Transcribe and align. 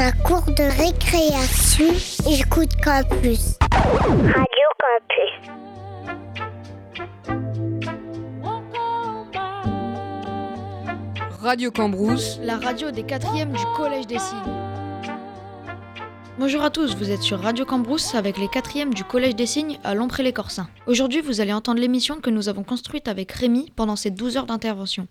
La 0.00 0.12
cour 0.12 0.40
de 0.46 0.62
récréation, 0.62 1.92
j'écoute 2.26 2.70
Campus. 2.82 3.58
Radio 3.70 4.66
Campus. 4.80 5.32
Radio 11.42 11.70
Cambrousse, 11.70 12.38
la 12.42 12.56
radio 12.56 12.90
des 12.90 13.02
quatrièmes 13.02 13.52
du 13.52 13.62
Collège 13.76 14.06
des 14.06 14.18
Cygnes. 14.18 14.38
Bonjour 16.38 16.62
à 16.62 16.70
tous, 16.70 16.96
vous 16.96 17.10
êtes 17.10 17.20
sur 17.20 17.38
Radio 17.38 17.66
Cambrousse 17.66 18.14
avec 18.14 18.38
les 18.38 18.48
quatrièmes 18.48 18.94
du 18.94 19.04
Collège 19.04 19.36
des 19.36 19.44
Cygnes 19.44 19.78
à 19.84 19.94
Lompré-les-Corsins. 19.94 20.70
Aujourd'hui, 20.86 21.20
vous 21.20 21.42
allez 21.42 21.52
entendre 21.52 21.78
l'émission 21.78 22.22
que 22.22 22.30
nous 22.30 22.48
avons 22.48 22.62
construite 22.62 23.06
avec 23.06 23.30
Rémi 23.32 23.70
pendant 23.76 23.96
ces 23.96 24.10
12 24.10 24.38
heures 24.38 24.46
d'intervention. 24.46 25.08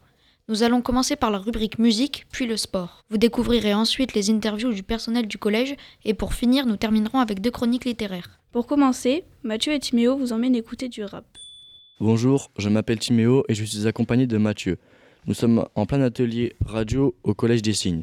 Nous 0.49 0.63
allons 0.63 0.81
commencer 0.81 1.15
par 1.15 1.29
la 1.29 1.37
rubrique 1.37 1.77
musique, 1.77 2.25
puis 2.31 2.47
le 2.47 2.57
sport. 2.57 3.03
Vous 3.11 3.19
découvrirez 3.19 3.75
ensuite 3.75 4.15
les 4.15 4.31
interviews 4.31 4.73
du 4.73 4.81
personnel 4.81 5.27
du 5.27 5.37
collège 5.37 5.75
et 6.05 6.15
pour 6.15 6.33
finir, 6.33 6.65
nous 6.65 6.75
terminerons 6.75 7.19
avec 7.19 7.39
deux 7.39 7.51
chroniques 7.51 7.85
littéraires. 7.85 8.39
Pour 8.51 8.65
commencer, 8.65 9.25
Mathieu 9.43 9.73
et 9.73 9.79
Timéo 9.79 10.17
vous 10.17 10.33
emmènent 10.33 10.55
écouter 10.55 10.89
du 10.89 11.03
rap. 11.03 11.23
Bonjour, 11.99 12.49
je 12.57 12.67
m'appelle 12.67 12.97
Timéo 12.97 13.43
et 13.47 13.53
je 13.53 13.63
suis 13.63 13.85
accompagné 13.85 14.25
de 14.25 14.39
Mathieu. 14.39 14.79
Nous 15.27 15.35
sommes 15.35 15.67
en 15.75 15.85
plein 15.85 16.01
atelier 16.01 16.55
radio 16.65 17.13
au 17.21 17.35
Collège 17.35 17.61
des 17.61 17.73
Signes. 17.73 18.01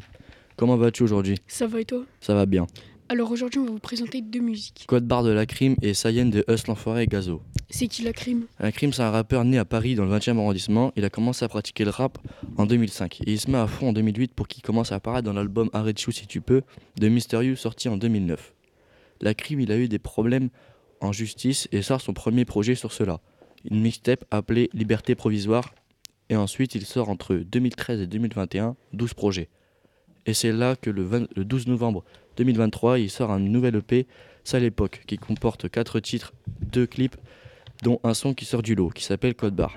Comment 0.55 0.77
vas-tu 0.77 1.03
aujourd'hui? 1.03 1.35
Ça 1.47 1.67
va 1.67 1.81
et 1.81 1.85
toi? 1.85 2.05
Ça 2.21 2.33
va 2.33 2.45
bien. 2.45 2.65
Alors 3.09 3.31
aujourd'hui, 3.31 3.61
on 3.61 3.63
va 3.63 3.71
vous 3.71 3.79
présenter 3.79 4.21
deux 4.21 4.41
musiques. 4.41 4.83
Code 4.85 5.07
barre 5.07 5.23
de 5.23 5.29
la 5.29 5.45
crime 5.45 5.77
et 5.81 5.93
Sayen 5.93 6.25
de 6.25 6.43
Us 6.49 6.67
l'Enfoiré 6.67 7.03
et 7.03 7.07
Gazo. 7.07 7.41
C'est 7.69 7.87
qui 7.87 8.03
la 8.03 8.11
crime? 8.11 8.47
La 8.59 8.73
crime, 8.73 8.91
c'est 8.91 9.01
un 9.01 9.11
rappeur 9.11 9.45
né 9.45 9.57
à 9.57 9.63
Paris 9.63 9.95
dans 9.95 10.03
le 10.03 10.13
20e 10.13 10.37
arrondissement. 10.37 10.91
Il 10.97 11.05
a 11.05 11.09
commencé 11.09 11.45
à 11.45 11.47
pratiquer 11.47 11.85
le 11.85 11.91
rap 11.91 12.17
en 12.57 12.65
2005 12.65 13.21
et 13.21 13.31
il 13.31 13.39
se 13.39 13.49
met 13.49 13.57
à 13.57 13.65
fond 13.65 13.89
en 13.89 13.93
2008 13.93 14.33
pour 14.33 14.49
qu'il 14.49 14.61
commence 14.61 14.91
à 14.91 14.95
apparaître 14.95 15.25
dans 15.25 15.31
l'album 15.31 15.69
Arrête 15.71 15.97
chou 15.97 16.11
si 16.11 16.27
tu 16.27 16.41
peux 16.41 16.63
de 16.97 17.07
Mysterious 17.07 17.55
sorti 17.55 17.87
en 17.87 17.95
2009. 17.95 18.53
La 19.21 19.33
crime, 19.33 19.61
il 19.61 19.71
a 19.71 19.77
eu 19.77 19.87
des 19.87 19.99
problèmes 19.99 20.49
en 20.99 21.13
justice 21.13 21.69
et 21.71 21.81
sort 21.81 22.01
son 22.01 22.13
premier 22.13 22.43
projet 22.43 22.75
sur 22.75 22.91
cela. 22.91 23.21
Une 23.71 23.79
mixtape 23.79 24.25
appelée 24.31 24.69
Liberté 24.73 25.15
provisoire 25.15 25.73
et 26.29 26.35
ensuite 26.35 26.75
il 26.75 26.85
sort 26.85 27.07
entre 27.07 27.35
2013 27.35 28.01
et 28.01 28.07
2021 28.07 28.75
12 28.91 29.13
projets. 29.13 29.47
Et 30.25 30.33
c'est 30.33 30.51
là 30.51 30.75
que 30.75 30.89
le, 30.89 31.03
20 31.03 31.27
le 31.37 31.45
12 31.45 31.67
novembre 31.67 32.03
2023, 32.37 32.99
il 32.99 33.09
sort 33.09 33.31
un 33.31 33.39
nouvel 33.39 33.75
EP, 33.75 34.07
Ça 34.43 34.59
l'époque, 34.59 35.01
qui 35.07 35.17
comporte 35.17 35.69
4 35.69 35.99
titres, 35.99 36.33
2 36.71 36.85
clips, 36.87 37.17
dont 37.83 37.99
un 38.03 38.13
son 38.13 38.33
qui 38.33 38.45
sort 38.45 38.61
du 38.61 38.75
lot, 38.75 38.89
qui 38.89 39.03
s'appelle 39.03 39.35
Code 39.35 39.55
Bar. 39.55 39.75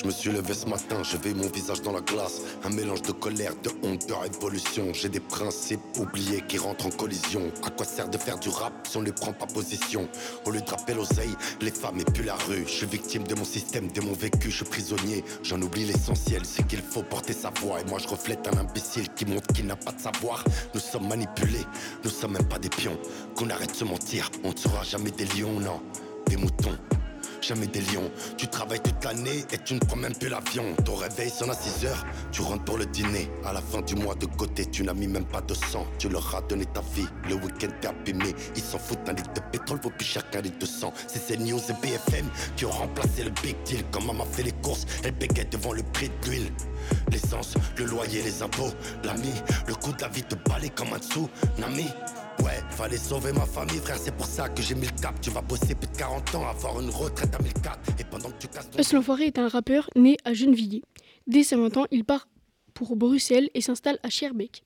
Je 0.00 0.06
me 0.06 0.12
suis 0.12 0.30
levé 0.30 0.54
ce 0.54 0.66
matin, 0.66 1.02
je 1.02 1.16
vais 1.16 1.34
mon 1.34 1.48
visage 1.48 1.82
dans 1.82 1.90
la 1.90 2.00
glace. 2.00 2.40
Un 2.62 2.70
mélange 2.70 3.02
de 3.02 3.10
colère, 3.10 3.52
de 3.64 3.70
honte, 3.82 4.06
de 4.06 4.12
révolution. 4.12 4.92
J'ai 4.92 5.08
des 5.08 5.18
principes 5.18 5.80
oubliés 5.98 6.44
qui 6.46 6.56
rentrent 6.56 6.86
en 6.86 6.90
collision. 6.90 7.42
À 7.66 7.70
quoi 7.70 7.84
sert 7.84 8.08
de 8.08 8.16
faire 8.16 8.38
du 8.38 8.48
rap 8.48 8.72
si 8.88 8.96
on 8.96 9.02
ne 9.02 9.10
prend 9.10 9.32
pas 9.32 9.46
position? 9.46 10.08
Au 10.46 10.52
lieu 10.52 10.60
de 10.60 10.70
rappeler 10.70 10.94
l'oseille, 10.94 11.34
les 11.60 11.72
femmes 11.72 11.98
et 11.98 12.04
puis 12.04 12.22
la 12.22 12.36
rue. 12.36 12.62
Je 12.64 12.70
suis 12.70 12.86
victime 12.86 13.24
de 13.24 13.34
mon 13.34 13.44
système, 13.44 13.90
de 13.90 14.00
mon 14.00 14.12
vécu, 14.12 14.52
je 14.52 14.56
suis 14.58 14.64
prisonnier. 14.64 15.24
J'en 15.42 15.60
oublie 15.60 15.84
l'essentiel, 15.84 16.42
c'est 16.44 16.64
qu'il 16.68 16.82
faut 16.82 17.02
porter 17.02 17.32
sa 17.32 17.50
voix. 17.60 17.80
Et 17.80 17.84
moi 17.90 17.98
je 17.98 18.06
reflète 18.06 18.46
un 18.46 18.56
imbécile 18.56 19.08
qui 19.16 19.26
montre 19.26 19.48
qu'il 19.48 19.66
n'a 19.66 19.76
pas 19.76 19.90
de 19.90 20.00
savoir. 20.00 20.44
Nous 20.74 20.80
sommes 20.80 21.08
manipulés, 21.08 21.66
nous 22.04 22.10
sommes 22.10 22.34
même 22.34 22.46
pas 22.46 22.60
des 22.60 22.70
pions. 22.70 22.98
Qu'on 23.34 23.50
arrête 23.50 23.72
de 23.72 23.76
se 23.76 23.84
mentir, 23.84 24.30
on 24.44 24.52
ne 24.52 24.56
sera 24.56 24.84
jamais 24.84 25.10
des 25.10 25.24
lions, 25.24 25.58
non, 25.58 25.80
des 26.28 26.36
moutons 26.36 26.78
jamais 27.42 27.66
des 27.66 27.80
lions. 27.80 28.10
Tu 28.36 28.48
travailles 28.48 28.80
toute 28.80 29.04
l'année 29.04 29.44
et 29.52 29.58
tu 29.58 29.74
ne 29.74 29.80
prends 29.80 29.96
même 29.96 30.14
plus 30.14 30.28
l'avion. 30.28 30.64
Ton 30.84 30.94
réveil 30.94 31.30
sonne 31.30 31.50
à 31.50 31.54
6 31.54 31.86
heures, 31.86 32.04
tu 32.32 32.42
rentres 32.42 32.64
pour 32.64 32.78
le 32.78 32.86
dîner. 32.86 33.30
À 33.44 33.52
la 33.52 33.60
fin 33.60 33.80
du 33.82 33.94
mois 33.94 34.14
de 34.14 34.26
côté, 34.26 34.66
tu 34.66 34.82
n'as 34.82 34.94
mis 34.94 35.08
même 35.08 35.26
pas 35.26 35.40
de 35.40 35.54
sang. 35.54 35.86
Tu 35.98 36.08
leur 36.08 36.34
as 36.34 36.42
donné 36.42 36.64
ta 36.66 36.80
vie, 36.94 37.06
le 37.28 37.34
week-end 37.34 37.68
t'es 37.80 37.88
abîmé. 37.88 38.34
Ils 38.56 38.62
s'en 38.62 38.78
foutent, 38.78 39.08
un 39.08 39.12
litre 39.12 39.32
de 39.34 39.40
pétrole 39.52 39.80
vaut 39.82 39.90
plus 39.90 40.06
cher 40.06 40.28
qu'un 40.30 40.40
litre 40.40 40.58
de 40.58 40.66
sang. 40.66 40.92
C'est 41.06 41.22
ces 41.26 41.36
news 41.36 41.60
et 41.68 41.86
BFM 41.86 42.28
qui 42.56 42.64
ont 42.64 42.70
remplacé 42.70 43.24
le 43.24 43.30
big 43.42 43.56
deal. 43.64 43.84
Quand 43.90 44.02
maman 44.02 44.24
fait 44.24 44.42
les 44.42 44.52
courses, 44.52 44.86
elle 45.04 45.12
bégaye 45.12 45.46
devant 45.46 45.72
le 45.72 45.82
prix 45.82 46.10
de 46.22 46.28
l'huile. 46.30 46.52
L'essence, 47.10 47.54
le 47.76 47.84
loyer, 47.84 48.22
les 48.22 48.42
impôts, 48.42 48.72
l'ami, 49.04 49.32
le 49.66 49.74
coût 49.74 49.92
de 49.92 50.02
la 50.02 50.08
vie 50.08 50.22
te 50.22 50.34
balait 50.48 50.70
comme 50.70 50.92
un 50.92 50.98
dessous, 50.98 51.28
Nami, 51.58 51.86
Ouais, 52.44 52.60
fallait 52.70 52.96
sauver 52.96 53.32
ma 53.32 53.46
famille, 53.46 53.78
frère, 53.78 53.96
c'est 53.98 54.14
pour 54.14 54.26
ça 54.26 54.48
que 54.48 54.62
j'ai 54.62 54.74
mis 54.74 54.86
le 54.86 55.00
cap. 55.00 55.20
Tu 55.20 55.30
vas 55.30 55.42
bosser 55.42 55.74
plus 55.74 55.88
de 55.88 55.96
40 55.96 56.34
ans, 56.36 56.46
avoir 56.46 56.80
une 56.80 56.90
retraite 56.90 57.34
à 57.34 57.42
1004. 57.42 58.00
Et 58.00 58.04
pendant 58.04 58.30
que 58.30 58.38
tu 58.38 58.48
casses 58.48 58.70
ton. 58.70 59.18
est 59.18 59.38
un 59.38 59.48
rappeur 59.48 59.90
né 59.96 60.16
à 60.24 60.32
Gennevilliers. 60.34 60.82
Dès 61.26 61.42
ses 61.42 61.56
20 61.56 61.76
ans, 61.76 61.86
il 61.90 62.04
part 62.04 62.28
pour 62.74 62.96
Bruxelles 62.96 63.50
et 63.54 63.60
s'installe 63.60 63.98
à 64.02 64.10
Schaerbeek. 64.10 64.62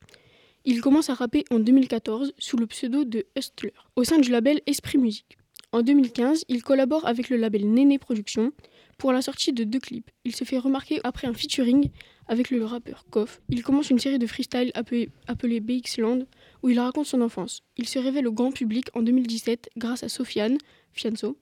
Il 0.64 0.80
commence 0.80 1.10
à 1.10 1.14
rapper 1.14 1.44
en 1.50 1.58
2014 1.58 2.34
sous 2.38 2.56
le 2.56 2.66
pseudo 2.66 3.04
de 3.04 3.24
Hustler, 3.36 3.72
au 3.96 4.04
sein 4.04 4.18
du 4.18 4.30
label 4.30 4.60
Esprit 4.66 4.98
Musique. 4.98 5.38
En 5.72 5.80
2015, 5.80 6.44
il 6.48 6.62
collabore 6.62 7.06
avec 7.06 7.30
le 7.30 7.38
label 7.38 7.68
Néné 7.72 7.98
Productions 7.98 8.52
pour 8.98 9.12
la 9.12 9.22
sortie 9.22 9.52
de 9.52 9.64
deux 9.64 9.80
clips. 9.80 10.10
Il 10.24 10.36
se 10.36 10.44
fait 10.44 10.58
remarquer 10.58 11.00
après 11.02 11.26
un 11.26 11.32
featuring 11.32 11.88
avec 12.28 12.50
le 12.50 12.64
rappeur 12.64 13.06
Koff. 13.10 13.40
Il 13.48 13.62
commence 13.62 13.90
une 13.90 13.98
série 13.98 14.18
de 14.18 14.26
freestyle 14.26 14.70
appelée, 14.74 15.08
appelée 15.26 15.60
BX 15.60 15.98
Land 15.98 16.20
où 16.62 16.70
il 16.70 16.78
raconte 16.78 17.06
son 17.06 17.20
enfance. 17.20 17.62
Il 17.76 17.88
se 17.88 17.98
révèle 17.98 18.26
au 18.26 18.32
grand 18.32 18.52
public 18.52 18.86
en 18.94 19.02
2017 19.02 19.70
grâce 19.76 20.02
à 20.02 20.08
Sofiane 20.08 20.58
Fianso, 20.92 21.36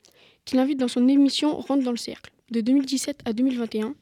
qui 0.45 0.57
l'invite 0.57 0.79
dans 0.79 0.89
son 0.89 1.09
émission 1.09 1.57
Rentre 1.57 1.85
dans 1.85 1.91
le 1.91 1.97
cercle. 1.97 2.33
De 2.51 2.61
2017 2.61 3.21
à 3.25 3.33
2021, 3.33 3.95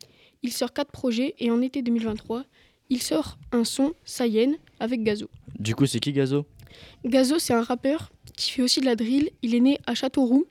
il 0.42 0.52
sort 0.52 0.72
quatre 0.72 0.92
projets 0.92 1.34
et 1.38 1.50
en 1.50 1.60
été 1.60 1.82
2023, 1.82 2.44
il 2.90 3.02
sort 3.02 3.38
un 3.52 3.64
son 3.64 3.92
Sayen 4.04 4.54
avec 4.80 5.02
Gazo. 5.02 5.28
Du 5.58 5.74
coup, 5.74 5.86
c'est 5.86 6.00
qui 6.00 6.12
Gazo? 6.12 6.46
Gazo, 7.04 7.38
c'est 7.38 7.52
un 7.52 7.62
rappeur 7.62 8.10
qui 8.36 8.52
fait 8.52 8.62
aussi 8.62 8.80
de 8.80 8.86
la 8.86 8.96
drill. 8.96 9.30
Il 9.42 9.54
est 9.54 9.60
né 9.60 9.78
à 9.86 9.94
Châteauroux 9.94 10.46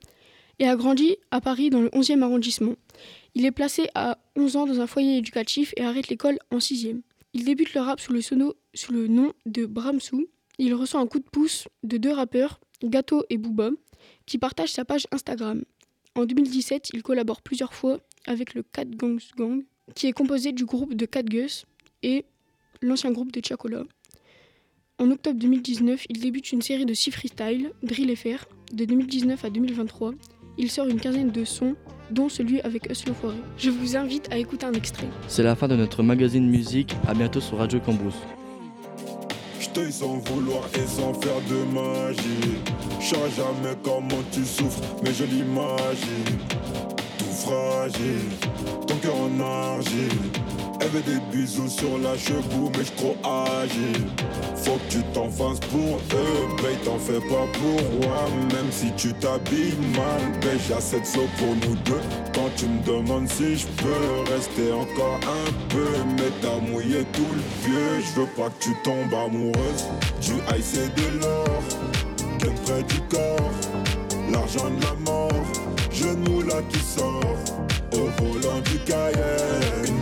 et 0.60 0.68
a 0.68 0.76
grandi 0.76 1.16
à 1.32 1.42
Paris 1.42 1.70
dans 1.70 1.82
le 1.82 1.90
11e 1.90 2.22
arrondissement. 2.22 2.76
Il 3.34 3.46
est 3.46 3.52
placé 3.52 3.88
à 3.96 4.18
11 4.36 4.56
ans 4.56 4.66
dans 4.66 4.82
un 4.82 4.88
foyer 4.88 5.18
éducatif 5.18 5.74
et 5.78 5.84
arrête 5.84 6.10
l'école 6.10 6.38
en 6.52 6.58
6e. 6.58 7.02
Il 7.34 7.46
débute 7.46 7.74
le 7.74 7.82
rap 7.82 8.00
sous 8.00 8.14
le, 8.14 8.22
sono, 8.22 8.56
sous 8.74 8.94
le 8.94 9.08
nom 9.08 9.34
de 9.46 9.66
Bramsou 9.66 10.28
il 10.57 10.73
reçoit 10.73 11.00
un 11.00 11.07
coup 11.07 11.19
de 11.19 11.29
pouce 11.29 11.68
de 11.84 11.97
deux 11.97 12.12
rappeurs, 12.12 12.59
Gato 12.84 13.23
et 13.29 13.38
Booba, 13.38 13.72
qui 14.25 14.38
partagent 14.38 14.72
sa 14.72 14.85
page 14.85 15.07
Instagram. 15.12 15.63
En 16.16 16.25
2017, 16.25 16.90
il 16.94 17.03
collabore 17.03 17.41
plusieurs 17.41 17.73
fois 17.73 18.00
avec 18.25 18.53
le 18.53 18.63
Cat 18.63 18.85
Gangs 18.85 19.19
Gang, 19.38 19.63
qui 19.95 20.07
est 20.07 20.13
composé 20.13 20.51
du 20.51 20.66
groupe 20.66 20.95
de 20.95 21.06
Cat 21.06 21.23
Gus 21.23 21.66
et 22.03 22.25
l'ancien 22.81 23.12
groupe 23.12 23.31
de 23.31 23.41
Chacola. 23.44 23.84
En 25.00 25.12
octobre 25.12 25.40
2019, 25.40 26.07
il 26.09 26.19
débute 26.19 26.51
une 26.51 26.63
série 26.63 26.85
de 26.85 26.94
six 26.94 27.12
freestyle, 27.12 27.72
Drill 27.84 28.16
FR. 28.16 28.45
De 28.74 28.84
2019 28.85 29.45
à 29.45 29.50
2023, 29.50 30.13
il 30.57 30.72
sort 30.72 30.88
une 30.88 31.00
quinzaine 31.00 31.29
de 31.29 31.45
sons, 31.45 31.75
dont 32.09 32.29
celui 32.29 32.62
avec 32.62 32.89
Us 32.89 33.03
Forêt. 33.03 33.35
Je 33.57 33.69
vous 33.69 33.95
invite 33.95 34.31
à 34.31 34.38
écouter 34.38 34.66
un 34.66 34.74
extrait. 34.74 35.07
C'est 35.28 35.44
la 35.44 35.56
fin 35.56 35.68
de 35.68 35.75
notre 35.75 36.01
magazine 36.01 36.50
musique. 36.50 36.95
À 37.07 37.13
bientôt 37.13 37.41
sur 37.41 37.57
Radio 37.57 37.79
Cambrousse 37.79 38.18
sans 39.92 40.18
vouloir 40.26 40.64
et 40.74 40.88
sans 40.88 41.14
faire 41.14 41.40
de 41.50 41.64
magie. 41.74 42.58
Je 43.00 43.16
jamais 43.36 43.76
comment 43.84 44.24
tu 44.32 44.44
souffres, 44.44 44.82
mais 45.04 45.14
je 45.14 45.24
l'imagine. 45.24 46.38
Tout 47.18 47.26
fragile, 47.26 48.32
ton 48.88 48.96
cœur 48.98 49.16
en 49.16 49.40
argile. 49.40 50.56
Veut 50.94 51.02
des 51.02 51.20
bisous 51.38 51.68
sur 51.68 51.98
la 51.98 52.18
cheveux, 52.18 52.72
mais 52.78 52.86
je 52.86 52.92
trop 52.94 53.18
agile. 53.59 54.06
Faut 54.56 54.78
que 54.78 54.90
tu 54.90 55.03
t'en 55.14 55.30
fasses 55.30 55.59
pour 55.70 55.98
eux, 55.98 56.48
mais 56.64 56.75
t'en 56.86 56.98
fais 56.98 57.20
pas 57.20 57.46
pour 57.59 57.81
moi. 58.00 58.24
Même 58.53 58.72
si 58.72 58.94
tu 58.96 59.14
t'habilles 59.16 59.75
mal, 59.94 60.22
ben 60.40 60.58
de 60.58 61.06
saut 61.06 61.28
pour 61.38 61.56
nous 61.56 61.75
deux. 61.84 62.00
Quand 62.34 62.50
tu 62.56 62.68
me 62.68 62.81
demandes 62.86 63.28
si 63.28 63.58
je 63.58 63.68
peux 63.68 64.34
rester 64.34 64.72
encore 64.72 65.20
un 65.24 65.52
peu, 65.68 65.90
mais 66.16 66.31
t'as 66.42 66.58
mouillé 66.72 67.04
tout 67.12 67.34
le 67.34 67.69
vieux. 67.69 68.00
Je 68.00 68.22
veux 68.22 68.28
pas 68.28 68.50
que 68.50 68.64
tu 68.64 68.74
tombes 68.86 69.13
amoureuse. 69.13 69.86
Du 70.22 70.36
high 70.36 70.63
c'est 70.63 70.95
de 70.95 71.19
l'or, 71.19 71.63
que 72.39 72.48
près 72.66 72.84
du 72.84 73.01
corps. 73.10 73.51
L'argent 74.31 74.69
de 74.69 74.81
la 74.84 74.94
mort, 75.12 75.45
je 75.92 76.07
moula 76.30 76.62
qui 76.69 76.80
sort. 76.80 77.36
Au 77.94 78.24
volant 78.24 78.62
du 78.62 78.78
Cayenne, 78.86 79.97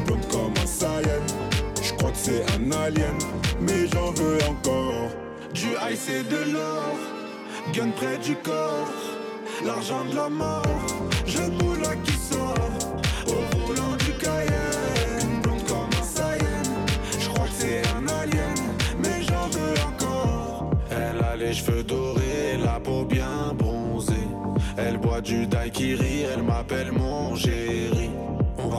Je 0.78 1.94
crois 1.94 2.12
que 2.12 2.18
c'est 2.18 2.44
un 2.52 2.72
alien, 2.72 3.18
mais 3.62 3.88
j'en 3.94 4.12
veux 4.12 4.38
encore. 4.50 5.10
Du 5.54 5.68
high 5.68 5.96
c'est 5.96 6.28
de 6.28 6.52
l'or, 6.52 6.98
gun 7.74 7.92
près 7.96 8.18
du 8.18 8.36
corps. 8.36 8.90
L'argent 9.66 10.04
de 10.12 10.16
la 10.16 10.28
mort, 10.28 10.64
je 11.26 11.44
moula 11.44 11.96
qui 12.04 12.12
sort. 12.12 12.56
Au 13.28 13.68
volant 13.68 13.96
du 14.00 14.12
Cayenne, 14.20 15.42
blonde 15.44 15.64
comme 15.66 15.90
un 15.98 16.04
Saiyan. 16.04 16.64
Je 17.20 17.30
crois 17.30 17.46
que 17.46 17.54
c'est 17.54 17.82
un 17.96 18.06
alien, 18.08 18.56
mais 19.02 19.24
j'en 19.24 19.48
veux 19.48 19.76
encore. 19.88 20.72
Elle 20.92 21.24
a 21.24 21.38
les 21.38 21.54
cheveux 21.54 21.84
dorés, 21.84 22.58
la 22.62 22.82
peau 22.82 23.06
bien 23.06 23.54
bronzée. 23.58 24.28
Elle 24.78 24.98
boit 24.98 25.22
du 25.22 25.48
daiquiri, 25.48 26.24
elle 26.34 26.44
m'appelle 26.44 26.92
mon 26.92 27.34
chéri. 27.36 28.10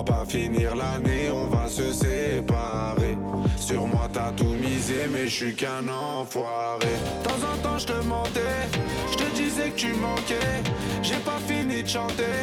Pas 0.06 0.24
finir 0.26 0.76
l'année, 0.76 1.30
on 1.32 1.46
va 1.48 1.68
se 1.68 1.92
séparer. 1.92 3.18
Sur 3.58 3.86
moi 3.88 4.08
t'as 4.12 4.30
tout 4.32 4.44
misé 4.44 5.08
mais 5.12 5.26
je 5.26 5.34
suis 5.34 5.54
qu'un 5.54 5.84
enfoiré. 5.88 6.86
De 7.22 7.28
temps 7.28 7.42
en 7.52 7.56
temps, 7.62 7.78
je 7.78 7.86
te 7.86 8.04
mentais, 8.06 8.68
je 9.10 9.16
te 9.16 9.34
disais 9.34 9.70
que 9.70 9.76
tu 9.76 9.92
manquais. 9.94 10.62
J'ai 11.02 11.16
pas 11.16 11.38
fini 11.48 11.82
de 11.82 11.88
chanter, 11.88 12.38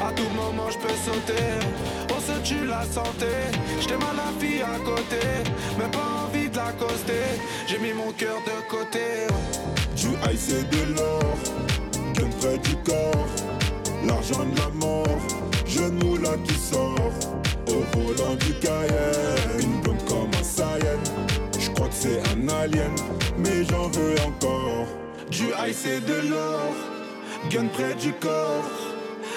à 0.00 0.12
tout 0.12 0.28
moment, 0.36 0.70
je 0.70 0.78
peux 0.78 0.94
sauter. 1.04 1.48
On 2.16 2.20
se 2.20 2.38
tue 2.48 2.64
la 2.66 2.82
santé, 2.84 3.32
j'étais 3.80 3.96
mal 3.96 4.16
la 4.16 4.30
fille 4.38 4.62
à 4.62 4.78
côté, 4.84 5.26
mais 5.78 5.88
pas 5.90 6.26
envie 6.26 6.48
de 6.48 6.56
l'accoster. 6.56 7.28
J'ai 7.66 7.78
mis 7.78 7.92
mon 7.92 8.12
cœur 8.12 8.38
de 8.46 8.70
côté. 8.70 9.26
Du 9.96 10.10
ice 10.32 10.54
de 10.70 10.94
l'or, 10.94 11.34
gun 12.14 12.30
près 12.40 12.58
du 12.58 12.76
corps, 12.84 13.26
l'argent 14.06 14.44
de 14.44 14.56
la 14.58 14.68
mort, 14.74 15.18
jeune 15.68 15.94
moula 16.02 16.30
qui 16.44 16.54
sort, 16.54 17.12
au 17.68 17.98
volant 17.98 18.34
du 18.34 18.54
Cayenne, 18.54 19.60
une 19.60 19.80
blonde 19.82 20.04
comme 20.08 20.30
un 20.38 20.42
Saiyan, 20.42 20.98
je 21.58 21.70
crois 21.70 21.88
que 21.88 21.94
c'est 21.94 22.20
un 22.30 22.48
alien, 22.48 22.94
mais 23.38 23.64
j'en 23.64 23.88
veux 23.88 24.14
encore. 24.26 24.86
Du 25.30 25.44
ice 25.68 25.84
et 25.86 26.00
de 26.00 26.28
l'or, 26.30 26.72
gun 27.50 27.66
près 27.66 27.94
du 27.94 28.12
corps, 28.14 28.64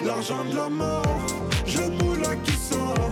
l'argent 0.06 0.45
de 0.50 0.56
la 0.56 0.69
mort, 0.69 1.25
jeune 1.66 1.98
moula 2.01 2.36
qui 2.45 2.54
sort, 2.54 3.11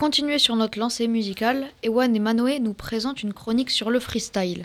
continuer 0.00 0.38
sur 0.38 0.56
notre 0.56 0.78
lancée 0.78 1.08
musicale, 1.08 1.66
Ewan 1.82 2.16
et 2.16 2.20
Manoé 2.20 2.58
nous 2.58 2.72
présentent 2.72 3.22
une 3.22 3.34
chronique 3.34 3.68
sur 3.68 3.90
le 3.90 4.00
freestyle. 4.00 4.64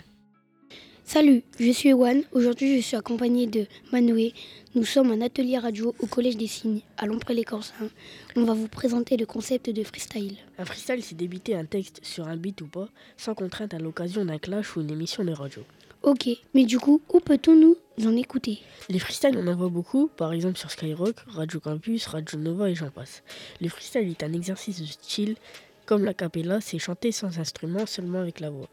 Salut, 1.04 1.42
je 1.60 1.70
suis 1.72 1.90
Ewan. 1.90 2.22
Aujourd'hui, 2.32 2.74
je 2.76 2.80
suis 2.80 2.96
accompagné 2.96 3.46
de 3.46 3.66
Manoé. 3.92 4.32
Nous 4.74 4.86
sommes 4.86 5.10
un 5.10 5.20
atelier 5.20 5.58
radio 5.58 5.94
au 6.00 6.06
Collège 6.06 6.38
des 6.38 6.46
Signes, 6.46 6.80
à 6.96 7.04
Lompré-les-Corsins. 7.04 7.90
On 8.34 8.44
va 8.44 8.54
vous 8.54 8.66
présenter 8.66 9.18
le 9.18 9.26
concept 9.26 9.68
de 9.68 9.84
freestyle. 9.84 10.38
Un 10.56 10.64
freestyle, 10.64 11.02
c'est 11.02 11.18
débiter 11.18 11.54
un 11.54 11.66
texte 11.66 12.00
sur 12.02 12.26
un 12.28 12.36
beat 12.38 12.62
ou 12.62 12.66
pas, 12.66 12.88
sans 13.18 13.34
contrainte 13.34 13.74
à 13.74 13.78
l'occasion 13.78 14.24
d'un 14.24 14.38
clash 14.38 14.74
ou 14.74 14.80
une 14.80 14.90
émission 14.90 15.22
de 15.22 15.32
radio. 15.32 15.62
Ok, 16.02 16.28
mais 16.54 16.64
du 16.64 16.78
coup, 16.78 17.02
où 17.12 17.20
peut-on 17.20 17.56
nous 17.56 17.76
en 18.06 18.16
écouter? 18.16 18.60
Les 18.88 18.98
freestyles, 18.98 19.36
on 19.36 19.46
en 19.48 19.56
voit 19.56 19.68
beaucoup, 19.68 20.08
par 20.08 20.32
exemple 20.32 20.58
sur 20.58 20.70
Skyrock, 20.70 21.16
Radio 21.26 21.58
Campus, 21.58 22.06
Radio 22.06 22.38
Nova 22.38 22.70
et 22.70 22.74
j'en 22.74 22.90
passe. 22.90 23.22
Le 23.60 23.68
freestyle 23.68 24.08
est 24.08 24.22
un 24.22 24.32
exercice 24.32 24.80
de 24.80 24.86
style, 24.86 25.36
comme 25.84 26.04
la 26.04 26.14
cappella, 26.14 26.60
c'est 26.60 26.78
chanter 26.78 27.12
sans 27.12 27.38
instrument, 27.38 27.86
seulement 27.86 28.20
avec 28.20 28.40
la 28.40 28.50
voix. 28.50 28.68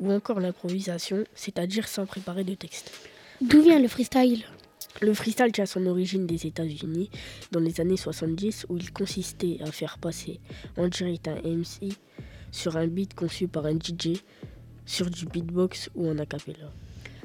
Ou 0.00 0.12
encore 0.12 0.40
l'improvisation, 0.40 1.24
c'est-à-dire 1.34 1.88
sans 1.88 2.06
préparer 2.06 2.44
de 2.44 2.54
texte. 2.54 2.92
D'où 3.40 3.62
vient 3.62 3.78
le 3.78 3.88
freestyle? 3.88 4.44
Le 5.00 5.14
freestyle 5.14 5.52
tient 5.52 5.66
son 5.66 5.86
origine 5.86 6.26
des 6.26 6.46
États-Unis 6.46 7.10
dans 7.50 7.60
les 7.60 7.80
années 7.80 7.96
70 7.96 8.66
où 8.68 8.76
il 8.76 8.92
consistait 8.92 9.58
à 9.62 9.72
faire 9.72 9.98
passer 9.98 10.40
en 10.76 10.88
direct 10.88 11.28
un 11.28 11.36
MC 11.42 11.92
sur 12.50 12.76
un 12.76 12.86
beat 12.86 13.14
conçu 13.14 13.48
par 13.48 13.66
un 13.66 13.74
DJ, 13.74 14.22
sur 14.86 15.10
du 15.10 15.26
beatbox 15.26 15.90
ou 15.94 16.08
en 16.08 16.18
acapella. 16.18 16.70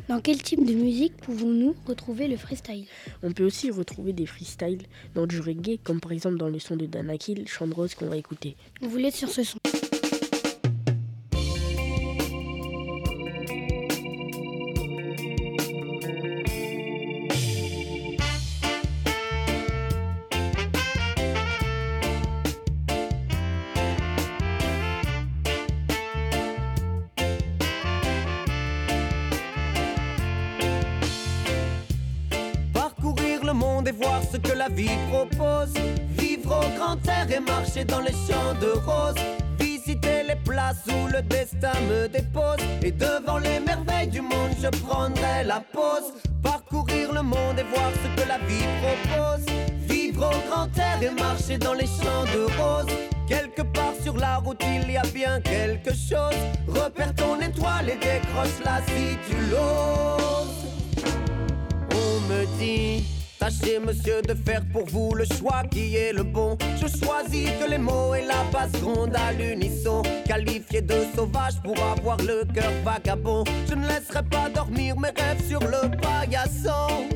Dans 0.08 0.22
quel 0.22 0.42
type 0.42 0.66
de 0.66 0.74
musique 0.74 1.18
pouvons-nous 1.18 1.76
retrouver 1.86 2.28
le 2.28 2.38
freestyle? 2.38 2.86
On 3.24 3.34
peut 3.34 3.44
aussi 3.44 3.72
retrouver 3.72 4.14
des 4.14 4.26
freestyles 4.26 4.84
dans 5.16 5.28
du 5.28 5.42
reggae, 5.42 5.80
comme 5.84 6.00
par 6.00 6.14
exemple 6.14 6.38
dans 6.38 6.48
le 6.48 6.60
son 6.60 6.78
de 6.78 6.86
Danakil, 6.86 7.46
Rose 7.72 7.94
qu'on 7.94 8.08
va 8.08 8.16
écouter. 8.16 8.56
On 8.82 8.88
vous 8.88 8.98
laisse 8.98 9.16
sur 9.16 9.30
ce 9.30 9.44
son? 9.44 9.58
Dans 37.86 38.02
les 38.02 38.12
champs 38.12 38.54
de 38.60 38.72
roses. 38.86 39.22
Visiter 39.60 40.24
les 40.28 40.36
places 40.36 40.84
où 40.88 41.08
le 41.08 41.22
destin 41.22 41.74
me 41.90 42.08
dépose. 42.08 42.64
Et 42.82 42.92
devant 42.92 43.38
les 43.38 43.60
merveilles 43.60 44.08
du 44.08 44.22
monde, 44.22 44.52
je 44.62 44.70
prendrai 44.86 45.44
la 45.46 45.62
pause. 45.72 46.14
Parcourir 46.44 47.14
le 47.14 47.22
monde 47.22 47.60
et 47.60 47.64
voir 47.64 47.92
ce 47.92 48.22
que 48.22 48.28
la 48.28 48.38
vie 48.40 48.68
propose. 48.82 49.46
Vivre 49.88 50.28
au 50.28 50.50
grand 50.50 50.70
air 50.78 51.02
et 51.02 51.22
marcher 51.22 51.58
dans 51.58 51.74
les 51.74 51.88
champs 51.88 52.26
de 52.34 52.44
roses. 52.60 52.94
Quelque 53.28 53.62
part 53.62 53.94
sur 54.04 54.16
la 54.18 54.38
route, 54.38 54.62
il 54.64 54.92
y 54.92 54.98
a 54.98 55.04
bien 55.14 55.42
quelque 55.42 55.92
chose. 55.92 56.40
Repère 56.68 57.14
ton 57.16 57.40
étoile 57.42 57.90
et 57.90 57.98
décroche-la 57.98 58.82
si 58.88 59.18
tu 59.28 59.36
l'oses. 59.52 60.66
On 61.92 62.20
me 62.32 62.46
dit, 62.58 63.04
tâchez 63.48 63.80
monsieur 63.80 64.22
de 64.22 64.34
faire 64.34 64.62
pour 64.74 64.86
vous 64.88 65.14
le 65.16 65.24
choix 65.24 65.64
qui 65.72 65.96
est 65.96 66.12
le 66.12 66.24
bon. 66.24 66.58
Je 66.76 66.88
choisis 66.88 67.50
que 67.52 67.70
les 67.70 67.78
mots 67.78 68.14
et 68.14 68.26
la 68.26 68.44
basse 68.52 68.74
grondent 68.82 69.16
à 69.16 69.32
l'unisson. 69.32 70.02
Qualifié 70.26 70.82
de 70.82 70.96
sauvage 71.16 71.62
pour 71.64 71.78
avoir 71.82 72.18
le 72.18 72.44
cœur 72.54 72.72
vagabond. 72.84 73.46
Je 73.70 73.76
ne 73.76 73.88
laisserai 73.88 74.24
pas 74.24 74.50
dormir 74.54 75.00
mes 75.00 75.10
rêves 75.10 75.48
sur 75.48 75.62
le 75.62 75.90
paillasson. 76.02 77.08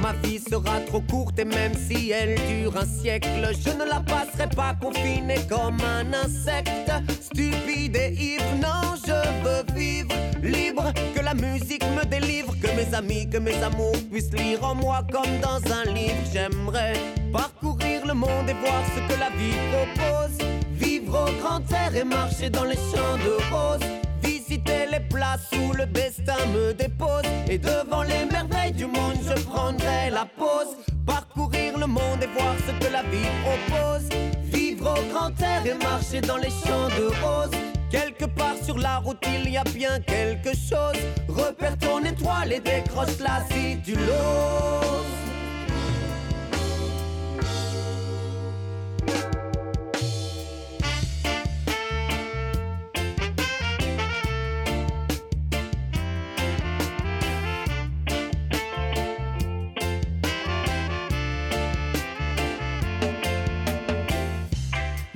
Ma 0.00 0.12
vie 0.22 0.38
sera 0.38 0.80
trop 0.86 1.02
courte 1.02 1.38
et 1.38 1.44
même 1.44 1.74
si 1.74 2.12
elle 2.12 2.36
dure 2.48 2.76
un 2.78 2.86
siècle, 2.86 3.28
je 3.60 3.70
ne 3.70 3.84
la 3.84 4.00
passerai 4.00 4.48
pas 4.54 4.74
confinée 4.80 5.40
comme 5.48 5.78
un 5.82 6.12
insecte. 6.14 6.92
Stupide 7.20 7.96
et 7.96 8.12
ivre, 8.12 8.54
non, 8.62 8.94
je 9.04 9.12
veux 9.44 9.74
vivre 9.74 10.14
libre. 10.42 10.92
Que 11.16 11.22
la 11.22 11.32
musique 11.32 11.82
me 11.96 12.04
délivre, 12.04 12.54
que 12.60 12.66
mes 12.76 12.94
amis, 12.94 13.26
que 13.30 13.38
mes 13.38 13.56
amours 13.62 13.96
puissent 14.12 14.34
lire 14.34 14.62
en 14.62 14.74
moi 14.74 15.00
comme 15.10 15.40
dans 15.40 15.62
un 15.72 15.90
livre. 15.90 16.22
J'aimerais 16.30 16.92
parcourir 17.32 18.06
le 18.06 18.12
monde 18.12 18.50
et 18.50 18.52
voir 18.52 18.82
ce 18.94 19.00
que 19.08 19.18
la 19.18 19.30
vie 19.30 19.56
propose. 19.72 20.36
Vivre 20.72 21.26
au 21.26 21.42
grand 21.42 21.62
air 21.72 21.96
et 21.96 22.04
marcher 22.04 22.50
dans 22.50 22.64
les 22.64 22.76
champs 22.76 23.16
de 23.24 23.32
roses. 23.50 23.88
Visiter 24.22 24.88
les 24.92 25.00
places 25.08 25.48
où 25.54 25.72
le 25.72 25.86
destin 25.86 26.36
me 26.52 26.74
dépose. 26.74 27.24
Et 27.48 27.56
devant 27.56 28.02
les 28.02 28.26
merveilles 28.30 28.72
du 28.72 28.84
monde, 28.84 29.16
je 29.26 29.42
prendrai 29.44 30.10
la 30.10 30.26
pause. 30.36 30.76
Parcourir 31.06 31.78
le 31.78 31.86
monde 31.86 32.22
et 32.22 32.38
voir 32.38 32.56
ce 32.66 32.72
que 32.84 32.92
la 32.92 33.02
vie 33.04 33.32
propose. 33.42 34.06
Vivre 34.52 34.92
au 34.98 35.12
grand 35.14 35.32
air 35.40 35.64
et 35.64 35.82
marcher 35.82 36.20
dans 36.20 36.36
les 36.36 36.50
champs 36.50 36.90
de 36.98 37.06
roses. 37.24 37.75
Quelque 37.90 38.24
part 38.24 38.56
sur 38.62 38.78
la 38.78 38.98
route, 38.98 39.22
il 39.26 39.50
y 39.50 39.56
a 39.56 39.64
bien 39.64 40.00
quelque 40.00 40.50
chose. 40.50 41.00
Repère 41.28 41.78
ton 41.78 42.04
étoile 42.04 42.52
et 42.52 42.60
décroche-la 42.60 43.44
si 43.50 43.80
tu 43.84 43.94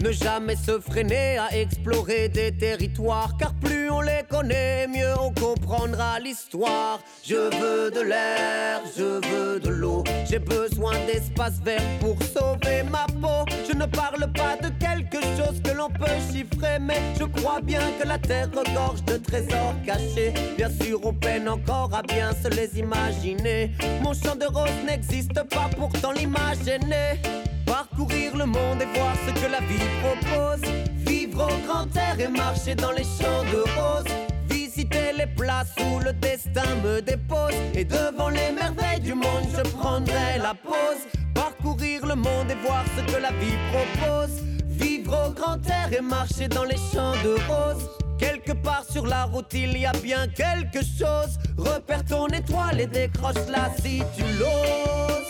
Ne 0.00 0.12
jamais 0.12 0.56
se 0.56 0.80
freiner 0.80 1.36
à 1.36 1.54
explorer 1.54 2.30
des 2.30 2.52
territoires, 2.52 3.36
car 3.38 3.52
plus 3.54 3.90
on 3.90 4.00
les 4.00 4.22
connaît, 4.30 4.86
mieux 4.88 5.12
on 5.20 5.30
comprendra 5.32 6.18
l'histoire. 6.18 7.00
Je 7.22 7.34
veux 7.34 7.90
de 7.90 8.00
l'air, 8.00 8.80
je 8.96 9.20
veux 9.28 9.60
de 9.60 9.68
l'eau, 9.68 10.02
j'ai 10.24 10.38
besoin 10.38 10.94
d'espace 11.06 11.60
vert 11.62 11.82
pour 12.00 12.16
sauver 12.22 12.82
ma 12.90 13.04
peau. 13.20 13.44
Je 13.68 13.76
ne 13.76 13.84
parle 13.84 14.32
pas 14.32 14.56
de 14.56 14.70
quelque 14.78 15.20
chose 15.36 15.60
que 15.62 15.76
l'on 15.76 15.90
peut 15.90 16.06
chiffrer, 16.32 16.78
mais 16.80 17.00
je 17.18 17.24
crois 17.24 17.60
bien 17.60 17.82
que 18.00 18.08
la 18.08 18.18
terre 18.18 18.48
regorge 18.56 19.04
de 19.04 19.18
trésors 19.18 19.74
cachés. 19.84 20.32
Bien 20.56 20.70
sûr, 20.80 20.98
on 21.04 21.12
peine 21.12 21.46
encore 21.46 21.90
à 21.92 22.00
bien 22.00 22.30
se 22.42 22.48
les 22.48 22.78
imaginer. 22.78 23.72
Mon 24.02 24.14
champ 24.14 24.34
de 24.34 24.46
rose 24.46 24.70
n'existe 24.86 25.42
pas, 25.50 25.68
pourtant 25.76 26.12
l'image 26.12 26.66
est 26.66 26.78
née. 26.86 27.20
Parcourir 27.70 28.36
le 28.36 28.46
monde 28.46 28.82
et 28.82 28.98
voir 28.98 29.14
ce 29.24 29.30
que 29.32 29.48
la 29.48 29.60
vie 29.60 29.78
propose. 30.02 30.68
Vivre 31.06 31.44
au 31.44 31.66
grand 31.68 31.86
air 31.96 32.18
et 32.18 32.26
marcher 32.26 32.74
dans 32.74 32.90
les 32.90 33.04
champs 33.04 33.44
de 33.52 33.60
roses. 33.78 34.12
Visiter 34.48 35.12
les 35.16 35.28
places 35.28 35.72
où 35.78 36.00
le 36.00 36.12
destin 36.12 36.74
me 36.82 37.00
dépose. 37.00 37.54
Et 37.74 37.84
devant 37.84 38.28
les 38.28 38.50
merveilles 38.50 38.98
du 38.98 39.14
monde, 39.14 39.46
je 39.56 39.62
prendrai 39.70 40.38
la 40.42 40.52
pause. 40.52 41.02
Parcourir 41.32 42.04
le 42.06 42.16
monde 42.16 42.50
et 42.50 42.56
voir 42.66 42.84
ce 42.96 43.02
que 43.12 43.22
la 43.22 43.30
vie 43.38 43.58
propose. 43.70 44.42
Vivre 44.66 45.28
au 45.28 45.30
grand 45.30 45.64
air 45.68 45.96
et 45.96 46.02
marcher 46.02 46.48
dans 46.48 46.64
les 46.64 46.80
champs 46.92 47.14
de 47.22 47.36
roses. 47.48 47.88
Quelque 48.18 48.52
part 48.52 48.84
sur 48.90 49.06
la 49.06 49.26
route, 49.26 49.54
il 49.54 49.78
y 49.78 49.86
a 49.86 49.92
bien 49.92 50.26
quelque 50.26 50.80
chose. 50.80 51.38
Repère 51.56 52.04
ton 52.04 52.26
étoile 52.26 52.80
et 52.80 52.88
décroche-la 52.88 53.70
si 53.80 54.02
tu 54.16 54.24
l'oses. 54.40 55.29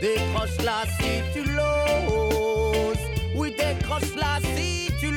Décroche-la 0.00 0.84
si 0.98 1.22
tu 1.34 1.42
l'oses. 1.50 3.06
Oui, 3.34 3.50
décroche-la 3.50 4.38
si 4.56 4.90
tu. 5.00 5.10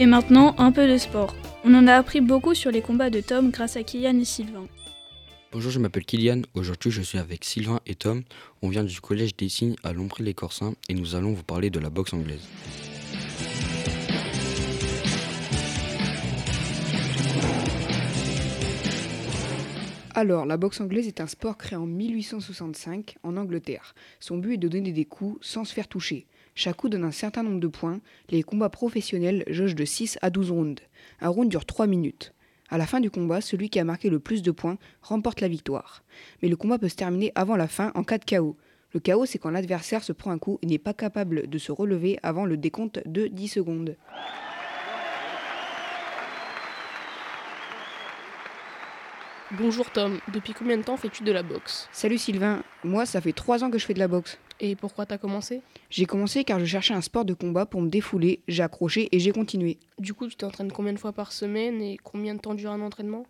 Et 0.00 0.06
maintenant, 0.06 0.54
un 0.56 0.72
peu 0.72 0.88
de 0.88 0.96
sport. 0.96 1.34
On 1.62 1.74
en 1.74 1.86
a 1.86 1.94
appris 1.94 2.22
beaucoup 2.22 2.54
sur 2.54 2.70
les 2.70 2.80
combats 2.80 3.10
de 3.10 3.20
Tom 3.20 3.50
grâce 3.50 3.76
à 3.76 3.82
Kylian 3.82 4.18
et 4.18 4.24
Sylvain. 4.24 4.66
Bonjour, 5.52 5.70
je 5.70 5.78
m'appelle 5.78 6.06
Kylian. 6.06 6.40
Aujourd'hui, 6.54 6.90
je 6.90 7.02
suis 7.02 7.18
avec 7.18 7.44
Sylvain 7.44 7.80
et 7.84 7.94
Tom. 7.96 8.22
On 8.62 8.70
vient 8.70 8.82
du 8.82 8.98
collège 9.02 9.36
des 9.36 9.50
signes 9.50 9.76
à 9.84 9.92
Lompré-les-Corsins 9.92 10.72
et 10.88 10.94
nous 10.94 11.16
allons 11.16 11.34
vous 11.34 11.42
parler 11.42 11.68
de 11.68 11.78
la 11.78 11.90
boxe 11.90 12.14
anglaise. 12.14 12.48
Alors, 20.14 20.46
la 20.46 20.56
boxe 20.56 20.80
anglaise 20.80 21.06
est 21.06 21.20
un 21.20 21.26
sport 21.26 21.58
créé 21.58 21.78
en 21.78 21.86
1865 21.86 23.16
en 23.22 23.36
Angleterre. 23.36 23.94
Son 24.18 24.38
but 24.38 24.54
est 24.54 24.58
de 24.58 24.68
donner 24.68 24.92
des 24.92 25.04
coups 25.04 25.38
sans 25.46 25.64
se 25.66 25.74
faire 25.74 25.88
toucher. 25.88 26.26
Chaque 26.54 26.76
coup 26.76 26.88
donne 26.88 27.04
un 27.04 27.10
certain 27.10 27.42
nombre 27.42 27.60
de 27.60 27.68
points. 27.68 28.00
Les 28.28 28.42
combats 28.42 28.70
professionnels 28.70 29.44
jaugent 29.46 29.74
de 29.74 29.84
6 29.84 30.18
à 30.20 30.30
12 30.30 30.50
rounds. 30.50 30.82
Un 31.20 31.28
round 31.28 31.48
dure 31.48 31.64
3 31.64 31.86
minutes. 31.86 32.32
À 32.68 32.78
la 32.78 32.86
fin 32.86 33.00
du 33.00 33.10
combat, 33.10 33.40
celui 33.40 33.68
qui 33.68 33.80
a 33.80 33.84
marqué 33.84 34.10
le 34.10 34.20
plus 34.20 34.42
de 34.42 34.50
points 34.50 34.78
remporte 35.02 35.40
la 35.40 35.48
victoire. 35.48 36.04
Mais 36.40 36.48
le 36.48 36.56
combat 36.56 36.78
peut 36.78 36.88
se 36.88 36.94
terminer 36.94 37.32
avant 37.34 37.56
la 37.56 37.66
fin 37.66 37.90
en 37.94 38.04
cas 38.04 38.18
de 38.18 38.24
chaos. 38.24 38.56
Le 38.92 39.00
chaos, 39.00 39.26
c'est 39.26 39.38
quand 39.38 39.50
l'adversaire 39.50 40.04
se 40.04 40.12
prend 40.12 40.30
un 40.30 40.38
coup 40.38 40.58
et 40.62 40.66
n'est 40.66 40.78
pas 40.78 40.94
capable 40.94 41.48
de 41.48 41.58
se 41.58 41.72
relever 41.72 42.18
avant 42.22 42.44
le 42.44 42.56
décompte 42.56 43.00
de 43.06 43.26
10 43.26 43.48
secondes. 43.48 43.96
Bonjour 49.52 49.90
Tom, 49.90 50.20
depuis 50.32 50.52
combien 50.52 50.76
de 50.76 50.84
temps 50.84 50.96
fais-tu 50.96 51.24
de 51.24 51.32
la 51.32 51.42
boxe? 51.42 51.88
Salut 51.90 52.18
Sylvain, 52.18 52.62
moi 52.84 53.04
ça 53.04 53.20
fait 53.20 53.32
3 53.32 53.64
ans 53.64 53.70
que 53.70 53.78
je 53.78 53.84
fais 53.84 53.94
de 53.94 53.98
la 53.98 54.06
boxe. 54.06 54.38
Et 54.60 54.76
pourquoi 54.76 55.06
t'as 55.06 55.16
commencé? 55.16 55.62
J'ai 55.88 56.04
commencé 56.04 56.44
car 56.44 56.60
je 56.60 56.66
cherchais 56.66 56.92
un 56.92 57.00
sport 57.00 57.24
de 57.24 57.32
combat 57.32 57.64
pour 57.64 57.80
me 57.80 57.88
défouler, 57.88 58.40
j'ai 58.46 58.62
accroché 58.62 59.08
et 59.10 59.18
j'ai 59.18 59.32
continué. 59.32 59.78
Du 59.98 60.12
coup, 60.12 60.28
tu 60.28 60.36
t'entraînes 60.36 60.70
combien 60.70 60.92
de 60.92 60.98
fois 60.98 61.12
par 61.12 61.32
semaine 61.32 61.80
et 61.80 61.96
combien 62.02 62.34
de 62.34 62.40
temps 62.40 62.54
dure 62.54 62.70
un 62.70 62.82
entraînement? 62.82 63.24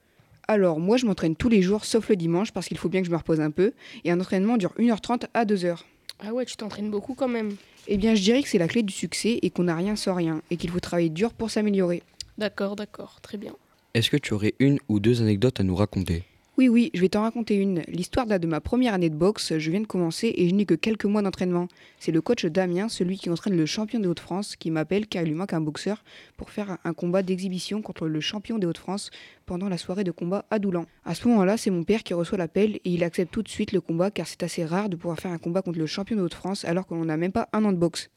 Alors 0.49 0.81
moi 0.81 0.97
je 0.97 1.07
m'entraîne 1.07 1.37
tous 1.37 1.49
les 1.49 1.63
jours 1.63 1.85
sauf 1.85 2.09
le 2.09 2.17
dimanche 2.17 2.51
parce 2.51 2.67
qu'il 2.67 2.77
faut 2.77 2.89
bien 2.89 3.03
que 3.03 3.07
je 3.07 3.13
me 3.13 3.17
repose 3.17 3.41
un 3.41 3.53
peu 3.53 3.73
et 4.03 4.11
un 4.11 4.19
entraînement 4.19 4.57
dure 4.57 4.75
1h30 4.79 5.27
à 5.33 5.45
2h. 5.45 5.79
Ah 6.19 6.33
ouais, 6.33 6.45
tu 6.45 6.57
t'entraînes 6.57 6.91
beaucoup 6.91 7.15
quand 7.15 7.29
même. 7.29 7.55
Eh 7.87 7.97
bien 7.97 8.17
je 8.17 8.23
dirais 8.23 8.43
que 8.43 8.49
c'est 8.49 8.59
la 8.59 8.67
clé 8.67 8.83
du 8.83 8.93
succès 8.93 9.39
et 9.43 9.51
qu'on 9.51 9.63
n'a 9.65 9.77
rien 9.77 9.95
sans 9.95 10.15
rien 10.15 10.43
et 10.51 10.57
qu'il 10.57 10.71
faut 10.71 10.81
travailler 10.81 11.09
dur 11.11 11.33
pour 11.35 11.51
s'améliorer. 11.51 12.03
D'accord, 12.37 12.75
d'accord, 12.75 13.21
très 13.23 13.39
bien. 13.39 13.55
Est-ce 13.95 14.11
que 14.11 14.17
tu 14.17 14.35
aurais 14.35 14.55
une 14.59 14.81
ou 14.89 14.99
deux 14.99 15.23
anecdotes 15.23 15.61
à 15.61 15.63
nous 15.63 15.77
raconter? 15.77 16.25
Oui, 16.61 16.69
oui, 16.69 16.91
je 16.93 17.01
vais 17.01 17.09
t'en 17.09 17.23
raconter 17.23 17.55
une. 17.55 17.81
L'histoire 17.89 18.27
date 18.27 18.43
de 18.43 18.47
ma 18.47 18.61
première 18.61 18.93
année 18.93 19.09
de 19.09 19.15
boxe, 19.15 19.57
je 19.57 19.71
viens 19.71 19.81
de 19.81 19.87
commencer 19.87 20.35
et 20.37 20.47
je 20.47 20.55
n'ai 20.55 20.67
que 20.67 20.75
quelques 20.75 21.07
mois 21.07 21.23
d'entraînement. 21.23 21.69
C'est 21.99 22.13
le 22.13 22.21
coach 22.21 22.45
Damien, 22.45 22.91
celui 22.91 23.17
qui 23.17 23.31
entraîne 23.31 23.57
le 23.57 23.65
champion 23.65 23.99
des 23.99 24.07
Hauts-de-France, 24.07 24.57
qui 24.57 24.71
m'appelle 24.71 25.07
car 25.07 25.23
il 25.23 25.29
lui 25.29 25.35
manque 25.35 25.55
un 25.55 25.63
boxeur 25.63 26.05
pour 26.37 26.51
faire 26.51 26.77
un 26.85 26.93
combat 26.93 27.23
d'exhibition 27.23 27.81
contre 27.81 28.09
le 28.09 28.21
champion 28.21 28.59
des 28.59 28.67
Hauts-de-France 28.67 29.09
pendant 29.47 29.71
la 29.71 29.79
soirée 29.79 30.05
de 30.05 30.11
combat 30.11 30.45
à 30.51 30.59
Doulan. 30.59 30.85
À 31.07 31.15
ce 31.15 31.27
moment-là, 31.29 31.57
c'est 31.57 31.71
mon 31.71 31.83
père 31.83 32.03
qui 32.03 32.13
reçoit 32.13 32.37
l'appel 32.37 32.75
et 32.75 32.91
il 32.91 33.05
accepte 33.05 33.33
tout 33.33 33.43
de 33.43 33.49
suite 33.49 33.73
le 33.73 33.81
combat 33.81 34.11
car 34.11 34.27
c'est 34.27 34.43
assez 34.43 34.67
rare 34.67 34.91
de 34.91 34.97
pouvoir 34.97 35.19
faire 35.19 35.33
un 35.33 35.39
combat 35.39 35.63
contre 35.63 35.79
le 35.79 35.87
champion 35.87 36.17
des 36.17 36.23
Hauts-de-France 36.23 36.67
alors 36.67 36.87
qu'on 36.87 37.07
n'a 37.07 37.17
même 37.17 37.33
pas 37.33 37.49
un 37.55 37.65
an 37.65 37.73
de 37.73 37.79
boxe. 37.79 38.11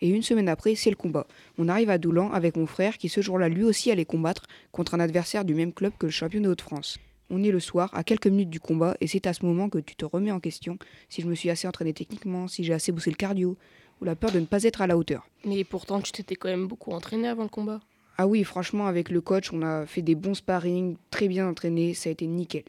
Et 0.00 0.08
une 0.08 0.22
semaine 0.22 0.48
après, 0.48 0.74
c'est 0.74 0.90
le 0.90 0.96
combat. 0.96 1.28
On 1.56 1.68
arrive 1.68 1.90
à 1.90 1.98
Doulan 1.98 2.32
avec 2.32 2.56
mon 2.56 2.66
frère 2.66 2.98
qui 2.98 3.08
ce 3.08 3.20
jour-là 3.20 3.48
lui 3.48 3.62
aussi 3.62 3.92
allait 3.92 4.04
combattre 4.04 4.48
contre 4.72 4.94
un 4.94 5.00
adversaire 5.00 5.44
du 5.44 5.54
même 5.54 5.72
club 5.72 5.92
que 5.96 6.06
le 6.06 6.10
champion 6.10 6.40
des 6.40 6.48
Hauts-de-France. 6.48 6.98
On 7.30 7.42
est 7.44 7.50
le 7.50 7.60
soir, 7.60 7.90
à 7.94 8.02
quelques 8.02 8.26
minutes 8.26 8.50
du 8.50 8.58
combat, 8.58 8.96
et 9.00 9.06
c'est 9.06 9.26
à 9.26 9.32
ce 9.32 9.44
moment 9.44 9.68
que 9.68 9.78
tu 9.78 9.94
te 9.94 10.04
remets 10.04 10.32
en 10.32 10.40
question 10.40 10.78
si 11.08 11.22
je 11.22 11.28
me 11.28 11.34
suis 11.34 11.48
assez 11.48 11.68
entraîné 11.68 11.92
techniquement, 11.92 12.48
si 12.48 12.64
j'ai 12.64 12.72
assez 12.72 12.90
bossé 12.90 13.10
le 13.10 13.16
cardio, 13.16 13.56
ou 14.00 14.04
la 14.04 14.16
peur 14.16 14.32
de 14.32 14.40
ne 14.40 14.46
pas 14.46 14.64
être 14.64 14.82
à 14.82 14.86
la 14.86 14.96
hauteur. 14.96 15.28
Mais 15.44 15.62
pourtant, 15.62 16.00
tu 16.00 16.10
t'étais 16.10 16.34
quand 16.34 16.48
même 16.48 16.66
beaucoup 16.66 16.90
entraîné 16.90 17.28
avant 17.28 17.44
le 17.44 17.48
combat. 17.48 17.80
Ah 18.18 18.26
oui, 18.26 18.44
franchement, 18.44 18.86
avec 18.86 19.10
le 19.10 19.20
coach, 19.20 19.52
on 19.52 19.62
a 19.62 19.86
fait 19.86 20.02
des 20.02 20.14
bons 20.14 20.34
sparring, 20.34 20.96
très 21.10 21.28
bien 21.28 21.48
entraînés, 21.48 21.94
ça 21.94 22.08
a 22.08 22.12
été 22.12 22.26
nickel. 22.26 22.64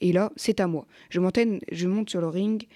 Et 0.00 0.12
là, 0.12 0.32
c'est 0.34 0.58
à 0.60 0.66
moi. 0.66 0.86
Je 1.10 1.20
m'entraîne, 1.20 1.60
je 1.70 1.86
monte 1.86 2.10
sur 2.10 2.20
le 2.20 2.26
ring, 2.26 2.66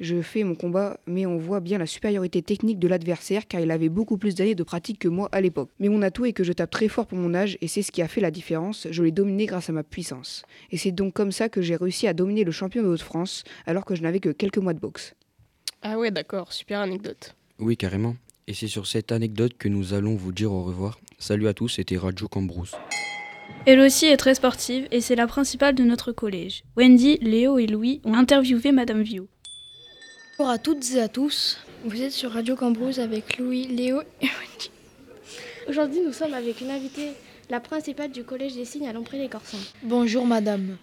je 0.00 0.20
fais 0.22 0.44
mon 0.44 0.54
combat, 0.54 0.98
mais 1.06 1.26
on 1.26 1.36
voit 1.36 1.60
bien 1.60 1.78
la 1.78 1.86
supériorité 1.86 2.42
technique 2.42 2.78
de 2.78 2.88
l'adversaire 2.88 3.46
car 3.46 3.60
il 3.60 3.70
avait 3.70 3.88
beaucoup 3.88 4.18
plus 4.18 4.34
d'années 4.34 4.54
de 4.54 4.62
pratique 4.62 4.98
que 4.98 5.08
moi 5.08 5.28
à 5.32 5.40
l'époque. 5.40 5.70
Mais 5.78 5.88
mon 5.88 6.02
atout 6.02 6.24
est 6.24 6.32
que 6.32 6.44
je 6.44 6.52
tape 6.52 6.70
très 6.70 6.88
fort 6.88 7.06
pour 7.06 7.18
mon 7.18 7.34
âge 7.34 7.58
et 7.60 7.68
c'est 7.68 7.82
ce 7.82 7.92
qui 7.92 8.02
a 8.02 8.08
fait 8.08 8.20
la 8.20 8.30
différence. 8.30 8.86
Je 8.90 9.02
l'ai 9.02 9.12
dominé 9.12 9.46
grâce 9.46 9.70
à 9.70 9.72
ma 9.72 9.82
puissance. 9.82 10.44
Et 10.70 10.76
c'est 10.76 10.92
donc 10.92 11.14
comme 11.14 11.32
ça 11.32 11.48
que 11.48 11.62
j'ai 11.62 11.76
réussi 11.76 12.06
à 12.06 12.14
dominer 12.14 12.44
le 12.44 12.52
champion 12.52 12.82
de 12.82 12.88
Haute-France 12.88 13.44
alors 13.66 13.84
que 13.84 13.94
je 13.94 14.02
n'avais 14.02 14.20
que 14.20 14.30
quelques 14.30 14.58
mois 14.58 14.74
de 14.74 14.80
boxe. 14.80 15.14
Ah 15.82 15.98
ouais, 15.98 16.10
d'accord, 16.10 16.52
super 16.52 16.80
anecdote. 16.80 17.34
Oui, 17.58 17.76
carrément. 17.76 18.16
Et 18.46 18.54
c'est 18.54 18.68
sur 18.68 18.86
cette 18.86 19.12
anecdote 19.12 19.54
que 19.58 19.68
nous 19.68 19.94
allons 19.94 20.16
vous 20.16 20.32
dire 20.32 20.52
au 20.52 20.62
revoir. 20.62 20.98
Salut 21.18 21.48
à 21.48 21.54
tous, 21.54 21.68
c'était 21.68 21.96
Radio 21.96 22.28
Cambrousse. 22.28 22.74
Elle 23.66 23.80
aussi 23.80 24.06
est 24.06 24.16
très 24.16 24.34
sportive 24.34 24.86
et 24.90 25.00
c'est 25.00 25.16
la 25.16 25.26
principale 25.26 25.74
de 25.74 25.84
notre 25.84 26.12
collège. 26.12 26.64
Wendy, 26.76 27.18
Léo 27.20 27.58
et 27.58 27.66
Louis 27.66 28.00
ont 28.04 28.14
interviewé 28.14 28.72
Madame 28.72 29.02
Viau. 29.02 29.28
Bonjour 30.36 30.50
à 30.50 30.58
toutes 30.58 30.94
et 30.96 31.00
à 31.00 31.06
tous. 31.06 31.58
Vous 31.84 32.02
êtes 32.02 32.10
sur 32.10 32.32
Radio 32.32 32.56
Cambrousse 32.56 32.98
avec 32.98 33.38
Louis, 33.38 33.68
Léo 33.68 34.00
et 34.20 34.26
Wendy. 34.26 34.70
Aujourd'hui, 35.68 36.00
nous 36.04 36.12
sommes 36.12 36.34
avec 36.34 36.60
une 36.60 36.70
invitée, 36.70 37.10
la 37.50 37.60
principale 37.60 38.10
du 38.10 38.24
Collège 38.24 38.54
des 38.54 38.64
Signes 38.64 38.88
à 38.88 38.92
Lompré-les-Corsins. 38.92 39.58
Bonjour 39.84 40.26
madame. 40.26 40.76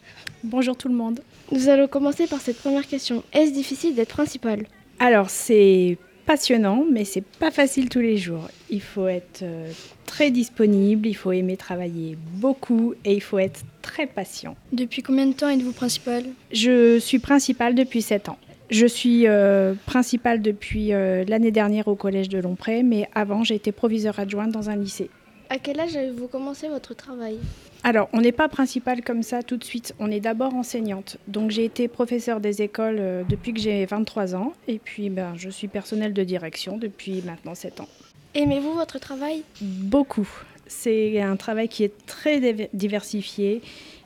Bonjour 0.45 0.77
tout 0.77 0.87
le 0.87 0.93
monde. 0.93 1.19
Nous 1.51 1.67
allons 1.67 1.89
commencer 1.89 2.27
par 2.27 2.39
cette 2.39 2.59
première 2.59 2.87
question. 2.87 3.23
Est-ce 3.33 3.51
difficile 3.51 3.93
d'être 3.93 4.13
principale? 4.13 4.67
Alors, 4.99 5.29
c'est 5.29 5.97
passionnant, 6.25 6.85
mais 6.89 7.03
c'est 7.03 7.25
pas 7.25 7.51
facile 7.51 7.89
tous 7.89 7.99
les 7.99 8.15
jours. 8.15 8.47
Il 8.69 8.81
faut 8.81 9.07
être 9.07 9.41
euh, 9.41 9.69
très 10.05 10.31
disponible, 10.31 11.09
il 11.09 11.15
faut 11.15 11.33
aimer 11.33 11.57
travailler 11.57 12.17
beaucoup 12.35 12.93
et 13.03 13.13
il 13.15 13.21
faut 13.21 13.39
être 13.39 13.63
très 13.81 14.07
patient. 14.07 14.55
Depuis 14.71 15.01
combien 15.01 15.25
de 15.25 15.33
temps 15.33 15.49
êtes-vous 15.49 15.73
principale? 15.73 16.23
Je 16.53 16.99
suis 16.99 17.19
principale 17.19 17.75
depuis 17.75 18.01
7 18.01 18.29
ans. 18.29 18.37
Je 18.71 18.85
suis 18.85 19.27
euh, 19.27 19.73
principale 19.85 20.41
depuis 20.41 20.93
euh, 20.93 21.25
l'année 21.27 21.51
dernière 21.51 21.89
au 21.89 21.95
collège 21.95 22.29
de 22.29 22.39
Lompré, 22.39 22.83
mais 22.83 23.09
avant 23.13 23.43
j'ai 23.43 23.55
été 23.55 23.73
proviseure 23.73 24.17
adjointe 24.17 24.49
dans 24.51 24.69
un 24.69 24.77
lycée. 24.77 25.09
À 25.49 25.57
quel 25.59 25.81
âge 25.81 25.97
avez-vous 25.97 26.29
commencé 26.29 26.69
votre 26.69 26.93
travail? 26.93 27.37
Alors, 27.83 28.07
on 28.13 28.21
n'est 28.21 28.31
pas 28.31 28.47
principale 28.47 29.01
comme 29.03 29.23
ça 29.23 29.43
tout 29.43 29.57
de 29.57 29.63
suite. 29.65 29.93
On 29.99 30.09
est 30.09 30.21
d'abord 30.21 30.55
enseignante. 30.55 31.17
Donc, 31.27 31.51
j'ai 31.51 31.65
été 31.65 31.89
professeure 31.89 32.39
des 32.39 32.61
écoles 32.61 32.99
euh, 32.99 33.23
depuis 33.27 33.53
que 33.53 33.59
j'ai 33.59 33.85
23 33.85 34.35
ans. 34.35 34.53
Et 34.69 34.79
puis, 34.79 35.09
ben, 35.09 35.33
je 35.35 35.49
suis 35.49 35.67
personnelle 35.67 36.13
de 36.13 36.23
direction 36.23 36.77
depuis 36.77 37.21
maintenant 37.25 37.55
7 37.55 37.81
ans. 37.81 37.89
Aimez-vous 38.35 38.73
votre 38.73 38.99
travail? 38.99 39.43
Beaucoup. 39.59 40.29
C'est 40.67 41.19
un 41.19 41.35
travail 41.35 41.67
qui 41.67 41.83
est 41.83 42.05
très 42.05 42.69
diversifié. 42.71 43.61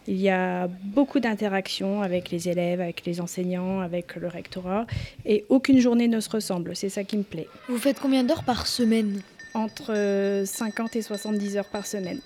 Il 0.08 0.22
y 0.22 0.30
a 0.30 0.68
beaucoup 0.68 1.20
d'interactions 1.20 2.02
avec 2.02 2.30
les 2.30 2.48
élèves, 2.48 2.80
avec 2.80 3.06
les 3.06 3.22
enseignants, 3.22 3.80
avec 3.80 4.16
le 4.16 4.28
rectorat, 4.28 4.86
et 5.26 5.46
aucune 5.50 5.80
journée 5.80 6.08
ne 6.08 6.20
se 6.20 6.30
ressemble. 6.30 6.76
C'est 6.76 6.90
ça 6.90 7.04
qui 7.04 7.18
me 7.18 7.24
plaît. 7.24 7.48
Vous 7.70 7.78
faites 7.78 8.00
combien 8.00 8.24
d'heures 8.24 8.44
par 8.44 8.68
semaine? 8.68 9.22
Entre 9.54 10.44
50 10.46 10.96
et 10.98 11.02
70 11.02 11.58
heures 11.58 11.70
par 11.70 11.88
semaine. 11.88 12.20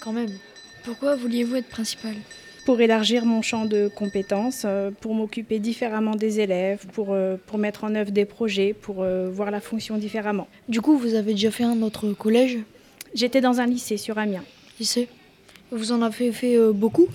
Quand 0.00 0.12
même. 0.12 0.30
Pourquoi 0.84 1.16
vouliez-vous 1.16 1.56
être 1.56 1.68
principal? 1.68 2.14
Pour 2.64 2.80
élargir 2.80 3.24
mon 3.24 3.42
champ 3.42 3.66
de 3.66 3.88
compétences, 3.88 4.62
euh, 4.64 4.92
pour 5.00 5.14
m'occuper 5.14 5.58
différemment 5.58 6.14
des 6.14 6.38
élèves, 6.38 6.86
pour, 6.92 7.08
euh, 7.10 7.36
pour 7.46 7.58
mettre 7.58 7.82
en 7.82 7.94
œuvre 7.96 8.12
des 8.12 8.24
projets, 8.24 8.72
pour 8.72 9.02
euh, 9.02 9.28
voir 9.28 9.50
la 9.50 9.60
fonction 9.60 9.98
différemment. 9.98 10.46
Du 10.68 10.80
coup, 10.80 10.96
vous 10.96 11.14
avez 11.14 11.32
déjà 11.32 11.50
fait 11.50 11.64
un 11.64 11.82
autre 11.82 12.12
collège? 12.12 12.58
J'étais 13.14 13.40
dans 13.40 13.60
un 13.60 13.66
lycée 13.66 13.96
sur 13.96 14.16
Amiens. 14.16 14.44
Lycée? 14.78 15.08
Vous 15.72 15.90
en 15.90 16.02
avez 16.02 16.30
fait 16.32 16.58
beaucoup? 16.72 17.08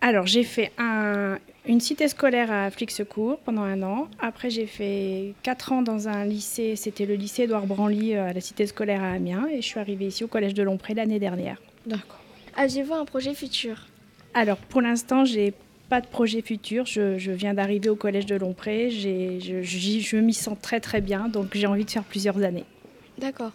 Alors, 0.00 0.26
j'ai 0.26 0.42
fait 0.42 0.72
un, 0.78 1.38
une 1.64 1.80
cité 1.80 2.08
scolaire 2.08 2.50
à 2.50 2.70
Flixecourt 2.70 3.38
pendant 3.44 3.62
un 3.62 3.82
an. 3.82 4.08
Après, 4.20 4.50
j'ai 4.50 4.66
fait 4.66 5.34
quatre 5.44 5.70
ans 5.72 5.82
dans 5.82 6.08
un 6.08 6.24
lycée, 6.24 6.76
c'était 6.76 7.06
le 7.06 7.14
lycée 7.14 7.44
Édouard 7.44 7.66
Branly 7.66 8.14
à 8.14 8.32
la 8.32 8.40
cité 8.40 8.66
scolaire 8.66 9.02
à 9.02 9.12
Amiens. 9.12 9.46
Et 9.52 9.62
je 9.62 9.66
suis 9.66 9.78
arrivée 9.78 10.06
ici 10.06 10.24
au 10.24 10.28
collège 10.28 10.54
de 10.54 10.62
Lompré 10.64 10.94
l'année 10.94 11.20
dernière. 11.20 11.60
D'accord. 11.86 12.20
Avez-vous 12.56 12.94
un 12.94 13.04
projet 13.04 13.34
futur? 13.34 13.86
Alors, 14.34 14.56
pour 14.56 14.80
l'instant, 14.80 15.24
j'ai 15.24 15.54
pas 15.88 16.00
de 16.00 16.06
projet 16.06 16.42
futur. 16.42 16.84
Je, 16.84 17.30
viens 17.30 17.54
d'arriver 17.54 17.88
au 17.90 17.96
collège 17.96 18.26
de 18.26 18.34
Lompré. 18.34 18.90
Je, 18.90 19.62
je 19.62 20.16
m'y 20.16 20.34
sens 20.34 20.56
très 20.60 20.80
très 20.80 21.00
bien, 21.00 21.28
donc 21.28 21.50
j'ai 21.54 21.66
envie 21.66 21.84
de 21.84 21.90
faire 21.90 22.04
plusieurs 22.04 22.42
années. 22.42 22.64
D'accord. 23.18 23.52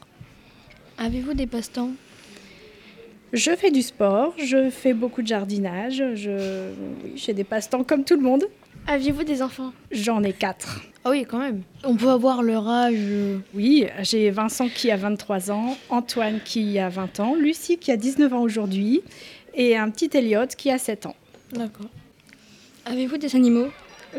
Avez-vous 0.98 1.34
des 1.34 1.48
passe-temps? 1.48 1.92
Je 3.34 3.56
fais 3.56 3.72
du 3.72 3.82
sport, 3.82 4.36
je 4.38 4.70
fais 4.70 4.94
beaucoup 4.94 5.24
de 5.24 5.28
jardinage. 5.28 6.04
Je, 6.14 6.70
oui, 7.04 7.14
j'ai 7.16 7.34
des 7.34 7.44
passe-temps 7.44 7.84
comme 7.84 8.04
tout 8.04 8.16
le 8.16 8.22
monde. 8.22 8.46
Aviez-vous 8.86 9.24
des 9.24 9.42
enfants? 9.42 9.74
J'en 9.92 10.22
ai 10.22 10.34
quatre. 10.34 10.82
Ah 11.04 11.10
oui, 11.10 11.26
quand 11.28 11.40
même. 11.40 11.64
On 11.84 11.96
peut 11.96 12.10
avoir 12.10 12.44
leur 12.44 12.70
âge 12.70 12.96
Oui, 13.56 13.88
j'ai 14.02 14.30
Vincent 14.30 14.70
qui 14.70 14.92
a 14.92 14.98
23 14.98 15.50
ans, 15.50 15.76
Antoine 15.90 16.42
qui 16.46 16.78
a 16.78 16.90
20 16.90 17.20
ans, 17.22 17.36
Lucie 17.36 17.80
qui 17.80 17.92
a 17.92 17.98
19 17.98 18.32
ans 18.34 18.42
aujourd'hui 18.42 19.02
et 19.56 19.76
un 19.76 19.90
petit 19.90 20.16
Elliot 20.16 20.46
qui 20.56 20.70
a 20.70 20.78
7 20.78 21.08
ans. 21.08 21.16
D'accord. 21.54 21.90
Avez-vous 22.86 23.18
des 23.18 23.36
animaux? 23.36 23.70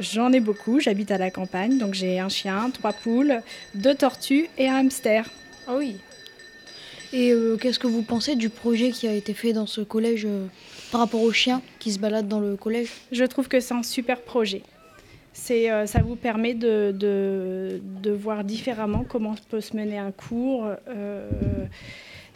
J'en 0.01 0.33
ai 0.33 0.41
beaucoup, 0.41 0.81
j'habite 0.81 1.13
à 1.13 1.19
la 1.19 1.31
campagne, 1.31 1.79
donc 1.79 1.95
j'ai 1.95 2.19
un 2.19 2.29
chien, 2.29 2.69
trois 2.71 2.93
poules, 2.93 3.43
deux 3.77 3.95
tortues 3.95 4.49
et 4.59 4.69
un 4.69 4.75
hamster. 4.75 5.31
Ah 5.69 5.77
oui. 5.79 5.99
Et 7.15 7.31
euh, 7.31 7.57
qu'est-ce 7.57 7.79
que 7.79 7.87
vous 7.87 8.03
pensez 8.03 8.35
du 8.35 8.49
projet 8.49 8.91
qui 8.91 9.07
a 9.07 9.13
été 9.13 9.35
fait 9.35 9.53
dans 9.53 9.67
ce 9.67 9.81
collège 9.81 10.27
euh, 10.27 10.49
par 10.91 11.01
rapport 11.01 11.23
aux 11.23 11.31
chiens 11.31 11.63
qui 11.79 11.93
se 11.93 12.01
baladent 12.01 12.27
dans 12.27 12.41
le 12.41 12.57
collège? 12.57 12.89
Je 13.13 13.23
trouve 13.25 13.47
que 13.47 13.61
c'est 13.61 13.73
un 13.73 13.85
super 13.85 14.21
projet. 14.21 14.63
C'est, 15.33 15.71
euh, 15.71 15.87
ça 15.87 16.03
vous 16.03 16.17
permet 16.17 16.55
de, 16.55 16.93
de, 16.93 17.81
de, 18.03 18.11
voir 18.11 18.43
différemment 18.43 19.05
comment 19.09 19.37
peut 19.49 19.61
se 19.61 19.77
mener 19.77 19.97
un 19.97 20.11
cours. 20.11 20.67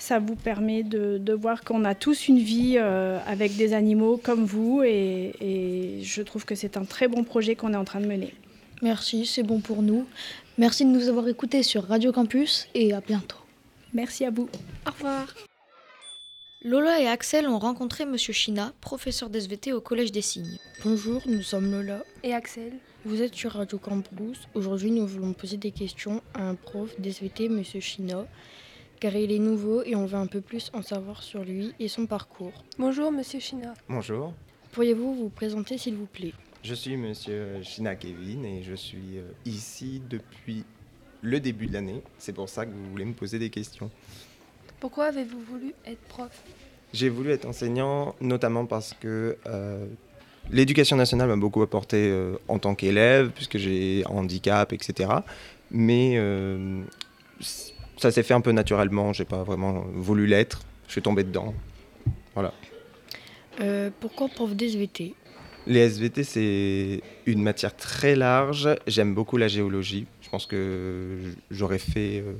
Ça 0.00 0.20
vous 0.20 0.36
permet 0.36 0.84
de, 0.84 1.32
voir 1.32 1.64
qu'on 1.64 1.84
a 1.84 1.96
tous 1.96 2.28
une 2.28 2.38
vie 2.38 2.78
avec 2.78 3.56
des 3.56 3.72
animaux 3.72 4.16
comme 4.16 4.44
vous 4.44 4.84
et, 4.84 5.98
je 6.02 6.22
trouve 6.22 6.44
que 6.44 6.54
c'est 6.54 6.76
un 6.76 6.84
très 6.84 7.08
bon 7.08 7.24
projet 7.24 7.56
qu'on 7.56 7.72
est 7.72 7.76
en 7.76 7.84
train 7.84 8.00
de 8.00 8.06
mener. 8.06 8.32
Merci, 8.80 9.26
c'est 9.26 9.42
bon 9.42 9.58
pour 9.58 9.82
nous. 9.82 10.06
Merci 10.56 10.84
de 10.84 10.90
nous 10.90 11.08
avoir 11.08 11.26
écoutés 11.26 11.64
sur 11.64 11.82
Radio 11.82 12.12
Campus 12.12 12.68
et 12.76 12.92
à 12.92 13.00
bientôt. 13.00 13.37
Merci 13.92 14.24
à 14.24 14.30
vous. 14.30 14.48
Au 14.86 14.90
revoir. 14.90 15.34
Lola 16.62 17.00
et 17.00 17.06
Axel 17.06 17.46
ont 17.46 17.58
rencontré 17.58 18.04
Monsieur 18.04 18.32
China, 18.32 18.72
professeur 18.80 19.30
d'SVT 19.30 19.72
au 19.72 19.80
Collège 19.80 20.12
des 20.12 20.22
Signes. 20.22 20.58
Bonjour, 20.84 21.22
nous 21.26 21.42
sommes 21.42 21.70
Lola 21.70 22.02
et 22.22 22.34
Axel. 22.34 22.72
Vous 23.04 23.22
êtes 23.22 23.34
sur 23.34 23.52
Radio 23.52 23.78
Campus. 23.78 24.48
Aujourd'hui, 24.54 24.90
nous 24.90 25.06
voulons 25.06 25.32
poser 25.32 25.56
des 25.56 25.70
questions 25.70 26.20
à 26.34 26.42
un 26.42 26.56
prof 26.56 27.00
d'SVT, 27.00 27.48
Monsieur 27.48 27.80
China 27.80 28.26
car 29.00 29.14
il 29.14 29.30
est 29.30 29.38
nouveau 29.38 29.82
et 29.84 29.94
on 29.94 30.06
veut 30.06 30.18
un 30.18 30.26
peu 30.26 30.40
plus 30.40 30.70
en 30.74 30.82
savoir 30.82 31.22
sur 31.22 31.44
lui 31.44 31.72
et 31.78 31.88
son 31.88 32.06
parcours. 32.06 32.64
Bonjour 32.78 33.12
Monsieur 33.12 33.40
China. 33.40 33.74
Bonjour. 33.88 34.34
Pourriez-vous 34.72 35.14
vous 35.14 35.28
présenter 35.28 35.78
s'il 35.78 35.94
vous 35.94 36.06
plaît? 36.06 36.32
Je 36.62 36.74
suis 36.74 36.96
Monsieur 36.96 37.62
China 37.62 37.94
Kevin 37.94 38.44
et 38.44 38.62
je 38.62 38.74
suis 38.74 39.18
euh, 39.18 39.30
ici 39.44 40.02
depuis 40.10 40.64
le 41.22 41.40
début 41.40 41.66
de 41.66 41.72
l'année. 41.72 42.02
C'est 42.18 42.32
pour 42.32 42.48
ça 42.48 42.66
que 42.66 42.70
vous 42.70 42.90
voulez 42.90 43.04
me 43.04 43.12
poser 43.12 43.38
des 43.38 43.50
questions. 43.50 43.90
Pourquoi 44.80 45.06
avez-vous 45.06 45.40
voulu 45.40 45.74
être 45.86 46.00
prof? 46.08 46.42
J'ai 46.92 47.08
voulu 47.08 47.30
être 47.30 47.44
enseignant 47.44 48.14
notamment 48.20 48.64
parce 48.64 48.94
que 48.94 49.36
euh, 49.46 49.86
l'éducation 50.50 50.96
nationale 50.96 51.28
m'a 51.28 51.36
beaucoup 51.36 51.62
apporté 51.62 52.08
euh, 52.08 52.36
en 52.48 52.58
tant 52.58 52.74
qu'élève, 52.74 53.30
puisque 53.30 53.58
j'ai 53.58 54.04
un 54.06 54.10
handicap, 54.10 54.72
etc. 54.72 55.10
Mais 55.70 56.16
ça 57.98 58.10
s'est 58.10 58.22
fait 58.22 58.34
un 58.34 58.40
peu 58.40 58.52
naturellement, 58.52 59.12
j'ai 59.12 59.24
pas 59.24 59.42
vraiment 59.42 59.84
voulu 59.92 60.26
l'être, 60.26 60.62
je 60.86 60.92
suis 60.92 61.02
tombé 61.02 61.24
dedans. 61.24 61.52
Voilà. 62.34 62.54
Euh, 63.60 63.90
pourquoi 64.00 64.28
prof 64.28 64.54
d'SVT 64.54 65.14
Les 65.66 65.80
SVT, 65.80 66.24
c'est 66.24 67.02
une 67.26 67.42
matière 67.42 67.76
très 67.76 68.16
large. 68.16 68.68
J'aime 68.86 69.14
beaucoup 69.14 69.36
la 69.36 69.48
géologie. 69.48 70.06
Je 70.22 70.28
pense 70.30 70.46
que 70.46 71.18
j'aurais 71.50 71.78
fait 71.78 72.20
euh, 72.20 72.34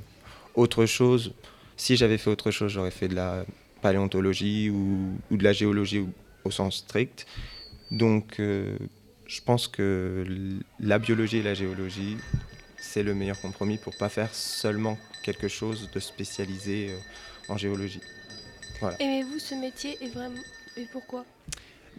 autre 0.55 0.85
chose. 0.85 1.33
Si 1.77 1.95
j'avais 1.95 2.17
fait 2.17 2.29
autre 2.29 2.51
chose, 2.51 2.71
j'aurais 2.71 2.91
fait 2.91 3.07
de 3.07 3.15
la 3.15 3.45
paléontologie 3.81 4.69
ou, 4.69 5.17
de 5.31 5.43
la 5.43 5.53
géologie 5.53 6.05
au, 6.43 6.51
sens 6.51 6.77
strict. 6.77 7.25
Donc, 7.91 8.39
euh, 8.39 8.77
je 9.27 9.41
pense 9.41 9.67
que 9.67 10.25
la 10.79 10.99
biologie 10.99 11.37
et 11.37 11.43
la 11.43 11.53
géologie, 11.53 12.17
c'est 12.77 13.03
le 13.03 13.13
meilleur 13.13 13.39
compromis 13.39 13.77
pour 13.77 13.95
pas 13.95 14.09
faire 14.09 14.33
seulement 14.33 14.97
quelque 15.23 15.47
chose 15.47 15.89
de 15.93 15.99
spécialisé 15.99 16.89
euh, 16.89 17.53
en 17.53 17.57
géologie. 17.57 18.01
Aimez-vous 18.99 19.39
ce 19.39 19.55
métier 19.55 19.97
et 20.01 20.07
vraiment 20.09 20.41
et 20.77 20.85
pourquoi? 20.91 21.25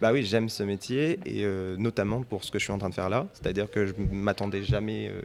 Bah 0.00 0.12
oui, 0.12 0.24
j'aime 0.24 0.48
ce 0.48 0.62
métier 0.62 1.20
et 1.26 1.44
euh, 1.44 1.76
notamment 1.76 2.22
pour 2.22 2.44
ce 2.44 2.50
que 2.50 2.58
je 2.58 2.64
suis 2.64 2.72
en 2.72 2.78
train 2.78 2.88
de 2.88 2.94
faire 2.94 3.10
là, 3.10 3.26
c'est-à-dire 3.34 3.70
que 3.70 3.86
je 3.86 3.92
m'attendais 4.10 4.62
jamais 4.62 5.08
euh, 5.08 5.22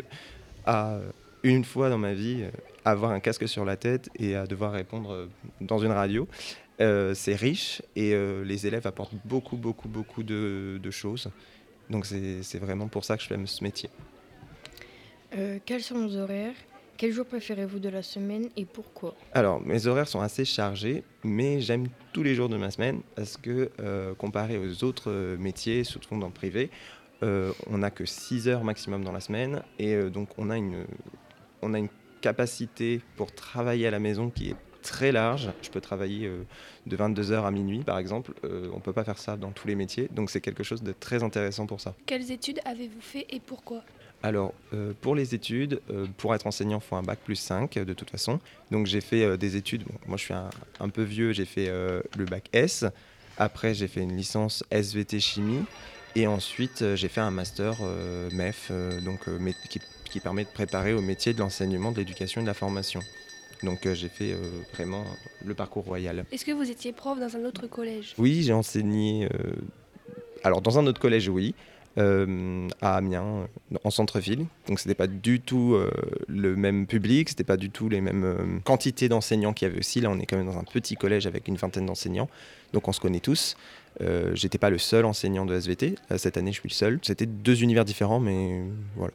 à 0.65 0.99
une 1.43 1.63
fois 1.63 1.89
dans 1.89 1.97
ma 1.97 2.13
vie 2.13 2.43
avoir 2.83 3.11
un 3.11 3.19
casque 3.19 3.47
sur 3.47 3.65
la 3.65 3.77
tête 3.77 4.09
et 4.19 4.35
à 4.35 4.47
devoir 4.47 4.71
répondre 4.71 5.27
dans 5.61 5.77
une 5.77 5.91
radio. 5.91 6.27
c'est 6.79 7.35
riche 7.35 7.83
et 7.95 8.15
les 8.43 8.65
élèves 8.65 8.87
apportent 8.87 9.13
beaucoup, 9.25 9.55
beaucoup, 9.55 9.87
beaucoup 9.87 10.23
de, 10.23 10.89
choses. 10.89 11.29
Donc 11.91 12.07
c'est 12.07 12.57
vraiment 12.57 12.87
pour 12.87 13.05
ça 13.05 13.15
que 13.15 13.21
je 13.21 13.45
ce 13.45 13.63
métier. 13.63 13.91
quels 15.65 15.83
sont 15.83 16.07
vos 16.07 16.17
horaires? 16.17 16.55
Quel 16.97 17.11
jour 17.11 17.25
préférez-vous 17.25 17.79
de 17.79 17.89
la 17.89 18.01
semaine 18.01 18.49
et 18.55 18.65
pourquoi? 18.65 19.15
Alors, 19.33 19.61
mes 19.61 19.87
horaires 19.87 20.07
sont 20.07 20.21
assez 20.21 20.45
chargés, 20.45 21.03
mais 21.23 21.59
j'aime 21.59 21.87
tous 22.13 22.23
les 22.23 22.35
jours 22.35 22.47
de 22.47 22.57
ma 22.57 22.71
semaine 22.71 23.01
parce 23.15 23.37
que, 23.37 23.69
euh, 23.79 24.13
comparé 24.15 24.57
aux 24.57 24.83
autres 24.83 25.11
euh, 25.11 25.37
métiers, 25.37 25.83
surtout 25.83 26.17
dans 26.17 26.27
le 26.27 26.33
privé, 26.33 26.69
euh, 27.23 27.51
on 27.67 27.79
n'a 27.79 27.91
que 27.91 28.05
6 28.05 28.47
heures 28.47 28.63
maximum 28.63 29.03
dans 29.03 29.11
la 29.11 29.19
semaine 29.19 29.61
et 29.79 30.09
donc 30.09 30.29
on 30.37 30.49
a, 30.49 30.57
une, 30.57 30.85
on 31.61 31.73
a 31.73 31.79
une 31.79 31.89
capacité 32.21 33.01
pour 33.17 33.33
travailler 33.33 33.87
à 33.87 33.91
la 33.91 33.99
maison 33.99 34.29
qui 34.29 34.51
est 34.51 34.55
très 34.81 35.11
large. 35.11 35.49
Je 35.61 35.69
peux 35.69 35.81
travailler 35.81 36.29
de 36.85 36.97
22h 36.97 37.45
à 37.45 37.51
minuit, 37.51 37.79
par 37.79 37.97
exemple. 37.97 38.33
on 38.43 38.75
ne 38.75 38.81
peut 38.81 38.93
pas 38.93 39.03
faire 39.03 39.17
ça 39.17 39.37
dans 39.37 39.51
tous 39.51 39.67
les 39.67 39.75
métiers, 39.75 40.09
donc 40.11 40.29
c'est 40.29 40.41
quelque 40.41 40.63
chose 40.63 40.83
de 40.83 40.91
très 40.91 41.23
intéressant 41.23 41.65
pour 41.65 41.81
ça. 41.81 41.95
Quelles 42.05 42.31
études 42.31 42.59
avez-vous 42.65 43.01
fait 43.01 43.25
et 43.29 43.39
pourquoi? 43.39 43.83
Alors, 44.25 44.55
euh, 44.73 44.93
pour 45.01 45.13
les 45.13 45.35
études, 45.35 45.81
euh, 45.91 46.07
pour 46.17 46.33
être 46.33 46.47
enseignant, 46.47 46.79
il 46.83 46.83
faut 46.83 46.95
un 46.95 47.03
bac 47.03 47.19
plus 47.23 47.35
5 47.35 47.77
de 47.77 47.93
toute 47.93 48.09
façon. 48.09 48.39
Donc, 48.71 48.87
j'ai 48.87 48.99
fait 48.99 49.23
euh, 49.23 49.37
des 49.37 49.55
études. 49.55 49.83
moi, 50.07 50.17
je 50.17 50.23
suis 50.23 50.33
un, 50.33 50.89
peu 50.89 51.03
vieux, 51.03 51.31
j'ai 51.31 51.45
fait 51.45 51.67
le 51.67 52.25
bac 52.25 52.49
S. 52.51 52.85
Après, 53.37 53.75
j'ai 53.75 53.87
fait 53.87 54.01
une 54.01 54.17
licence 54.17 54.63
SVT 54.71 55.19
chimie. 55.19 55.63
Et 56.15 56.25
ensuite, 56.25 56.95
j'ai 56.95 57.07
fait 57.07 57.21
un 57.21 57.29
master 57.29 57.75
MEF, 58.31 58.71
donc, 59.03 59.19
qui, 59.69 59.79
qui, 60.09 60.19
permet 60.19 60.45
de 60.45 60.49
préparer 60.49 60.93
au 60.93 61.01
métier 61.01 61.33
de 61.33 61.39
l'enseignement, 61.39 61.91
de 61.91 61.97
l'éducation 61.97 62.41
et 62.41 62.45
de 62.45 62.47
la 62.47 62.55
formation. 62.55 63.01
Donc, 63.61 63.87
j'ai 63.93 64.09
fait 64.09 64.35
vraiment 64.73 65.05
le 65.45 65.53
parcours 65.53 65.83
royal. 65.83 66.25
Est-ce 66.31 66.45
que 66.45 66.51
vous 66.51 66.71
étiez 66.71 66.93
prof 66.93 67.19
dans 67.19 67.35
un 67.35 67.45
autre 67.45 67.67
collège? 67.67 68.15
Oui, 68.17 68.41
j'ai 68.41 68.53
enseigné. 68.53 69.29
alors, 70.43 70.61
dans 70.61 70.79
un 70.79 70.87
autre 70.87 71.01
collège, 71.01 71.29
oui. 71.29 71.53
Euh, 71.97 72.67
à 72.81 72.97
Amiens, 72.97 73.47
en 73.85 73.89
centre-ville. 73.89 74.47
Donc 74.67 74.81
c'était 74.81 74.95
pas 74.95 75.07
du 75.07 75.39
tout 75.39 75.75
euh, 75.75 75.89
le 76.27 76.57
même 76.57 76.87
public, 76.87 77.29
c'était 77.29 77.45
pas 77.45 77.55
du 77.55 77.69
tout 77.69 77.87
les 77.87 78.01
mêmes 78.01 78.25
euh, 78.25 78.59
quantités 78.65 79.07
d'enseignants 79.07 79.53
qu'il 79.53 79.69
y 79.69 79.71
avait 79.71 79.79
aussi. 79.79 80.01
Là, 80.01 80.09
on 80.09 80.19
est 80.19 80.25
quand 80.25 80.35
même 80.35 80.47
dans 80.47 80.57
un 80.57 80.65
petit 80.65 80.95
collège 80.95 81.25
avec 81.25 81.47
une 81.47 81.55
vingtaine 81.55 81.85
d'enseignants, 81.85 82.27
donc 82.73 82.89
on 82.89 82.91
se 82.91 82.99
connaît 82.99 83.21
tous. 83.21 83.55
J'étais 84.33 84.57
pas 84.57 84.69
le 84.69 84.77
seul 84.77 85.05
enseignant 85.05 85.45
de 85.45 85.55
SVT. 85.55 85.95
cette 86.17 86.35
année, 86.35 86.51
je 86.51 86.59
suis 86.59 86.67
le 86.67 86.73
seul. 86.73 86.99
C'était 87.01 87.25
deux 87.25 87.63
univers 87.63 87.85
différents, 87.85 88.19
mais 88.19 88.61
voilà. 88.97 89.13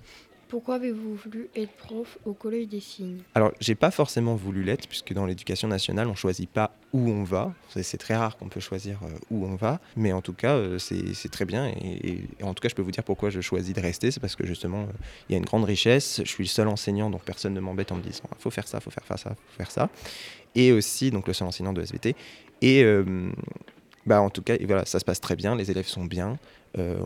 Pourquoi 0.51 0.75
avez-vous 0.75 1.15
voulu 1.15 1.49
être 1.55 1.71
prof 1.75 2.19
au 2.25 2.33
Collège 2.33 2.67
des 2.67 2.81
Signes? 2.81 3.21
Alors, 3.37 3.53
j'ai 3.61 3.77
pas 3.77 3.93
forcément 3.93 4.35
voulu 4.35 4.65
l'être, 4.65 4.89
puisque 4.89 5.13
dans 5.13 5.25
l'éducation 5.25 5.69
nationale, 5.69 6.09
on 6.09 6.17
choisit 6.17 6.51
pas 6.51 6.75
où 6.93 7.09
on 7.09 7.23
va. 7.23 7.55
C'est 7.69 7.99
très 7.99 8.17
rare 8.17 8.37
qu'on 8.37 8.49
peut 8.49 8.59
choisir 8.59 8.99
euh, 9.05 9.11
où 9.31 9.47
on 9.47 9.55
va, 9.55 9.81
mais 9.97 10.13
en 10.13 10.21
tout 10.23 10.33
cas, 10.33 10.57
euh, 10.57 10.77
c'est 10.79 11.29
très 11.31 11.45
bien. 11.45 11.69
Et, 11.69 12.25
en 12.43 12.53
tout 12.53 12.63
cas, 12.63 12.69
je 12.69 12.75
peux 12.75 12.83
vous 12.83 12.91
dire 12.91 13.05
pourquoi 13.05 13.31
je 13.31 13.41
choisis 13.41 13.73
de 13.73 13.81
rester. 13.81 14.11
C'est 14.11 14.19
parce 14.19 14.35
que 14.35 14.45
justement, 14.45 14.83
euh, 14.83 14.93
il 15.29 15.33
y 15.33 15.35
a 15.37 15.39
une 15.39 15.45
grande 15.45 15.65
richesse. 15.65 16.21
Je 16.25 16.29
suis 16.29 16.45
le 16.45 16.49
seul 16.49 16.67
enseignant, 16.67 17.11
donc 17.11 17.23
personne 17.23 17.55
ne 17.55 17.61
m'embête 17.61 17.93
en 17.93 17.97
me 17.97 18.03
disant 18.03 18.25
faut 18.41 18.51
faire 18.51 18.67
ça, 18.67 18.81
faut 18.81 18.91
faire 18.91 19.07
ça, 19.07 19.17
faut 19.17 19.57
faire 19.57 19.71
ça. 19.71 19.89
Et 20.57 20.73
aussi, 20.73 21.13
donc 21.13 21.29
le 21.29 21.33
seul 21.33 21.47
enseignant 21.47 21.73
de 21.73 21.81
SVT. 21.81 22.17
Bah, 24.07 24.21
en 24.21 24.31
tout 24.31 24.43
cas, 24.43 24.55
et 24.59 24.65
voilà, 24.67 24.85
ça 24.85 24.99
se 24.99 25.05
passe 25.05 25.21
très 25.21 25.37
bien. 25.37 25.55
Les 25.57 25.71
élèves 25.71 25.87
sont 25.87 26.05
bien. 26.05 26.39
euh, 26.79 27.01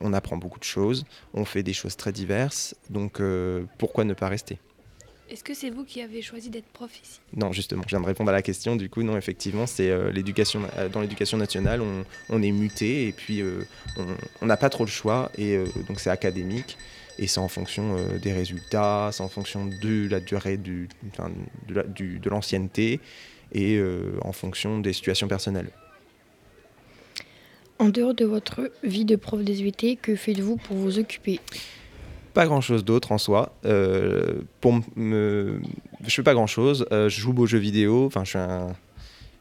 on, 0.00 0.08
on 0.08 0.12
apprend 0.12 0.36
beaucoup 0.36 0.58
de 0.58 0.64
choses. 0.64 1.04
On 1.34 1.44
fait 1.44 1.62
des 1.62 1.72
choses 1.72 1.96
très 1.96 2.12
diverses. 2.12 2.74
Donc, 2.88 3.20
euh, 3.20 3.64
pourquoi 3.78 4.04
ne 4.04 4.14
pas 4.14 4.28
rester? 4.28 4.58
Est-ce 5.30 5.44
que 5.44 5.54
c'est 5.54 5.70
vous 5.70 5.84
qui 5.84 6.00
avez 6.00 6.22
choisi 6.22 6.50
d'être 6.50 6.66
prof 6.72 6.90
ici? 7.00 7.20
Non, 7.36 7.52
justement, 7.52 7.82
je 7.84 7.90
viens 7.90 8.00
de 8.00 8.06
répondre 8.06 8.30
à 8.30 8.32
la 8.32 8.42
question. 8.42 8.74
Du 8.74 8.90
coup, 8.90 9.04
non, 9.04 9.16
effectivement, 9.16 9.64
c'est 9.66 9.88
euh, 9.88 10.10
l'éducation. 10.10 10.62
dans 10.92 11.00
l'éducation 11.00 11.38
nationale, 11.38 11.80
on, 11.82 12.04
on 12.30 12.42
est 12.42 12.50
muté 12.50 13.06
et 13.06 13.12
puis 13.12 13.40
on- 13.96 14.46
n'a 14.46 14.56
pas 14.56 14.70
trop 14.70 14.84
le 14.84 14.90
choix. 14.90 15.30
Et 15.38 15.56
donc, 15.86 16.00
c'est 16.00 16.10
académique 16.10 16.76
et 17.18 17.28
c'est 17.28 17.38
en 17.38 17.46
fonction 17.46 17.96
des 18.20 18.32
résultats, 18.32 19.10
c'est 19.12 19.22
en 19.22 19.28
fonction 19.28 19.66
de 19.66 20.08
la 20.10 20.18
durée 20.18 20.56
du, 20.56 20.88
enfin, 21.12 21.30
de 21.68 21.74
la- 21.74 21.84
l'ancienneté 22.28 23.00
et 23.52 23.80
en 24.22 24.32
fonction 24.32 24.80
des 24.80 24.92
situations 24.92 25.28
personnelles. 25.28 25.70
En 27.80 27.88
dehors 27.88 28.14
de 28.14 28.26
votre 28.26 28.70
vie 28.84 29.04
de 29.04 29.16
prof 29.16 29.42
d'SVT, 29.42 29.96
que 29.96 30.14
faites-vous 30.14 30.56
pour 30.56 30.76
vous 30.76 30.98
occuper? 30.98 31.40
Pas 32.34 32.46
grand 32.46 32.60
chose 32.60 32.84
d'autre 32.84 33.10
en 33.10 33.18
soi. 33.18 33.54
Euh, 33.64 34.42
pour 34.60 34.80
me... 34.96 35.60
Je 36.06 36.14
fais 36.14 36.22
pas 36.22 36.34
grand 36.34 36.46
chose. 36.46 36.86
je 36.92 37.08
joue 37.08 37.34
aux 37.36 37.46
jeux 37.46 37.58
vidéo. 37.58 38.04
Enfin, 38.04 38.24
je 38.24 38.30
suis 38.30 38.38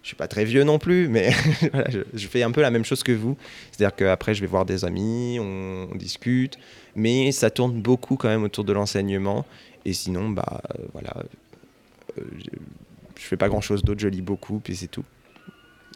suis 0.01 0.15
pas 0.15 0.29
très 0.29 0.45
vieux 0.45 0.63
non 0.63 0.79
plus, 0.79 1.09
mais 1.09 1.31
je, 2.13 2.27
fais 2.27 2.41
un 2.41 2.51
peu 2.51 2.61
la 2.61 2.71
même 2.71 2.85
chose 2.85 3.03
que 3.03 3.11
vous. 3.11 3.37
C'est-à-dire 3.71 3.95
qu'après, 3.95 4.33
je 4.33 4.41
vais 4.41 4.47
voir 4.47 4.65
des 4.65 4.85
amis, 4.85 5.37
on, 5.39 5.89
on 5.91 5.95
discute, 5.95 6.57
mais 6.95 7.31
ça 7.33 7.49
tourne 7.49 7.81
beaucoup 7.81 8.15
quand 8.15 8.29
même 8.29 8.43
autour 8.43 8.63
de 8.63 8.71
l'enseignement. 8.73 9.45
Et 9.83 9.93
sinon, 9.93 10.29
bah 10.29 10.61
euh, 10.71 10.83
voilà, 10.93 11.13
euh, 12.17 12.23
je, 12.37 12.57
je 13.19 13.23
fais 13.23 13.37
pas 13.37 13.49
grand-chose 13.49 13.83
d'autre. 13.83 13.99
Je 13.99 14.07
lis 14.07 14.21
beaucoup, 14.21 14.59
puis 14.59 14.75
c'est 14.75 14.87
tout. 14.87 15.03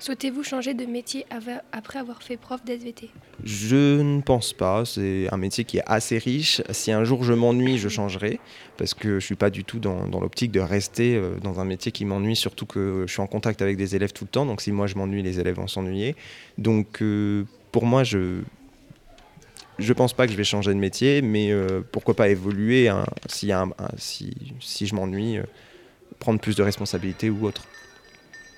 Souhaitez-vous 0.04 0.44
changer 0.44 0.74
de 0.74 0.84
métier 0.86 1.26
après 1.72 1.98
avoir 1.98 2.22
fait 2.22 2.36
prof 2.36 2.62
d'SVT 2.66 3.10
Je 3.46 4.02
ne 4.02 4.20
pense 4.20 4.52
pas. 4.52 4.84
C'est 4.84 5.30
un 5.32 5.38
métier 5.38 5.64
qui 5.64 5.78
est 5.78 5.84
assez 5.86 6.18
riche. 6.18 6.62
Si 6.72 6.92
un 6.92 7.06
jour 7.06 7.24
je 7.24 7.32
m'ennuie, 7.32 7.78
je 7.78 7.88
changerai. 7.88 8.42
Parce 8.76 8.94
que 8.94 9.22
je 9.22 9.26
suis 9.26 9.36
pas 9.38 9.50
du 9.50 9.64
tout 9.64 9.80
dans, 9.80 10.06
dans 10.10 10.20
l'optique 10.20 10.52
de 10.52 10.60
rester 10.60 11.16
euh, 11.16 11.38
dans 11.42 11.62
un 11.62 11.64
métier 11.64 11.94
qui 11.94 12.04
m'ennuie, 12.04 12.36
surtout 12.36 12.66
que 12.66 13.06
je 13.08 13.14
suis 13.14 13.22
en 13.22 13.28
contact 13.28 13.62
avec 13.62 13.78
des 13.78 13.96
élèves 13.96 14.12
tout 14.12 14.26
le 14.26 14.30
temps. 14.30 14.46
Donc 14.46 14.60
si 14.60 14.74
moi 14.74 14.88
je 14.88 14.96
m'ennuie, 14.96 15.24
les 15.24 15.40
élèves 15.40 15.56
vont 15.56 15.68
s'ennuyer. 15.68 16.18
Donc 16.58 17.02
euh, 17.02 17.46
pour 17.72 17.86
moi, 17.86 18.04
je 18.04 18.42
je 19.80 19.94
pense 19.94 20.12
pas 20.12 20.26
que 20.26 20.34
je 20.34 20.38
vais 20.38 20.44
changer 20.44 20.74
de 20.74 20.80
métier, 20.80 21.22
mais 21.22 21.50
euh, 21.50 21.80
pourquoi 21.94 22.14
pas 22.14 22.28
évoluer 22.28 22.90
hein, 22.90 23.06
a 23.06 23.62
un- 23.62 23.72
si, 23.98 24.34
si 24.60 24.86
je 24.86 24.96
m'ennuie, 24.96 25.38
prendre 26.20 26.42
plus 26.42 26.58
de 26.58 26.62
responsabilités 26.62 27.30
ou 27.30 27.46
autre. 27.48 27.64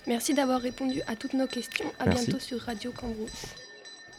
Merci 0.07 0.33
d'avoir 0.33 0.61
répondu 0.61 1.01
à 1.07 1.15
toutes 1.15 1.33
nos 1.33 1.47
questions. 1.47 1.85
À 1.99 2.05
Merci. 2.05 2.25
bientôt 2.25 2.39
sur 2.39 2.59
Radio 2.59 2.91
Cambrousse. 2.91 3.55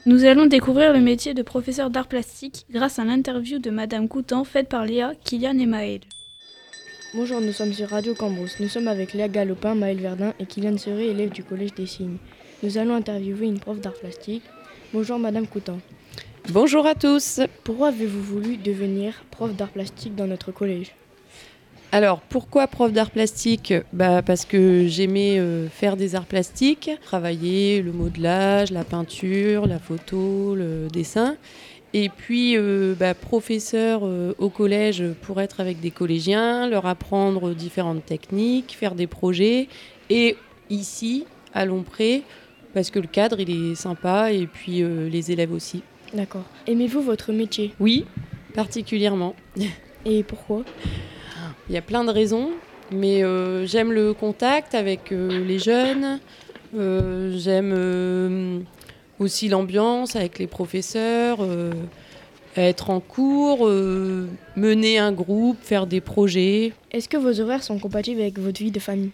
Nous 0.05 0.25
allons 0.25 0.46
découvrir 0.46 0.92
le 0.92 1.01
métier 1.01 1.35
de 1.35 1.42
professeur 1.42 1.90
d'art 1.90 2.07
plastique 2.09 2.64
grâce 2.70 2.99
à 2.99 3.05
l'interview 3.05 3.59
de 3.59 3.70
Madame 3.70 4.09
Coutan 4.09 4.44
faite 4.44 4.68
par 4.68 4.85
Léa, 4.85 5.12
Kylian 5.25 5.59
et 5.59 5.66
Maël. 5.66 6.01
Bonjour, 7.14 7.40
nous 7.40 7.53
sommes 7.53 7.72
sur 7.72 7.88
Radio 7.88 8.14
Cambrousse. 8.14 8.61
Nous 8.61 8.68
sommes 8.68 8.88
avec 8.88 9.12
Léa 9.14 9.29
Galopin, 9.29 9.75
Maël 9.75 9.99
Verdun 9.99 10.35
et 10.38 10.46
Kylian 10.46 10.77
Serré, 10.77 11.09
élève 11.09 11.31
du 11.31 11.44
Collège 11.44 11.75
des 11.75 11.87
Signes. 11.87 12.18
Nous 12.62 12.79
allons 12.79 12.94
interviewer 12.94 13.46
une 13.46 13.61
prof 13.61 13.81
d'art 13.81 13.94
plastique. 13.94 14.42
Bonjour 14.92 15.18
Madame 15.18 15.46
Coutan. 15.46 15.79
Bonjour 16.51 16.87
à 16.87 16.94
tous. 16.94 17.40
Pourquoi 17.64 17.88
avez-vous 17.88 18.22
voulu 18.22 18.57
devenir 18.57 19.25
prof 19.31 19.55
d'art 19.55 19.70
plastique 19.70 20.14
dans 20.14 20.27
notre 20.27 20.53
collège? 20.53 20.94
Alors, 21.92 22.20
pourquoi 22.20 22.66
prof 22.66 22.92
d'art 22.92 23.11
plastique? 23.11 23.72
Bah, 23.92 24.20
Parce 24.22 24.44
que 24.44 24.87
j'aimais 24.87 25.38
euh, 25.38 25.68
faire 25.68 25.96
des 25.96 26.14
arts 26.14 26.27
plastiques, 26.27 26.90
travailler 27.03 27.81
le 27.81 27.92
modelage, 27.92 28.70
la 28.70 28.85
peinture, 28.85 29.66
la 29.66 29.79
photo, 29.79 30.55
le 30.55 30.88
dessin. 30.92 31.37
Et 31.94 32.09
puis, 32.09 32.57
euh, 32.57 32.94
bah, 32.99 33.14
professeur 33.14 34.01
euh, 34.03 34.35
au 34.38 34.51
collège 34.51 35.05
pour 35.22 35.40
être 35.40 35.61
avec 35.61 35.81
des 35.81 35.90
collégiens, 35.90 36.68
leur 36.68 36.87
apprendre 36.87 37.55
différentes 37.55 38.05
techniques, 38.05 38.77
faire 38.79 38.94
des 38.94 39.07
projets. 39.07 39.68
Et 40.11 40.37
ici, 40.68 41.25
à 41.55 41.64
Lompré, 41.64 42.25
parce 42.75 42.90
que 42.90 42.99
le 42.99 43.07
cadre, 43.07 43.40
il 43.40 43.70
est 43.70 43.75
sympa, 43.75 44.33
et 44.33 44.46
puis 44.46 44.83
les 44.83 45.31
élèves 45.31 45.53
aussi. 45.53 45.83
D'accord. 46.12 46.44
Aimez-vous 46.66 47.01
votre 47.01 47.33
métier? 47.33 47.72
Oui, 47.81 48.05
particulièrement. 48.55 49.35
Et 50.05 50.22
pourquoi? 50.22 50.62
Il 51.68 51.74
y 51.74 51.79
a 51.79 51.83
plein 51.83 52.05
de 52.05 52.11
raisons, 52.11 52.50
mais 52.92 53.24
euh, 53.24 53.66
j'aime 53.66 53.92
le 53.92 54.14
contact 54.14 54.74
avec 54.74 55.11
euh, 55.11 55.44
les 55.44 55.59
jeunes, 55.59 56.20
euh, 56.76 57.37
j'aime 57.37 58.64
aussi 59.18 59.48
l'ambiance 59.48 60.14
avec 60.14 60.38
les 60.38 60.46
professeurs, 60.46 61.38
être 62.57 62.90
en 62.90 63.00
cours, 63.00 63.68
mener 64.57 64.98
un 64.98 65.12
groupe, 65.12 65.59
faire 65.61 65.87
des 65.87 66.00
projets. 66.00 66.72
Est-ce 66.92 67.09
que 67.09 67.16
vos 67.16 67.40
horaires 67.40 67.62
sont 67.62 67.79
compatibles 67.79 68.20
avec 68.20 68.38
votre 68.38 68.62
vie 68.62 68.70
de 68.70 68.79
famille? 68.81 69.11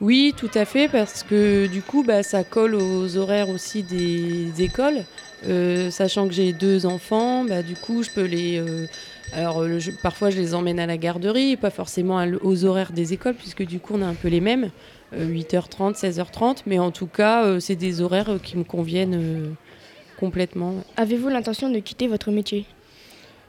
Oui, 0.00 0.34
tout 0.36 0.50
à 0.54 0.64
fait, 0.64 0.88
parce 0.88 1.22
que 1.22 1.66
du 1.66 1.80
coup, 1.80 2.02
bah, 2.04 2.22
ça 2.22 2.44
colle 2.44 2.74
aux 2.74 3.16
horaires 3.16 3.48
aussi 3.48 3.82
des 3.82 4.62
écoles. 4.62 5.04
Euh, 5.48 5.90
sachant 5.90 6.26
que 6.28 6.34
j'ai 6.34 6.52
deux 6.52 6.86
enfants, 6.86 7.44
bah, 7.44 7.62
du 7.62 7.74
coup, 7.74 8.02
je 8.02 8.10
peux 8.10 8.24
les. 8.24 8.58
euh, 8.58 8.86
alors, 9.32 9.62
euh, 9.62 9.78
je- 9.78 9.90
parfois, 9.90 10.30
je 10.30 10.38
les 10.38 10.54
emmène 10.54 10.78
à 10.78 10.86
la 10.86 10.96
garderie, 10.96 11.56
pas 11.56 11.70
forcément 11.70 12.18
à 12.18 12.26
aux 12.42 12.64
horaires 12.64 12.92
des 12.92 13.12
écoles, 13.12 13.34
puisque 13.34 13.64
du 13.64 13.80
coup, 13.80 13.94
on 13.96 14.02
a 14.02 14.06
un 14.06 14.14
peu 14.14 14.28
les 14.28 14.40
mêmes, 14.40 14.70
euh, 15.14 15.26
8h30, 15.26 15.96
16h30, 15.96 16.62
mais 16.66 16.78
en 16.78 16.90
tout 16.90 17.06
cas, 17.06 17.44
euh, 17.44 17.60
c'est 17.60 17.76
des 17.76 18.00
horaires 18.00 18.30
euh, 18.30 18.38
qui 18.38 18.56
me 18.56 18.64
conviennent 18.64 19.14
euh, 19.16 19.50
complètement. 20.16 20.74
Avez-vous 20.96 21.28
l'intention 21.28 21.68
de 21.70 21.78
quitter 21.80 22.06
votre 22.08 22.30
métier? 22.30 22.64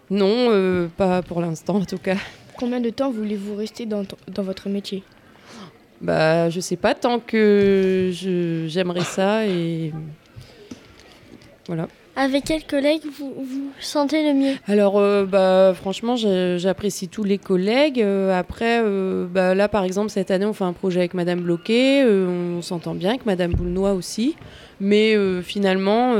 Non, 0.09 0.49
euh, 0.51 0.87
pas 0.87 1.21
pour 1.21 1.41
l'instant, 1.41 1.75
en 1.75 1.85
tout 1.85 1.97
cas. 1.97 2.17
Combien 2.57 2.79
de 2.79 2.89
temps 2.89 3.11
voulez-vous 3.11 3.55
rester 3.55 3.85
dans, 3.85 4.03
dans 4.33 4.43
votre 4.43 4.67
métier? 4.69 5.03
Bah, 6.01 6.49
je 6.49 6.59
sais 6.59 6.75
pas, 6.75 6.93
tant 6.95 7.19
que 7.19 8.09
j'aimerais 8.67 9.03
ça 9.03 9.45
et. 9.47 9.93
Voilà. 11.67 11.87
Avec 12.19 12.45
quel 12.45 12.65
collègue 12.65 13.03
vous 13.19 13.32
vous 13.38 13.69
sentez 13.80 14.23
le 14.23 14.34
mieux 14.34 14.56
Alors, 14.67 14.97
euh, 14.97 15.25
bah, 15.25 15.73
franchement, 15.75 16.15
j'apprécie 16.15 17.08
tous 17.08 17.23
les 17.23 17.38
collègues. 17.38 18.01
Euh, 18.01 18.38
après, 18.38 18.82
euh, 18.84 19.27
bah, 19.27 19.53
là, 19.53 19.67
par 19.67 19.84
exemple, 19.84 20.10
cette 20.10 20.32
année, 20.32 20.45
on 20.45 20.53
fait 20.53 20.63
un 20.63 20.73
projet 20.73 20.99
avec 20.99 21.13
Madame 21.13 21.41
Bloquet. 21.41 22.03
On 22.03 22.63
s'entend 22.63 22.95
bien 22.95 23.12
avec 23.12 23.27
Madame 23.27 23.51
Boulnois 23.53 23.93
aussi. 23.93 24.36
Mais 24.80 25.15
finalement, 25.43 26.15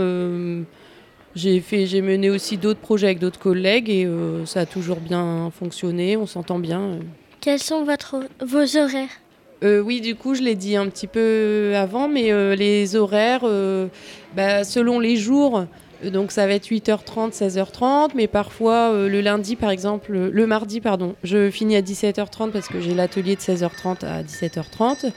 j'ai 1.36 1.60
fait, 1.62 1.88
j'ai 1.88 2.02
mené 2.02 2.30
aussi 2.30 2.58
d'autres 2.58 2.80
projets 2.80 3.08
avec 3.08 3.20
d'autres 3.20 3.40
collègues 3.40 3.90
et 3.90 4.08
ça 4.46 4.62
a 4.62 4.66
toujours 4.68 5.00
bien 5.00 5.52
fonctionné. 5.58 6.16
On 6.16 6.28
s'entend 6.28 6.60
bien. 6.60 7.00
Quels 7.42 7.60
sont 7.60 7.84
votre, 7.84 8.24
vos 8.46 8.78
horaires 8.78 9.22
Euh, 9.64 9.80
oui, 9.80 10.02
du 10.02 10.16
coup, 10.16 10.36
je 10.36 10.42
l'ai 10.42 10.56
dit 10.56 10.76
un 10.76 10.88
petit 10.88 11.08
peu 11.08 11.74
avant, 11.76 12.08
mais 12.08 12.32
euh, 12.32 12.56
les 12.56 12.96
horaires, 12.96 13.42
euh, 13.44 13.88
bah, 14.36 14.64
selon 14.64 15.00
les 15.00 15.16
jours, 15.16 15.66
donc 16.04 16.32
ça 16.32 16.46
va 16.48 16.54
être 16.54 16.68
8h30, 16.68 17.34
16h30, 17.34 18.12
mais 18.16 18.28
parfois 18.28 18.92
euh, 18.92 19.10
le 19.10 19.22
lundi, 19.22 19.56
par 19.56 19.72
exemple, 19.72 20.14
euh, 20.14 20.30
le 20.32 20.48
mardi, 20.48 20.82
pardon, 20.82 21.16
je 21.24 21.50
finis 21.50 21.76
à 21.76 21.82
17h30 21.82 22.52
parce 22.52 22.68
que 22.68 22.80
j'ai 22.80 22.94
l'atelier 22.94 23.36
de 23.36 23.42
16h30 23.42 24.06
à 24.06 24.24
17h30. 24.24 25.12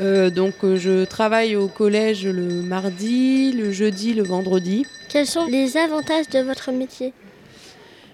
Euh, 0.00 0.30
donc 0.30 0.54
euh, 0.64 0.76
je 0.76 1.04
travaille 1.04 1.54
au 1.56 1.68
collège 1.68 2.26
le 2.26 2.62
mardi, 2.62 3.52
le 3.52 3.70
jeudi, 3.70 4.14
le 4.14 4.24
vendredi. 4.24 4.86
Quels 5.08 5.26
sont 5.26 5.46
les 5.46 5.76
avantages 5.76 6.28
de 6.28 6.40
votre 6.40 6.72
métier? 6.72 7.12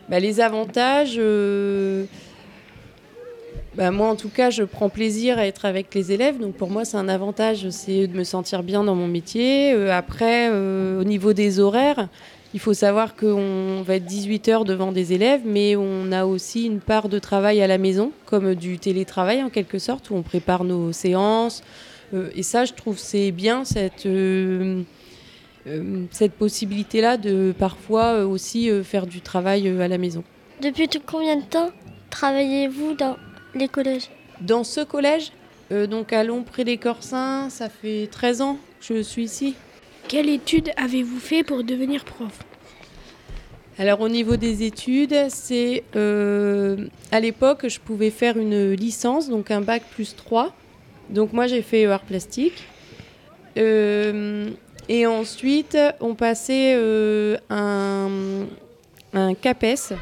Bah, 0.09 0.21
les 0.21 0.41
avantages, 0.41 1.17
euh, 1.19 2.05
bah, 3.77 3.91
moi 3.93 4.09
en 4.09 4.17
tout 4.17 4.29
cas, 4.29 4.51
je 4.51 4.65
prends 4.65 4.89
plaisir 4.89 5.39
à 5.39 5.47
être 5.47 5.65
avec 5.65 5.95
les 5.95 6.13
élèves. 6.13 6.39
Donc 6.39 6.55
pour 6.55 6.71
moi, 6.71 6.85
c'est 6.85 6.97
un 6.97 7.09
avantage, 7.09 7.71
c'est 7.71 8.07
de 8.07 8.17
me 8.17 8.25
sentir 8.25 8.63
bien 8.63 8.83
dans 8.83 8.97
mon 8.97 9.07
métier. 9.07 9.73
Euh, 9.73 9.93
après, 9.93 10.49
euh, 10.51 11.01
au 11.01 11.05
niveau 11.05 11.33
des 11.33 11.61
horaires, 11.61 12.09
il 12.53 12.59
faut 12.59 12.75
savoir 12.75 13.15
qu'on 13.15 13.83
va 13.83 13.95
être 13.95 14.07
18 14.07 14.49
heures 14.49 14.65
devant 14.65 14.91
des 14.91 15.13
élèves, 15.13 15.43
mais 15.45 15.77
on 15.77 16.11
a 16.11 16.25
aussi 16.25 16.67
une 16.67 16.81
part 16.81 17.09
de 17.09 17.21
travail 17.21 17.63
à 17.63 17.69
la 17.69 17.79
maison, 17.79 18.11
comme 18.27 18.57
du 18.57 18.79
télétravail 18.79 19.41
en 19.45 19.51
quelque 19.51 19.79
sorte, 19.79 20.11
où 20.11 20.17
on 20.17 20.23
prépare 20.23 20.65
nos 20.65 20.91
séances. 20.91 21.63
Euh, 22.13 22.29
et 22.35 22.43
ça, 22.43 22.65
je 22.65 22.73
trouve 22.73 22.99
c'est 22.99 23.31
bien 23.31 23.65
cette... 23.65 24.09
cette 26.11 26.33
possibilité-là 26.33 27.19
de 27.19 27.55
parfois 27.57 28.25
aussi 28.25 28.69
faire 28.83 29.07
du 29.07 29.21
travail 29.21 29.69
à 29.69 29.87
la 29.87 29.99
maison. 29.99 30.25
Depuis 30.61 30.89
combien 31.07 31.37
de 31.37 31.45
temps 31.45 31.71
travaillez-vous 32.11 32.95
dans 32.95 33.17
les 33.55 33.69
collèges 33.69 34.09
Dans 34.41 34.65
ce 34.65 34.81
collège, 34.81 35.33
euh, 35.73 35.87
donc 35.87 36.13
à 36.13 36.25
près 36.47 36.65
les 36.65 36.79
Corsins, 36.79 37.49
ça 37.51 37.69
fait 37.69 38.09
13 38.11 38.41
ans 38.43 38.59
que 38.81 38.95
je 38.97 39.03
suis 39.03 39.25
ici. 39.25 39.55
Quelle 40.09 40.29
étude 40.29 40.71
avez-vous 40.77 41.21
fait 41.21 41.43
pour 41.43 41.63
devenir 41.63 42.05
prof? 42.05 42.39
Alors 43.79 44.01
au 44.01 44.09
niveau 44.09 44.37
des 44.37 44.65
études, 44.65 45.17
c'est 45.29 45.85
euh, 45.97 46.89
à 47.13 47.21
l'époque 47.21 47.69
je 47.69 47.81
pouvais 47.81 48.11
faire 48.11 48.37
une 48.37 48.73
licence, 48.73 49.29
donc 49.29 49.51
un 49.51 49.61
bac 49.61 49.83
plus 49.91 50.17
3. 50.17 50.55
Donc 51.09 51.33
moi 51.33 51.47
j'ai 51.47 51.63
fait 51.63 51.87
art 51.87 52.03
plastique. 52.03 52.65
Euh, 53.57 54.51
et 54.89 55.07
ensuite 55.07 55.79
on 56.01 56.15
passait 56.15 56.75
un, 57.49 58.09
un 59.13 59.35
CAPES, 59.35 59.95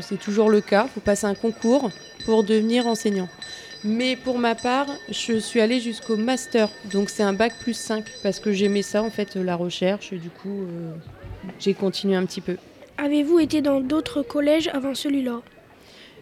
c'est 0.00 0.18
toujours 0.18 0.50
le 0.50 0.60
cas, 0.60 0.86
il 0.88 0.90
faut 0.90 1.00
passer 1.00 1.26
un 1.26 1.34
concours 1.34 1.90
pour 2.24 2.44
devenir 2.44 2.86
enseignant. 2.86 3.28
Mais 3.84 4.16
pour 4.16 4.38
ma 4.38 4.54
part, 4.54 4.86
je 5.10 5.38
suis 5.38 5.60
allée 5.60 5.78
jusqu'au 5.78 6.16
master, 6.16 6.70
donc 6.90 7.10
c'est 7.10 7.22
un 7.22 7.34
bac 7.34 7.52
plus 7.60 7.76
5, 7.76 8.04
parce 8.22 8.40
que 8.40 8.50
j'aimais 8.50 8.82
ça 8.82 9.02
en 9.02 9.10
fait, 9.10 9.36
la 9.36 9.56
recherche, 9.56 10.12
et 10.12 10.16
du 10.16 10.30
coup 10.30 10.62
euh, 10.62 10.92
j'ai 11.58 11.74
continué 11.74 12.16
un 12.16 12.24
petit 12.24 12.40
peu. 12.40 12.56
Avez-vous 12.96 13.40
été 13.40 13.60
dans 13.60 13.80
d'autres 13.80 14.22
collèges 14.22 14.68
avant 14.72 14.94
celui-là? 14.94 15.42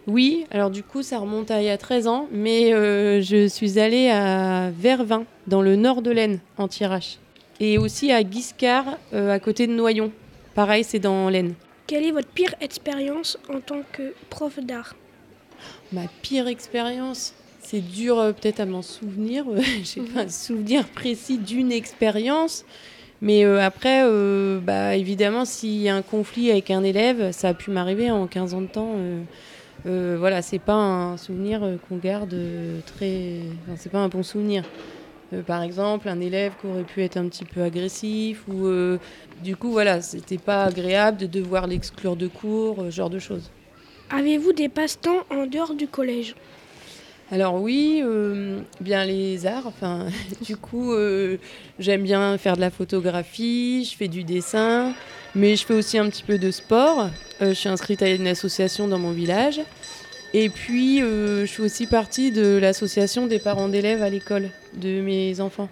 Oui, 0.07 0.45
alors 0.51 0.69
du 0.69 0.83
coup 0.83 1.03
ça 1.03 1.19
remonte 1.19 1.51
à 1.51 1.61
il 1.61 1.65
y 1.65 1.69
a 1.69 1.77
13 1.77 2.07
ans, 2.07 2.27
mais 2.31 2.73
euh, 2.73 3.21
je 3.21 3.47
suis 3.47 3.79
allée 3.79 4.09
à 4.09 4.69
Vervins, 4.69 5.23
dans 5.47 5.61
le 5.61 5.77
nord 5.77 6.01
de 6.01 6.11
l'Aisne, 6.11 6.39
en 6.57 6.67
tirage. 6.67 7.19
Et 7.61 7.77
aussi 7.77 8.11
à 8.11 8.23
Guiscard, 8.23 8.97
euh, 9.13 9.31
à 9.31 9.39
côté 9.39 9.67
de 9.67 9.71
Noyon. 9.71 10.11
Pareil, 10.53 10.83
c'est 10.83 10.99
dans 10.99 11.29
l'Aisne. 11.29 11.53
Quelle 11.87 12.05
est 12.05 12.11
votre 12.11 12.29
pire 12.29 12.55
expérience 12.61 13.37
en 13.49 13.59
tant 13.59 13.81
que 13.91 14.13
prof 14.29 14.59
d'art? 14.59 14.95
Ma 15.91 16.07
pire 16.21 16.47
expérience 16.47 17.33
c'est 17.63 17.81
dur 17.81 18.19
euh, 18.19 18.33
peut-être 18.33 18.59
à 18.59 18.65
m'en 18.65 18.81
souvenir. 18.81 19.45
J'ai 19.83 20.01
pas 20.01 20.21
un 20.21 20.29
souvenir 20.29 20.85
précis 20.85 21.37
d'une 21.37 21.71
expérience. 21.71 22.65
Mais 23.21 23.45
euh, 23.45 23.61
après, 23.61 24.03
euh, 24.03 24.59
bah, 24.59 24.95
évidemment, 24.95 25.45
s'il 25.45 25.81
y 25.81 25.87
a 25.87 25.95
un 25.95 26.01
conflit 26.01 26.51
avec 26.51 26.69
un 26.71 26.83
élève, 26.83 27.31
ça 27.31 27.49
a 27.49 27.53
pu 27.53 27.71
m'arriver 27.71 28.11
en 28.11 28.27
15 28.27 28.53
ans 28.53 28.61
de 28.61 28.67
temps. 28.67 28.95
voilà, 29.85 30.41
c'est 30.41 30.59
pas 30.59 30.73
un 30.73 31.17
souvenir 31.17 31.61
qu'on 31.87 31.97
garde 31.97 32.35
très. 32.85 33.39
Enfin, 33.65 33.77
c'est 33.77 33.91
pas 33.91 33.99
un 33.99 34.09
bon 34.09 34.23
souvenir. 34.23 34.65
Par 35.41 35.63
exemple, 35.63 36.07
un 36.09 36.19
élève 36.19 36.53
qui 36.59 36.67
aurait 36.67 36.83
pu 36.83 37.01
être 37.03 37.17
un 37.17 37.27
petit 37.27 37.45
peu 37.45 37.61
agressif 37.61 38.47
ou 38.47 38.67
du 39.43 39.55
coup, 39.55 39.71
voilà, 39.71 40.01
c'était 40.01 40.37
pas 40.37 40.65
agréable 40.65 41.17
de 41.17 41.27
devoir 41.27 41.67
l'exclure 41.67 42.15
de 42.15 42.27
cours, 42.27 42.77
ce 42.85 42.91
genre 42.91 43.09
de 43.09 43.19
choses. 43.19 43.49
Avez-vous 44.09 44.53
des 44.53 44.69
passe-temps 44.69 45.23
en 45.31 45.47
dehors 45.47 45.73
du 45.73 45.87
collège? 45.87 46.35
Alors 47.31 47.55
oui, 47.55 48.01
euh, 48.03 48.59
bien 48.79 49.05
les 49.05 49.47
arts. 49.47 49.65
Enfin, 49.65 50.05
du 50.41 50.55
coup, 50.55 50.93
euh, 50.93 51.37
j'aime 51.79 52.03
bien 52.03 52.37
faire 52.37 52.55
de 52.55 52.61
la 52.61 52.69
photographie, 52.69 53.89
je 53.89 53.97
fais 53.97 54.07
du 54.07 54.23
dessin, 54.23 54.93
mais 55.33 55.55
je 55.55 55.65
fais 55.65 55.73
aussi 55.73 55.97
un 55.97 56.09
petit 56.09 56.21
peu 56.21 56.37
de 56.37 56.51
sport. 56.51 57.09
Euh, 57.41 57.49
je 57.49 57.53
suis 57.53 57.69
inscrite 57.69 58.03
à 58.03 58.09
une 58.09 58.27
association 58.27 58.87
dans 58.87 58.99
mon 58.99 59.11
village. 59.11 59.61
Et 60.33 60.49
puis, 60.49 60.99
je 60.99 61.45
fais 61.45 61.61
aussi 61.61 61.85
partie 61.85 62.31
de 62.31 62.57
l'association 62.57 63.27
des 63.27 63.39
parents 63.39 63.69
d'élèves 63.69 64.01
à 64.01 64.09
l'école 64.09 64.49
de 64.73 65.01
mes 65.01 65.39
enfants. 65.39 65.69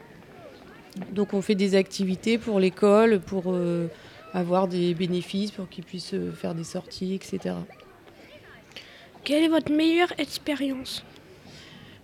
Donc, 1.12 1.34
on 1.34 1.42
fait 1.42 1.56
des 1.56 1.74
activités 1.76 2.38
pour 2.38 2.60
l'école, 2.60 3.20
pour 3.20 3.56
avoir 4.34 4.68
des 4.68 4.94
bénéfices, 4.94 5.52
pour 5.52 5.68
qu'ils 5.68 5.84
puissent 5.84 6.14
faire 6.36 6.54
des 6.54 6.64
sorties, 6.64 7.16
etc. 7.16 7.56
Quelle 9.24 9.44
est 9.44 9.50
votre 9.50 9.72
meilleure 9.72 10.12
expérience? 10.20 11.04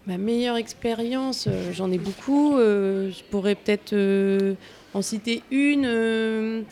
Ma 0.06 0.18
meilleure 0.18 0.56
expérience, 0.56 1.48
euh, 1.48 1.74
j'en 1.74 1.92
ai 1.92 1.98
beaucoup. 1.98 2.58
Euh, 2.58 3.12
je 3.12 3.24
pourrais 3.30 3.56
peut-être 3.56 3.94
euh, 3.94 4.54
en 4.94 5.02
citer 5.02 5.42
une. 5.52 6.64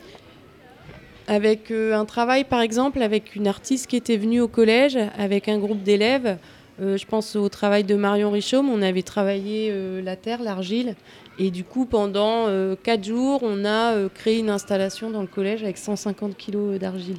Avec 1.26 1.70
un 1.70 2.04
travail, 2.04 2.44
par 2.44 2.60
exemple, 2.60 3.02
avec 3.02 3.34
une 3.36 3.46
artiste 3.46 3.88
qui 3.88 3.96
était 3.96 4.16
venue 4.16 4.40
au 4.40 4.48
collège, 4.48 4.98
avec 5.18 5.48
un 5.48 5.58
groupe 5.58 5.82
d'élèves. 5.82 6.38
je 6.78 7.04
pense 7.06 7.36
au 7.36 7.48
travail 7.48 7.84
de 7.84 7.94
Marion 7.94 8.30
Richaume. 8.30 8.68
On 8.68 8.82
avait 8.82 9.02
travaillé 9.02 9.74
la 10.02 10.16
terre, 10.16 10.42
l'argile. 10.42 10.94
Et 11.38 11.50
du 11.50 11.64
coup, 11.64 11.84
pendant 11.86 12.46
quatre 12.82 13.04
jours, 13.04 13.40
on 13.42 13.64
a 13.64 14.08
créé 14.14 14.38
une 14.38 14.50
installation 14.50 15.10
dans 15.10 15.22
le 15.22 15.26
collège 15.26 15.62
avec 15.62 15.78
150 15.78 16.36
kilos 16.36 16.78
d'argile. 16.78 17.18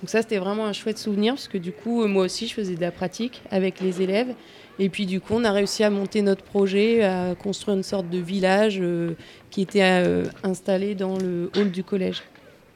Donc 0.00 0.10
ça, 0.10 0.22
c'était 0.22 0.38
vraiment 0.38 0.66
un 0.66 0.72
chouette 0.72 0.98
souvenir, 0.98 1.34
parce 1.34 1.48
que 1.48 1.58
du 1.58 1.72
coup, 1.72 2.06
moi 2.06 2.24
aussi, 2.24 2.46
je 2.46 2.54
faisais 2.54 2.74
de 2.74 2.80
la 2.80 2.90
pratique 2.90 3.42
avec 3.50 3.80
les 3.80 4.02
élèves. 4.02 4.34
Et 4.78 4.88
puis 4.88 5.06
du 5.06 5.20
coup, 5.20 5.34
on 5.34 5.44
a 5.44 5.52
réussi 5.52 5.84
à 5.84 5.90
monter 5.90 6.22
notre 6.22 6.42
projet, 6.42 7.04
à 7.04 7.34
construire 7.34 7.76
une 7.76 7.82
sorte 7.82 8.10
de 8.10 8.18
village 8.18 8.78
euh, 8.80 9.12
qui 9.50 9.62
était 9.62 9.82
euh, 9.82 10.24
installé 10.42 10.94
dans 10.94 11.16
le 11.16 11.50
hall 11.56 11.70
du 11.70 11.84
collège. 11.84 12.22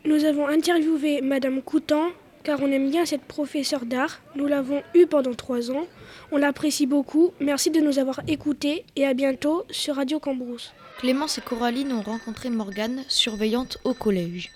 Nous 0.09 0.25
avons 0.25 0.49
interviewé 0.49 1.21
Madame 1.21 1.61
Coutan 1.61 2.07
car 2.43 2.63
on 2.63 2.73
aime 2.73 2.89
bien 2.89 3.05
cette 3.05 3.25
professeure 3.25 3.85
d'art. 3.85 4.23
Nous 4.37 4.47
l'avons 4.47 4.83
eue 4.95 5.05
pendant 5.07 5.35
trois 5.35 5.71
ans. 5.71 5.87
On 6.33 6.39
l'apprécie 6.39 6.87
beaucoup. 6.87 7.35
Merci 7.41 7.71
de 7.71 7.81
nous 7.81 7.99
avoir 7.99 8.23
écoutés 8.27 8.87
et 8.97 9.05
à 9.05 9.13
bientôt 9.13 9.67
sur 9.69 9.97
Radio 9.97 10.19
Cambrousse. 10.19 10.73
Clémence 10.99 11.37
et 11.37 11.43
Coraline 11.43 11.93
ont 11.93 12.01
rencontré 12.01 12.49
Morgane, 12.49 13.05
surveillante 13.07 13.77
au 13.85 13.93
collège. 13.93 14.51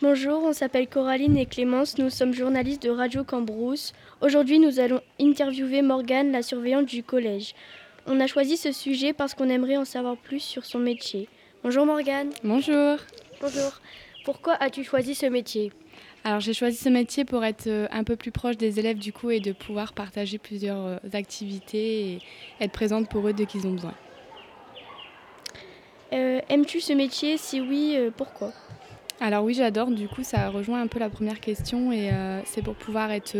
Bonjour, 0.00 0.44
on 0.44 0.54
s'appelle 0.54 0.88
Coraline 0.88 1.36
et 1.36 1.46
Clémence, 1.46 1.98
nous 1.98 2.08
sommes 2.08 2.32
journalistes 2.32 2.82
de 2.82 2.90
Radio 2.90 3.22
Cambrousse. 3.22 3.92
Aujourd'hui, 4.22 4.58
nous 4.58 4.80
allons 4.80 5.00
interviewer 5.20 5.82
Morgane, 5.82 6.32
la 6.32 6.42
surveillante 6.42 6.86
du 6.86 7.02
collège. 7.02 7.54
On 8.06 8.20
a 8.20 8.26
choisi 8.26 8.58
ce 8.58 8.70
sujet 8.70 9.14
parce 9.14 9.34
qu'on 9.34 9.48
aimerait 9.48 9.78
en 9.78 9.86
savoir 9.86 10.18
plus 10.18 10.40
sur 10.40 10.66
son 10.66 10.78
métier. 10.78 11.26
Bonjour 11.62 11.86
Morgane. 11.86 12.30
Bonjour. 12.42 12.98
Bonjour. 13.40 13.80
Pourquoi 14.26 14.54
as-tu 14.60 14.84
choisi 14.84 15.14
ce 15.14 15.24
métier? 15.24 15.72
Alors 16.22 16.40
j'ai 16.40 16.52
choisi 16.52 16.76
ce 16.76 16.90
métier 16.90 17.24
pour 17.24 17.44
être 17.44 17.66
euh, 17.66 17.86
un 17.90 18.04
peu 18.04 18.16
plus 18.16 18.30
proche 18.30 18.58
des 18.58 18.78
élèves 18.78 18.98
du 18.98 19.12
coup 19.12 19.30
et 19.30 19.40
de 19.40 19.52
pouvoir 19.52 19.94
partager 19.94 20.36
plusieurs 20.36 20.84
euh, 20.84 20.96
activités 21.14 22.12
et 22.12 22.18
être 22.60 22.72
présente 22.72 23.08
pour 23.08 23.26
eux 23.26 23.32
dès 23.32 23.46
qu'ils 23.46 23.66
ont 23.66 23.72
besoin. 23.72 23.94
Euh, 26.12 26.40
aimes-tu 26.50 26.80
ce 26.80 26.92
métier? 26.92 27.38
Si 27.38 27.60
oui, 27.62 27.96
pourquoi? 28.18 28.52
Alors 29.18 29.44
oui, 29.44 29.54
j'adore. 29.54 29.90
Du 29.90 30.08
coup, 30.08 30.22
ça 30.22 30.50
rejoint 30.50 30.82
un 30.82 30.88
peu 30.88 30.98
la 30.98 31.08
première 31.08 31.40
question 31.40 31.90
et 31.90 32.10
euh, 32.12 32.42
c'est 32.44 32.62
pour 32.62 32.74
pouvoir 32.74 33.10
être 33.12 33.36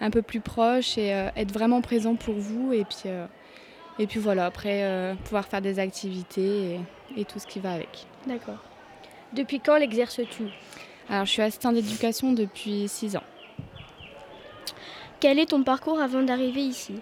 un 0.00 0.10
peu 0.10 0.22
plus 0.22 0.40
proche 0.40 0.98
et 0.98 1.08
être 1.36 1.52
vraiment 1.52 1.80
présent 1.80 2.16
pour 2.16 2.34
vous. 2.34 2.72
Et 2.72 2.84
puis, 2.84 3.10
et 4.00 4.06
puis 4.06 4.18
voilà, 4.18 4.46
après, 4.46 5.14
pouvoir 5.24 5.46
faire 5.46 5.60
des 5.60 5.78
activités 5.78 6.80
et, 7.16 7.24
tout 7.24 7.38
ce 7.38 7.46
qui 7.46 7.60
va 7.60 7.72
avec. 7.72 8.06
D'accord. 8.26 8.58
Depuis 9.32 9.60
quand 9.60 9.76
l'exerces-tu? 9.76 10.44
Alors, 11.08 11.24
je 11.26 11.30
suis 11.30 11.42
assistante 11.42 11.74
d'éducation 11.74 12.32
depuis 12.32 12.88
6 12.88 13.16
ans. 13.16 13.22
Quel 15.20 15.38
est 15.38 15.46
ton 15.46 15.62
parcours 15.62 16.00
avant 16.00 16.22
d'arriver 16.22 16.62
ici? 16.62 16.94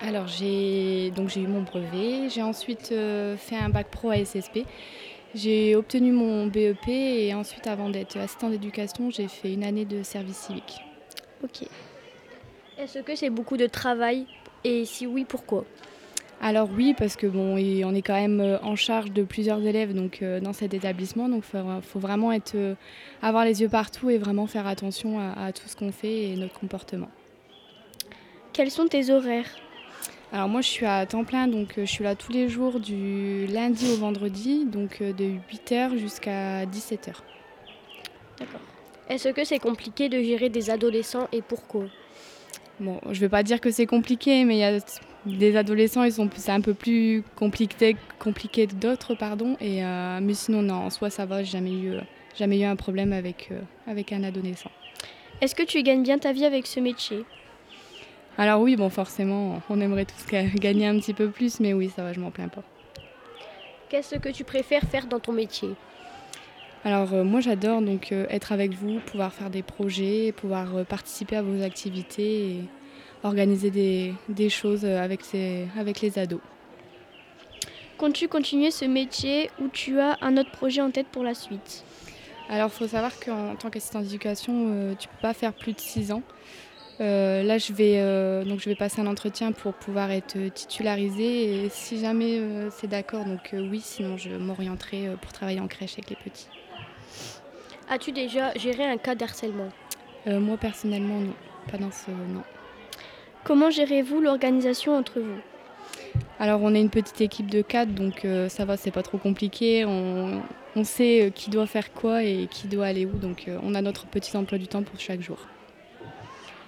Alors 0.00 0.26
j'ai 0.26 1.12
donc 1.12 1.28
j'ai 1.28 1.40
eu 1.40 1.46
mon 1.46 1.62
brevet, 1.62 2.28
j'ai 2.28 2.42
ensuite 2.42 2.88
fait 2.88 3.56
un 3.56 3.68
bac 3.70 3.86
pro 3.90 4.10
à 4.10 4.22
SSP 4.22 4.66
j'ai 5.34 5.74
obtenu 5.74 6.12
mon 6.12 6.46
BEP 6.46 6.88
et 6.88 7.34
ensuite, 7.34 7.66
avant 7.66 7.90
d'être 7.90 8.16
assistant 8.16 8.50
d'éducation, 8.50 9.10
j'ai 9.10 9.26
fait 9.26 9.52
une 9.52 9.64
année 9.64 9.84
de 9.84 10.04
service 10.04 10.36
civique. 10.36 10.80
Ok. 11.42 11.66
Est-ce 12.78 13.00
que 13.00 13.16
c'est 13.16 13.30
beaucoup 13.30 13.56
de 13.56 13.66
travail? 13.66 14.26
Et 14.62 14.84
si 14.84 15.08
oui, 15.08 15.24
pourquoi? 15.24 15.64
Alors 16.44 16.68
oui, 16.76 16.94
parce 16.94 17.16
que 17.16 17.26
bon, 17.26 17.56
on 17.56 17.94
est 17.94 18.02
quand 18.02 18.20
même 18.20 18.38
euh, 18.38 18.58
en 18.60 18.76
charge 18.76 19.10
de 19.12 19.22
plusieurs 19.22 19.64
élèves 19.64 19.94
donc 19.94 20.18
euh, 20.20 20.40
dans 20.40 20.52
cet 20.52 20.74
établissement, 20.74 21.26
donc 21.26 21.42
il 21.54 21.80
faut, 21.80 21.98
vraiment 21.98 22.32
être, 22.32 22.54
euh, 22.54 22.74
avoir 23.22 23.46
les 23.46 23.62
yeux 23.62 23.70
partout 23.70 24.10
et 24.10 24.18
vraiment 24.18 24.46
faire 24.46 24.66
attention 24.66 25.18
à 25.18 25.52
tout 25.52 25.66
ce 25.66 25.74
qu'on 25.74 25.90
fait 25.90 26.24
et 26.24 26.36
notre 26.36 26.52
comportement. 26.60 27.08
Quels 28.52 28.70
sont 28.70 28.84
tes 28.84 29.10
horaires? 29.10 29.48
Alors 30.32 30.50
moi 30.50 30.60
je 30.60 30.68
suis 30.68 30.84
à 30.84 31.06
temps 31.06 31.24
plein, 31.24 31.48
donc 31.48 31.76
je 31.78 31.86
suis 31.86 32.04
là 32.04 32.14
tous 32.14 32.32
les 32.32 32.50
jours 32.50 32.78
du 32.78 33.46
lundi 33.46 33.90
au 33.90 33.96
vendredi, 33.96 34.66
donc 34.66 35.02
de 35.02 35.38
8h 35.50 35.96
jusqu'à 35.96 36.66
17h. 36.66 37.14
D'accord. 38.38 38.60
Est-ce 39.08 39.30
que 39.30 39.44
c'est 39.44 39.60
compliqué 39.60 40.10
de 40.10 40.20
gérer 40.22 40.50
des 40.50 40.68
adolescents 40.68 41.26
et 41.32 41.40
pourquoi? 41.40 41.86
Bon, 42.80 43.00
je 43.10 43.20
vais 43.20 43.30
pas 43.30 43.42
dire 43.42 43.62
que 43.62 43.70
c'est 43.70 43.86
compliqué, 43.86 44.44
mais 44.44 44.56
il 44.56 44.60
y 44.60 44.64
a 44.64 44.78
des 45.26 45.56
adolescents, 45.56 46.04
ils 46.04 46.12
sont 46.12 46.28
c'est 46.36 46.52
un 46.52 46.60
peu 46.60 46.74
plus 46.74 47.22
compliqué, 47.36 47.96
compliqué 48.18 48.66
que 48.66 48.74
d'autres, 48.74 49.14
pardon. 49.14 49.56
Et 49.60 49.84
euh, 49.84 50.18
mais 50.22 50.34
sinon 50.34 50.62
non, 50.62 50.74
en 50.74 50.90
soi 50.90 51.10
ça 51.10 51.26
va, 51.26 51.42
j'ai 51.42 51.52
jamais 51.52 51.72
eu 51.72 51.94
jamais 52.36 52.60
eu 52.60 52.64
un 52.64 52.76
problème 52.76 53.12
avec 53.12 53.50
avec 53.86 54.12
un 54.12 54.22
adolescent. 54.22 54.70
Est-ce 55.40 55.54
que 55.54 55.62
tu 55.62 55.82
gagnes 55.82 56.02
bien 56.02 56.18
ta 56.18 56.32
vie 56.32 56.44
avec 56.44 56.66
ce 56.66 56.80
métier? 56.80 57.24
Alors 58.36 58.60
oui, 58.60 58.76
bon 58.76 58.90
forcément, 58.90 59.62
on 59.70 59.80
aimerait 59.80 60.06
tous 60.06 60.26
gagner 60.56 60.86
un 60.86 60.98
petit 60.98 61.14
peu 61.14 61.28
plus, 61.28 61.60
mais 61.60 61.72
oui, 61.72 61.90
ça 61.94 62.02
va, 62.02 62.12
je 62.12 62.20
m'en 62.20 62.30
plains 62.30 62.48
pas. 62.48 62.62
Qu'est-ce 63.88 64.16
que 64.16 64.28
tu 64.28 64.44
préfères 64.44 64.82
faire 64.82 65.06
dans 65.06 65.20
ton 65.20 65.32
métier? 65.32 65.70
Alors 66.84 67.12
moi 67.24 67.40
j'adore 67.40 67.80
donc 67.80 68.12
être 68.12 68.52
avec 68.52 68.74
vous, 68.74 69.00
pouvoir 69.06 69.32
faire 69.32 69.48
des 69.48 69.62
projets, 69.62 70.32
pouvoir 70.32 70.84
participer 70.84 71.36
à 71.36 71.42
vos 71.42 71.62
activités 71.62 72.50
et 72.50 72.64
organiser 73.24 73.70
des, 74.28 74.48
choses 74.48 74.84
avec, 74.84 75.20
avec 75.78 76.00
les 76.00 76.18
ados. 76.18 76.40
Comptes-tu 77.98 78.28
continuer 78.28 78.70
ce 78.70 78.84
métier 78.84 79.50
ou 79.60 79.68
tu 79.68 80.00
as 80.00 80.18
un 80.20 80.36
autre 80.36 80.50
projet 80.50 80.80
en 80.80 80.90
tête 80.90 81.06
pour 81.08 81.22
la 81.22 81.34
suite? 81.34 81.84
Alors, 82.48 82.68
il 82.68 82.76
faut 82.76 82.88
savoir 82.88 83.12
qu'en 83.18 83.56
tant 83.56 83.70
qu'assistant 83.70 84.00
d'éducation, 84.00 84.52
euh, 84.68 84.94
tu 84.98 85.08
ne 85.08 85.12
peux 85.12 85.22
pas 85.22 85.32
faire 85.32 85.52
plus 85.52 85.72
de 85.72 85.80
6 85.80 86.12
ans. 86.12 86.22
Euh, 87.00 87.42
là, 87.42 87.58
je 87.58 87.72
vais, 87.72 87.94
euh, 87.96 88.44
donc 88.44 88.60
je 88.60 88.68
vais 88.68 88.74
passer 88.74 89.00
un 89.00 89.06
entretien 89.06 89.52
pour 89.52 89.74
pouvoir 89.74 90.10
être 90.10 90.36
titularisée 90.52 91.64
et 91.64 91.68
si 91.68 91.98
jamais 91.98 92.40
c'est 92.70 92.86
d'accord, 92.86 93.24
donc 93.24 93.50
oui, 93.52 93.80
sinon 93.80 94.16
je 94.16 94.30
m'orienterai 94.30 95.16
pour 95.20 95.32
travailler 95.32 95.58
en 95.58 95.66
crèche 95.66 95.94
avec 95.94 96.10
les 96.10 96.16
petits. 96.16 96.46
As-tu 97.88 98.12
déjà 98.12 98.52
géré 98.54 98.84
un 98.84 98.96
cas 98.96 99.14
d'harcèlement? 99.14 99.70
Moi, 100.26 100.56
personnellement, 100.56 101.20
non. 101.20 101.34
Pas 101.70 101.78
dans 101.78 101.90
ce... 101.90 102.10
non. 102.10 102.42
Comment 103.44 103.68
gérez-vous 103.68 104.20
l'organisation 104.20 104.96
entre 104.96 105.20
vous? 105.20 105.38
Alors 106.38 106.62
on 106.62 106.74
est 106.74 106.80
une 106.80 106.88
petite 106.88 107.20
équipe 107.20 107.50
de 107.50 107.60
quatre, 107.60 107.94
donc 107.94 108.24
euh, 108.24 108.48
ça 108.48 108.64
va, 108.64 108.78
c'est 108.78 108.90
pas 108.90 109.02
trop 109.02 109.18
compliqué. 109.18 109.84
On, 109.84 110.42
sait 110.82 111.26
euh, 111.26 111.30
qui 111.30 111.50
doit 111.50 111.66
faire 111.66 111.92
quoi 111.92 112.24
et 112.24 112.48
qui 112.50 112.68
doit 112.68 112.86
aller 112.86 113.04
où, 113.04 113.10
donc 113.10 113.44
euh, 113.46 113.58
on 113.62 113.74
a 113.74 113.82
notre 113.82 114.06
petit 114.06 114.34
emploi 114.34 114.56
du 114.56 114.66
temps 114.66 114.82
pour 114.82 114.98
chaque 114.98 115.20
jour. 115.20 115.38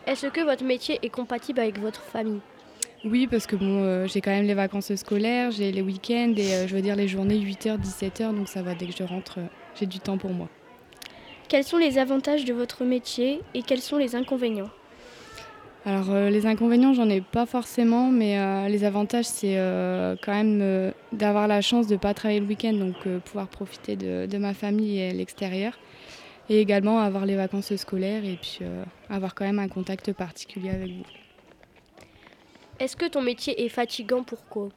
Est-ce 0.07 0.27
que 0.27 0.43
votre 0.43 0.65
métier 0.65 0.99
est 1.03 1.09
compatible 1.09 1.61
avec 1.61 1.81
votre 1.81 2.03
famille? 2.03 2.41
Oui, 3.05 3.27
parce 3.27 3.47
que 3.47 3.57
bon, 3.57 4.07
j'ai 4.07 4.21
quand 4.21 4.31
même 4.31 4.47
les 4.47 4.55
vacances 4.55 4.95
scolaires, 4.95 5.51
j'ai 5.51 5.73
les 5.73 5.83
week-ends 5.83 6.35
et 6.37 6.69
je 6.69 6.75
veux 6.75 6.83
dire 6.83 6.97
les 6.97 7.09
journées 7.09 7.39
8h, 7.39 7.81
17h, 7.81 8.35
donc 8.35 8.49
ça 8.49 8.63
va, 8.63 8.75
dès 8.75 8.87
que 8.87 8.93
je 8.97 9.03
rentre, 9.03 9.39
j'ai 9.79 9.87
du 9.87 9.99
temps 9.99 10.19
pour 10.19 10.31
moi. 10.31 10.49
Quels 11.49 11.65
sont 11.65 11.77
les 11.77 11.99
avantages 11.99 12.45
de 12.45 12.53
votre 12.53 12.85
métier 12.85 13.41
et 13.55 13.63
quels 13.63 13.81
sont 13.81 13.97
les 13.97 14.15
inconvénients? 14.15 14.71
Alors 15.87 16.11
euh, 16.11 16.31
les 16.31 16.47
inconvénients, 16.47 16.95
j'en 16.95 17.09
ai 17.09 17.21
pas 17.21 17.47
forcément, 17.47 18.11
mais 18.11 18.41
euh, 18.41 18.67
les 18.67 18.83
avantages, 18.83 19.27
c'est 19.27 19.57
euh, 19.57 20.17
quand 20.21 20.33
même 20.33 20.93
d'avoir 21.13 21.47
la 21.47 21.61
chance 21.61 21.87
de 21.87 21.93
ne 21.93 21.99
pas 21.99 22.13
travailler 22.13 22.41
le 22.41 22.47
week-end, 22.47 22.73
donc 22.73 22.97
pouvoir 23.21 23.47
profiter 23.47 23.95
de, 23.95 24.37
ma 24.37 24.53
famille 24.53 24.99
et 24.99 25.13
l'extérieur. 25.13 25.79
Et 26.49 26.61
également 26.61 26.99
avoir 26.99 27.25
les 27.25 27.37
vacances 27.37 27.75
scolaires 27.75 28.25
et 28.25 28.39
puis 28.41 28.61
avoir 29.09 29.35
quand 29.35 29.45
même 29.45 29.59
un 29.59 29.67
contact 29.69 30.13
particulier 30.13 30.71
avec 30.71 30.91
vous. 30.91 31.05
Est-ce 32.79 32.97
que 32.97 33.07
ton 33.07 33.23
métier 33.23 33.65
est 33.65 33.69
fatigant 33.69 34.23
Pourquoi 34.23 34.69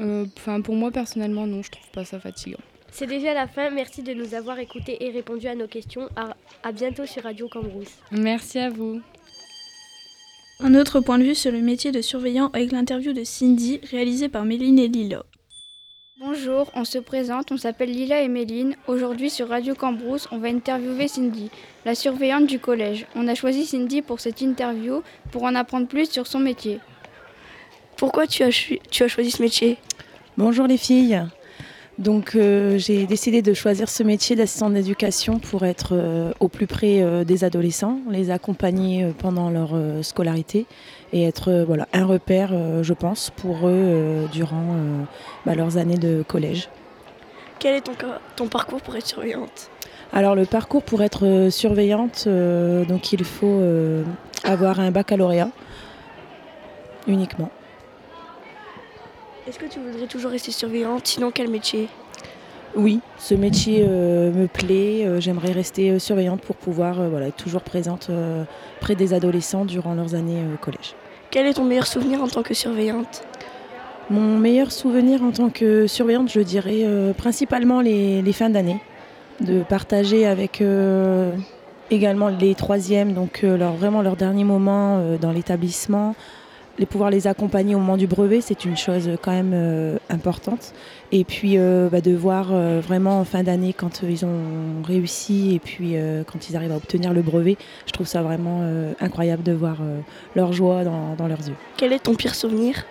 Enfin, 0.00 0.60
Pour 0.60 0.74
moi 0.74 0.90
personnellement, 0.90 1.46
non, 1.46 1.62
je 1.62 1.70
trouve 1.70 1.90
pas 1.90 2.04
ça 2.04 2.20
fatigant. 2.20 2.60
C'est 2.90 3.06
déjà 3.06 3.34
la 3.34 3.48
fin. 3.48 3.70
Merci 3.70 4.02
de 4.02 4.12
nous 4.12 4.34
avoir 4.34 4.58
écoutés 4.58 5.04
et 5.04 5.10
répondu 5.10 5.46
à 5.48 5.54
nos 5.54 5.66
questions. 5.66 6.08
À, 6.14 6.36
à 6.62 6.72
bientôt 6.72 7.06
sur 7.06 7.22
Radio 7.24 7.48
Cambrousse. 7.48 7.98
Merci 8.12 8.58
à 8.58 8.68
vous. 8.70 9.00
Un 10.64 10.76
autre 10.76 11.00
point 11.00 11.18
de 11.18 11.24
vue 11.24 11.34
sur 11.34 11.50
le 11.50 11.60
métier 11.60 11.90
de 11.90 12.00
surveillant 12.00 12.48
avec 12.52 12.70
l'interview 12.70 13.12
de 13.12 13.24
Cindy 13.24 13.80
réalisée 13.90 14.28
par 14.28 14.44
Méline 14.44 14.78
et 14.78 14.86
Lila. 14.86 15.24
Bonjour, 16.20 16.70
on 16.76 16.84
se 16.84 16.98
présente, 16.98 17.50
on 17.50 17.56
s'appelle 17.56 17.90
Lila 17.90 18.20
et 18.20 18.28
Méline. 18.28 18.76
Aujourd'hui 18.86 19.28
sur 19.28 19.48
Radio 19.48 19.74
Cambrousse, 19.74 20.28
on 20.30 20.38
va 20.38 20.46
interviewer 20.46 21.08
Cindy, 21.08 21.50
la 21.84 21.96
surveillante 21.96 22.46
du 22.46 22.60
collège. 22.60 23.06
On 23.16 23.26
a 23.26 23.34
choisi 23.34 23.66
Cindy 23.66 24.02
pour 24.02 24.20
cette 24.20 24.40
interview 24.40 25.02
pour 25.32 25.42
en 25.42 25.56
apprendre 25.56 25.88
plus 25.88 26.08
sur 26.08 26.28
son 26.28 26.38
métier. 26.38 26.78
Pourquoi 27.96 28.28
tu 28.28 28.44
as, 28.44 28.50
tu 28.88 29.02
as 29.02 29.08
choisi 29.08 29.32
ce 29.32 29.42
métier? 29.42 29.78
Bonjour 30.36 30.68
les 30.68 30.78
filles. 30.78 31.24
Donc 31.98 32.34
euh, 32.34 32.78
j'ai 32.78 33.06
décidé 33.06 33.42
de 33.42 33.52
choisir 33.52 33.88
ce 33.90 34.02
métier 34.02 34.34
d'assistant 34.34 34.70
d'éducation 34.70 35.38
pour 35.38 35.64
être 35.64 35.90
euh, 35.92 36.32
au 36.40 36.48
plus 36.48 36.66
près 36.66 37.02
euh, 37.02 37.22
des 37.22 37.44
adolescents, 37.44 37.98
les 38.10 38.30
accompagner 38.30 39.12
pendant 39.18 39.50
leur 39.50 39.74
scolarité 40.02 40.66
et 41.12 41.24
être 41.24 41.64
voilà, 41.66 41.86
un 41.92 42.06
repère, 42.06 42.82
je 42.82 42.94
pense, 42.94 43.30
pour 43.30 43.68
eux 43.68 44.26
durant 44.32 44.76
bah, 45.44 45.54
leurs 45.54 45.76
années 45.76 45.98
de 45.98 46.24
collège. 46.26 46.70
Quel 47.58 47.74
est 47.74 47.82
ton, 47.82 47.92
ton 48.34 48.48
parcours 48.48 48.80
pour 48.80 48.96
être 48.96 49.06
surveillante? 49.06 49.70
Alors 50.12 50.34
le 50.34 50.46
parcours 50.46 50.82
pour 50.82 51.02
être 51.02 51.48
surveillante, 51.50 52.26
donc 52.26 53.12
il 53.12 53.24
faut 53.24 53.60
avoir 54.42 54.80
un 54.80 54.90
baccalauréat 54.90 55.50
uniquement. 57.06 57.50
Est-ce 59.48 59.58
que 59.58 59.66
tu 59.66 59.80
voudrais 59.80 60.06
toujours 60.06 60.30
rester 60.30 60.52
surveillante 60.52 61.04
Sinon, 61.08 61.32
quel 61.34 61.50
métier? 61.50 61.88
Oui, 62.76 63.00
ce 63.18 63.34
métier 63.34 63.84
euh, 63.86 64.30
me 64.32 64.46
plaît. 64.46 65.04
Euh, 65.04 65.20
j'aimerais 65.20 65.50
rester 65.50 65.90
euh, 65.90 65.98
surveillante 65.98 66.40
pour 66.42 66.54
pouvoir 66.54 67.08
voilà, 67.10 67.26
être 67.26 67.36
toujours 67.36 67.62
présente 67.62 68.08
près 68.80 68.94
des 68.94 69.14
adolescents 69.14 69.64
durant 69.64 69.94
leurs 69.94 70.14
années 70.14 70.42
au 70.54 70.56
collège. 70.58 70.94
Quel 71.32 71.46
est 71.46 71.54
ton 71.54 71.64
meilleur 71.64 71.88
souvenir 71.88 72.22
en 72.22 72.28
tant 72.28 72.44
que 72.44 72.54
surveillante? 72.54 73.24
Mon 74.10 74.38
meilleur 74.38 74.70
souvenir 74.70 75.22
en 75.24 75.32
tant 75.32 75.50
que 75.50 75.88
surveillante, 75.88 76.30
je 76.30 76.40
dirais 76.40 76.84
principalement 77.16 77.80
les, 77.80 78.32
fins 78.32 78.50
d'année. 78.50 78.80
De 79.40 79.62
partager 79.62 80.26
avec 80.26 80.62
également 81.90 82.28
les 82.28 82.54
troisièmes, 82.54 83.12
donc 83.14 83.42
leur, 83.42 83.72
vraiment 83.72 84.02
leur 84.02 84.16
dernier 84.16 84.44
moment 84.44 85.16
dans 85.20 85.32
l'établissement 85.32 86.14
les 86.82 86.86
pouvoir 86.86 87.10
les 87.10 87.28
accompagner 87.28 87.76
au 87.76 87.78
moment 87.78 87.96
du 87.96 88.08
brevet, 88.08 88.40
c'est 88.40 88.64
une 88.64 88.76
chose 88.76 89.08
quand 89.22 89.30
même 89.30 89.52
euh, 89.54 89.98
importante. 90.10 90.74
Et 91.12 91.22
puis 91.22 91.56
euh, 91.56 91.88
bah, 91.88 92.00
de 92.00 92.10
voir 92.10 92.48
euh, 92.50 92.80
vraiment 92.80 93.20
en 93.20 93.24
fin 93.24 93.44
d'année 93.44 93.72
quand 93.72 94.02
ils 94.02 94.24
ont 94.24 94.82
réussi 94.84 95.54
et 95.54 95.60
puis 95.60 95.94
quand 96.26 96.50
ils 96.50 96.56
arrivent 96.56 96.72
à 96.72 96.76
obtenir 96.76 97.12
le 97.12 97.22
brevet, 97.22 97.56
je 97.86 97.92
trouve 97.92 98.08
ça 98.08 98.20
vraiment 98.22 98.62
incroyable 99.00 99.44
de 99.44 99.52
voir 99.52 99.76
leur 100.34 100.52
joie 100.52 100.82
dans, 100.82 101.14
dans, 101.14 101.28
leurs 101.28 101.46
yeux. 101.46 101.54
Quel 101.76 101.92
est 101.92 102.00
ton 102.00 102.16
pire 102.16 102.34
souvenir? 102.34 102.84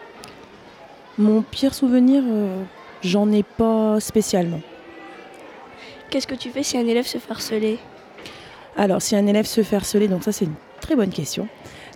Mon 1.18 1.42
pire 1.42 1.74
souvenir, 1.74 2.24
j'en 3.04 3.30
ai 3.32 3.44
pas 3.44 4.00
spécialement. 4.00 4.62
Qu'est-ce 6.10 6.28
que 6.28 6.36
tu 6.36 6.50
fais 6.50 6.64
si 6.64 6.78
un 6.78 6.88
élève 6.88 7.06
se 7.06 7.18
fait 7.18 7.32
harceler? 7.32 7.80
Alors 8.78 9.02
si 9.02 9.18
un 9.18 9.28
élève 9.28 9.46
se 9.46 9.64
fait 9.64 9.76
harceler, 9.76 10.08
donc 10.08 10.24
ça 10.24 10.32
c'est 10.32 10.46
une 10.46 10.56
très 10.80 10.96
bonne 10.96 11.10
question. 11.10 11.48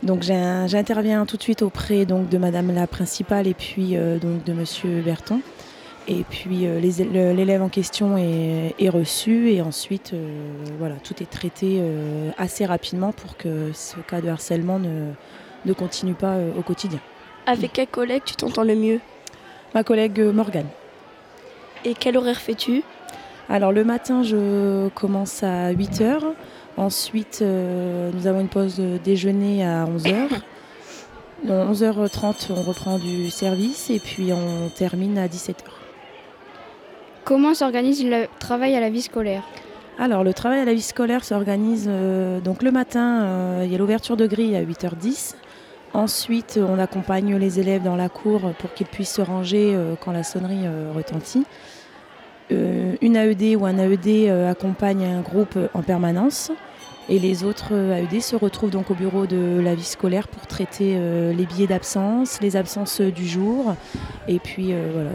Donc 0.06 0.22
j'interviens 0.22 1.26
tout 1.26 1.36
de 1.36 1.42
suite 1.42 1.64
auprès 1.64 2.06
donc, 2.06 2.30
de 2.30 2.38
Madame 2.38 2.72
la 2.72 2.86
principale 2.86 3.48
et 3.48 3.56
puis 3.56 3.98
euh, 3.98 4.20
donc, 4.20 4.44
de 4.44 4.54
Monsieur 4.54 5.02
Berton. 5.02 5.42
Et 6.08 6.24
puis 6.30 6.68
euh, 6.68 6.80
l'élève 6.80 7.64
en 7.64 7.70
question 7.70 8.16
est, 8.16 8.90
reçu 8.90 9.52
et 9.52 9.64
ensuite 9.64 10.14
euh, 10.14 10.28
voilà, 10.78 10.94
tout 11.04 11.16
est 11.24 11.30
traité 11.30 11.82
assez 12.38 12.66
rapidement 12.66 13.14
pour 13.14 13.36
que 13.36 13.72
ce 13.74 13.96
cas 14.08 14.22
de 14.22 14.30
harcèlement 14.30 14.78
ne, 14.78 15.10
ne 15.66 15.74
continue 15.74 16.14
pas 16.14 16.36
au 16.56 16.62
quotidien. 16.62 17.00
Avec 17.48 17.74
quel 17.74 17.88
collègue 17.88 18.22
tu 18.26 18.36
t'entends 18.36 18.64
le 18.64 18.76
mieux? 18.76 19.00
Ma 19.74 19.84
collègue 19.84 20.20
Morgane. 20.20 20.68
Et 21.84 21.96
quel 21.96 22.16
horaire 22.16 22.40
fais-tu? 22.40 22.84
Alors 23.50 23.72
le 23.72 23.84
matin 23.84 24.22
je 24.22 24.88
commence 24.90 25.42
à 25.42 25.72
8 25.72 26.02
h 26.02 26.22
Ensuite, 26.78 27.40
euh, 27.42 28.12
nous 28.14 28.28
avons 28.28 28.42
une 28.42 28.50
pause 28.50 28.82
déjeuner 29.04 29.66
à 29.66 29.86
11h. 29.86 30.28
11h30, 31.48 32.48
on 32.50 32.62
reprend 32.64 32.98
du 32.98 33.30
service 33.30 33.90
et 33.90 34.00
puis 34.00 34.34
on 34.34 34.70
termine 34.70 35.18
à 35.18 35.28
17h. 35.28 35.64
Comment 37.24 37.54
s'organise 37.54 38.04
le 38.04 38.26
travail 38.40 38.76
à 38.76 38.80
la 38.80 38.90
vie 38.90 39.02
scolaire? 39.02 39.44
Alors, 39.98 40.24
le 40.24 40.34
travail 40.34 40.60
à 40.60 40.66
la 40.66 40.74
vie 40.74 40.82
scolaire 40.82 41.24
s'organise 41.24 41.86
euh, 41.88 42.42
donc 42.42 42.62
le 42.62 42.72
matin, 42.72 43.24
euh, 43.24 43.62
il 43.64 43.72
y 43.72 43.76
a 43.76 43.78
l'ouverture 43.78 44.18
de 44.18 44.28
grille 44.28 44.56
à 44.56 44.64
8h10. 44.64 45.36
Ensuite, 45.94 46.60
on 46.62 46.78
accompagne 46.78 47.38
les 47.38 47.62
élèves 47.62 47.84
dans 47.84 47.96
la 47.96 48.10
cour 48.10 48.52
pour 48.60 48.74
qu'ils 48.74 48.88
puissent 48.88 49.14
se 49.14 49.22
ranger 49.22 49.80
quand 50.02 50.12
la 50.12 50.24
sonnerie 50.24 50.68
retentit. 50.94 51.46
Euh, 52.52 52.96
une 53.02 53.16
AED 53.16 53.56
ou 53.58 53.66
un 53.66 53.78
AED 53.78 54.30
euh, 54.30 54.52
accompagne 54.52 55.04
un 55.04 55.22
groupe 55.22 55.58
en 55.74 55.82
permanence. 55.82 56.52
Et 57.08 57.20
les 57.20 57.44
autres 57.44 57.70
euh, 57.72 58.04
AED 58.04 58.22
se 58.22 58.36
retrouvent 58.36 58.72
donc 58.72 58.92
au 58.92 58.94
bureau 58.96 59.26
de 59.26 59.60
la 59.64 59.76
vie 59.76 59.84
scolaire 59.84 60.28
pour 60.28 60.48
traiter 60.48 60.98
les 61.34 61.46
billets 61.46 61.68
d'absence, 61.68 62.40
les 62.42 62.56
absences 62.56 63.02
du 63.02 63.28
jour, 63.28 63.76
et 64.28 64.40
puis 64.40 64.74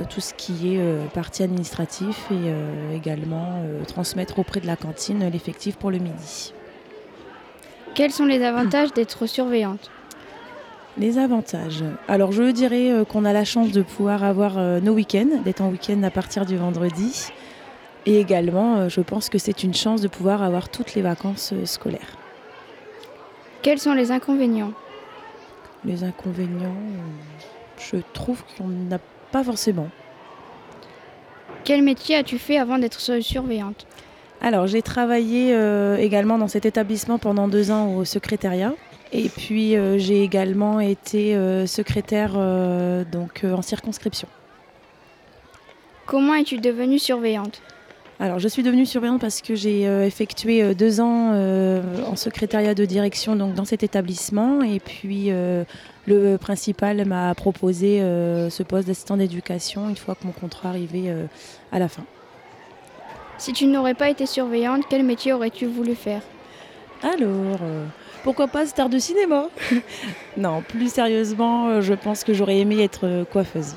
tout 0.08 0.20
ce 0.20 0.34
qui 0.34 0.76
est 0.76 0.80
partie 1.12 1.42
administrative 1.42 2.16
et 2.30 2.96
également 2.96 3.62
transmettre 3.88 4.38
auprès 4.38 4.60
de 4.60 4.66
la 4.66 4.76
cantine 4.76 5.28
l'effectif 5.30 5.76
pour 5.76 5.90
le 5.90 5.98
midi. 5.98 6.52
Quels 7.94 8.12
sont 8.12 8.26
les 8.26 8.44
avantages 8.44 8.92
d'être 8.92 9.26
surveillante? 9.26 9.90
Les 10.98 11.18
avantages. 11.18 11.84
Alors 12.08 12.32
je 12.32 12.50
dirais 12.50 12.90
euh, 12.90 13.04
qu'on 13.04 13.24
a 13.24 13.32
la 13.32 13.44
chance 13.44 13.72
de 13.72 13.82
pouvoir 13.82 14.24
avoir 14.24 14.58
euh, 14.58 14.80
nos 14.80 14.92
week-ends, 14.92 15.40
d'être 15.44 15.60
en 15.60 15.68
week-end 15.68 16.02
à 16.02 16.10
partir 16.10 16.46
du 16.46 16.56
vendredi. 16.56 17.28
Et 18.06 18.18
également, 18.18 18.76
euh, 18.76 18.88
je 18.88 19.00
pense 19.00 19.28
que 19.28 19.38
c'est 19.38 19.62
une 19.62 19.74
chance 19.74 20.00
de 20.00 20.08
pouvoir 20.08 20.42
avoir 20.42 20.68
toutes 20.68 20.94
les 20.94 21.02
vacances 21.02 21.54
scolaires. 21.64 22.16
Quels 23.62 23.78
sont 23.78 23.92
les 23.92 24.10
inconvénients? 24.10 24.72
Les 25.84 26.04
inconvénients, 26.04 26.76
je 27.78 27.96
trouve 28.12 28.42
qu'on 28.56 28.68
n'a 28.68 28.98
pas 29.32 29.44
forcément. 29.44 29.88
Quel 31.64 31.82
métier 31.82 32.16
as-tu 32.16 32.38
fait 32.38 32.58
avant 32.58 32.78
d'être 32.78 33.00
surveillante? 33.00 33.86
Alors, 34.40 34.66
j'ai 34.66 34.80
travaillé 34.80 35.54
également 35.98 36.38
dans 36.38 36.48
cet 36.48 36.64
établissement 36.64 37.18
pendant 37.18 37.48
deux 37.48 37.70
ans 37.70 37.94
au 37.94 38.06
secrétariat. 38.06 38.72
Et 39.12 39.28
puis, 39.28 39.76
euh, 39.76 39.98
j'ai 39.98 40.22
également 40.22 40.80
été 40.80 41.34
euh, 41.34 41.66
secrétaire 41.66 42.34
euh, 42.36 43.04
donc, 43.04 43.44
en 43.44 43.62
circonscription. 43.62 44.28
Comment 46.06 46.34
es-tu 46.34 46.58
devenue 46.58 46.98
surveillante? 46.98 47.60
Alors, 48.20 48.38
je 48.38 48.48
suis 48.48 48.62
devenue 48.62 48.84
surveillante 48.84 49.20
parce 49.20 49.40
que 49.40 49.54
j'ai 49.54 49.88
euh, 49.88 50.04
effectué 50.04 50.62
euh, 50.62 50.74
deux 50.74 51.00
ans 51.00 51.30
euh, 51.32 51.80
en 52.06 52.16
secrétariat 52.16 52.74
de 52.74 52.84
direction 52.84 53.34
donc, 53.34 53.54
dans 53.54 53.64
cet 53.64 53.82
établissement. 53.82 54.62
Et 54.62 54.78
puis, 54.78 55.30
le 56.06 56.36
principal 56.36 57.04
m'a 57.06 57.34
proposé 57.34 58.00
ce 58.00 58.62
poste 58.62 58.88
d'assistant 58.88 59.16
d'éducation 59.16 59.88
une 59.88 59.96
fois 59.96 60.14
que 60.14 60.26
mon 60.26 60.32
contrat 60.32 60.68
arrivait 60.68 61.14
à 61.72 61.78
la 61.78 61.88
fin. 61.88 62.04
Si 63.38 63.52
tu 63.52 63.66
n'aurais 63.66 63.94
pas 63.94 64.10
été 64.10 64.26
surveillante, 64.26 64.84
quel 64.90 65.02
métier 65.04 65.32
aurais-tu 65.32 65.66
voulu 65.66 65.94
faire? 65.94 66.22
Alors, 67.02 67.58
pourquoi 68.22 68.48
pas 68.48 68.66
star 68.66 68.88
de 68.88 68.98
cinéma? 68.98 69.48
Non, 70.36 70.62
plus 70.62 70.92
sérieusement, 70.92 71.68
euh, 71.68 71.80
je 71.80 71.94
pense 71.94 72.24
que 72.24 72.32
j'aurais 72.32 72.58
aimé 72.58 72.82
être 72.82 73.06
euh, 73.06 73.24
coiffeuse. 73.24 73.74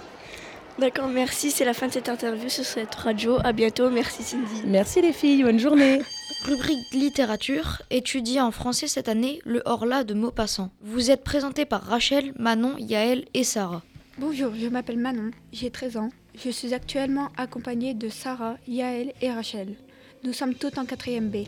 D'accord, 0.80 1.08
merci. 1.08 1.52
C'est 1.52 1.66
la 1.66 1.74
fin 1.74 1.88
de 1.88 1.94
cette 1.94 2.10
interview 2.10 2.50
sur 2.50 2.64
cette 2.64 2.96
radio. 2.96 3.38
À 3.44 3.52
bientôt. 3.52 3.89
Merci 3.89 4.24
Cindy. 4.24 4.64
Merci 4.66 5.02
les 5.02 5.14
filles, 5.14 5.44
bonne 5.44 5.60
journée. 5.60 6.02
Rubrique 6.46 6.91
littérature, 6.94 7.82
étudié 7.89 8.41
en 8.41 8.52
français 8.52 8.88
cette 8.88 9.08
année, 9.08 9.39
le 9.46 9.62
Horla 9.66 10.04
de 10.04 10.14
Maupassant. 10.14 10.72
Vous 10.82 11.10
êtes 11.12 11.24
présenté 11.24 11.66
par 11.66 11.84
Rachel, 11.84 12.34
Manon, 12.38 12.76
Yaël 12.78 13.26
et 13.34 13.44
Sarah. 13.44 13.82
Bonjour, 14.18 14.52
je 14.54 14.68
m'appelle 14.68 14.98
Manon, 14.98 15.32
j'ai 15.54 15.70
13 15.70 15.98
ans. 15.98 16.10
Je 16.36 16.50
suis 16.50 16.74
actuellement 16.74 17.30
accompagnée 17.38 17.94
de 17.94 18.10
Sarah, 18.10 18.58
Yaël 18.68 19.14
et 19.22 19.32
Rachel. 19.32 19.76
Nous 20.24 20.34
sommes 20.34 20.56
toutes 20.56 20.78
en 20.78 20.84
4e 20.84 21.30
B. 21.30 21.48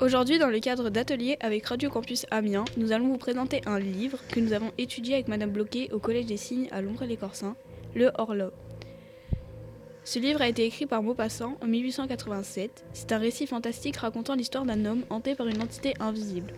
Aujourd'hui, 0.00 0.40
dans 0.40 0.48
le 0.48 0.58
cadre 0.58 0.90
d'ateliers 0.90 1.36
avec 1.38 1.66
Radio 1.66 1.88
Campus 1.88 2.26
Amiens, 2.32 2.64
nous 2.76 2.90
allons 2.90 3.06
vous 3.06 3.16
présenter 3.16 3.60
un 3.64 3.78
livre 3.78 4.18
que 4.28 4.40
nous 4.40 4.52
avons 4.52 4.72
étudié 4.76 5.14
avec 5.14 5.28
Madame 5.28 5.50
Bloquet 5.52 5.88
au 5.92 6.00
Collège 6.00 6.26
des 6.26 6.36
Signes 6.36 6.66
à 6.72 6.82
Lombré-les-Corsins, 6.82 7.54
Le 7.94 8.10
Horla. 8.18 8.50
Ce 10.02 10.18
livre 10.18 10.42
a 10.42 10.48
été 10.48 10.64
écrit 10.64 10.86
par 10.86 11.00
Maupassant 11.04 11.56
en 11.62 11.66
1887. 11.68 12.84
C'est 12.92 13.12
un 13.12 13.18
récit 13.18 13.46
fantastique 13.46 13.98
racontant 13.98 14.34
l'histoire 14.34 14.64
d'un 14.64 14.84
homme 14.84 15.04
hanté 15.10 15.36
par 15.36 15.46
une 15.46 15.62
entité 15.62 15.94
invisible. 16.00 16.52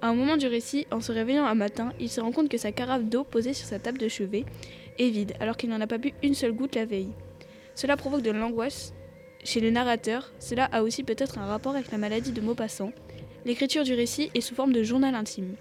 À 0.00 0.08
un 0.08 0.14
moment 0.14 0.38
du 0.38 0.46
récit, 0.46 0.86
en 0.90 1.02
se 1.02 1.12
réveillant 1.12 1.44
un 1.44 1.54
matin, 1.54 1.92
il 2.00 2.08
se 2.08 2.22
rend 2.22 2.32
compte 2.32 2.48
que 2.48 2.56
sa 2.56 2.72
carafe 2.72 3.04
d'eau 3.04 3.24
posée 3.24 3.52
sur 3.52 3.68
sa 3.68 3.78
table 3.78 3.98
de 3.98 4.08
chevet 4.08 4.46
est 4.98 5.10
vide, 5.10 5.34
alors 5.38 5.58
qu'il 5.58 5.68
n'en 5.68 5.82
a 5.82 5.86
pas 5.86 5.98
bu 5.98 6.14
une 6.22 6.34
seule 6.34 6.52
goutte 6.52 6.76
la 6.76 6.86
veille. 6.86 7.12
Cela 7.74 7.98
provoque 7.98 8.22
de 8.22 8.30
l'angoisse 8.30 8.94
chez 9.44 9.60
le 9.60 9.70
narrateur. 9.70 10.32
Cela 10.38 10.64
a 10.66 10.82
aussi 10.82 11.02
peut-être 11.02 11.38
un 11.38 11.46
rapport 11.46 11.74
avec 11.74 11.90
la 11.92 11.98
maladie 11.98 12.32
de 12.32 12.40
Maupassant. 12.40 12.92
L'écriture 13.44 13.84
du 13.84 13.94
récit 13.94 14.30
est 14.34 14.40
sous 14.40 14.54
forme 14.54 14.72
de 14.72 14.82
journal 14.82 15.14
intime. 15.14 15.54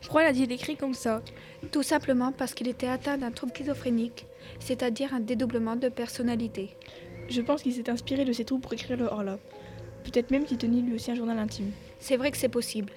Pourquoi 0.00 0.22
l'a-t-il 0.24 0.50
écrit 0.52 0.76
comme 0.76 0.94
ça 0.94 1.22
Tout 1.70 1.82
simplement 1.82 2.32
parce 2.32 2.54
qu'il 2.54 2.68
était 2.68 2.86
atteint 2.86 3.18
d'un 3.18 3.30
trouble 3.30 3.52
schizophrénique, 3.54 4.26
c'est-à-dire 4.60 5.14
un 5.14 5.20
dédoublement 5.20 5.76
de 5.76 5.88
personnalité. 5.88 6.70
Je 7.28 7.40
pense 7.40 7.62
qu'il 7.62 7.72
s'est 7.72 7.90
inspiré 7.90 8.24
de 8.24 8.32
ces 8.32 8.44
troubles 8.44 8.62
pour 8.62 8.72
écrire 8.72 8.96
le 8.96 9.06
Horla. 9.06 9.38
Peut-être 10.04 10.30
même 10.30 10.44
qu'il 10.44 10.58
tenait 10.58 10.80
lui 10.80 10.94
aussi 10.94 11.10
un 11.10 11.14
journal 11.14 11.38
intime. 11.38 11.70
C'est 12.00 12.16
vrai 12.16 12.30
que 12.30 12.36
c'est 12.36 12.48
possible. 12.48 12.92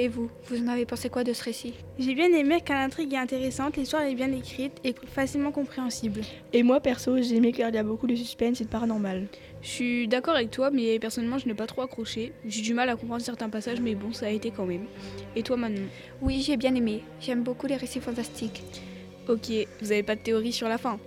Et 0.00 0.08
vous, 0.08 0.30
vous 0.46 0.62
en 0.62 0.68
avez 0.68 0.86
pensé 0.86 1.10
quoi 1.10 1.24
de 1.24 1.34
ce 1.34 1.44
récit? 1.44 1.74
J'ai 1.98 2.14
bien 2.14 2.32
aimé 2.32 2.62
car 2.64 2.78
l'intrigue 2.78 3.12
est 3.12 3.18
intéressante, 3.18 3.76
l'histoire 3.76 4.00
est 4.04 4.14
bien 4.14 4.32
écrite 4.32 4.72
et 4.82 4.94
facilement 5.06 5.52
compréhensible. 5.52 6.22
Et 6.54 6.62
moi 6.62 6.80
perso, 6.80 7.20
j'ai 7.20 7.36
aimé 7.36 7.52
car 7.52 7.68
il 7.68 7.74
y 7.74 7.78
a 7.78 7.82
beaucoup 7.82 8.06
de 8.06 8.14
suspense 8.14 8.62
et 8.62 8.64
de 8.64 8.70
paranormal. 8.70 9.26
Je 9.60 9.68
suis 9.68 10.08
d'accord 10.08 10.36
avec 10.36 10.50
toi, 10.50 10.70
mais 10.70 10.98
personnellement, 10.98 11.36
je 11.36 11.46
n'ai 11.46 11.52
pas 11.52 11.66
trop 11.66 11.82
accroché. 11.82 12.32
J'ai 12.46 12.62
du 12.62 12.72
mal 12.72 12.88
à 12.88 12.96
comprendre 12.96 13.20
certains 13.20 13.50
passages, 13.50 13.78
mais 13.82 13.94
bon, 13.94 14.10
ça 14.14 14.24
a 14.24 14.30
été 14.30 14.50
quand 14.50 14.64
même. 14.64 14.86
Et 15.36 15.42
toi, 15.42 15.58
Manon? 15.58 15.82
Oui, 16.22 16.40
j'ai 16.40 16.56
bien 16.56 16.74
aimé. 16.74 17.02
J'aime 17.20 17.42
beaucoup 17.42 17.66
les 17.66 17.76
récits 17.76 18.00
fantastiques. 18.00 18.62
Ok, 19.28 19.50
vous 19.82 19.88
n'avez 19.88 20.02
pas 20.02 20.16
de 20.16 20.22
théorie 20.22 20.54
sur 20.54 20.68
la 20.68 20.78
fin? 20.78 20.98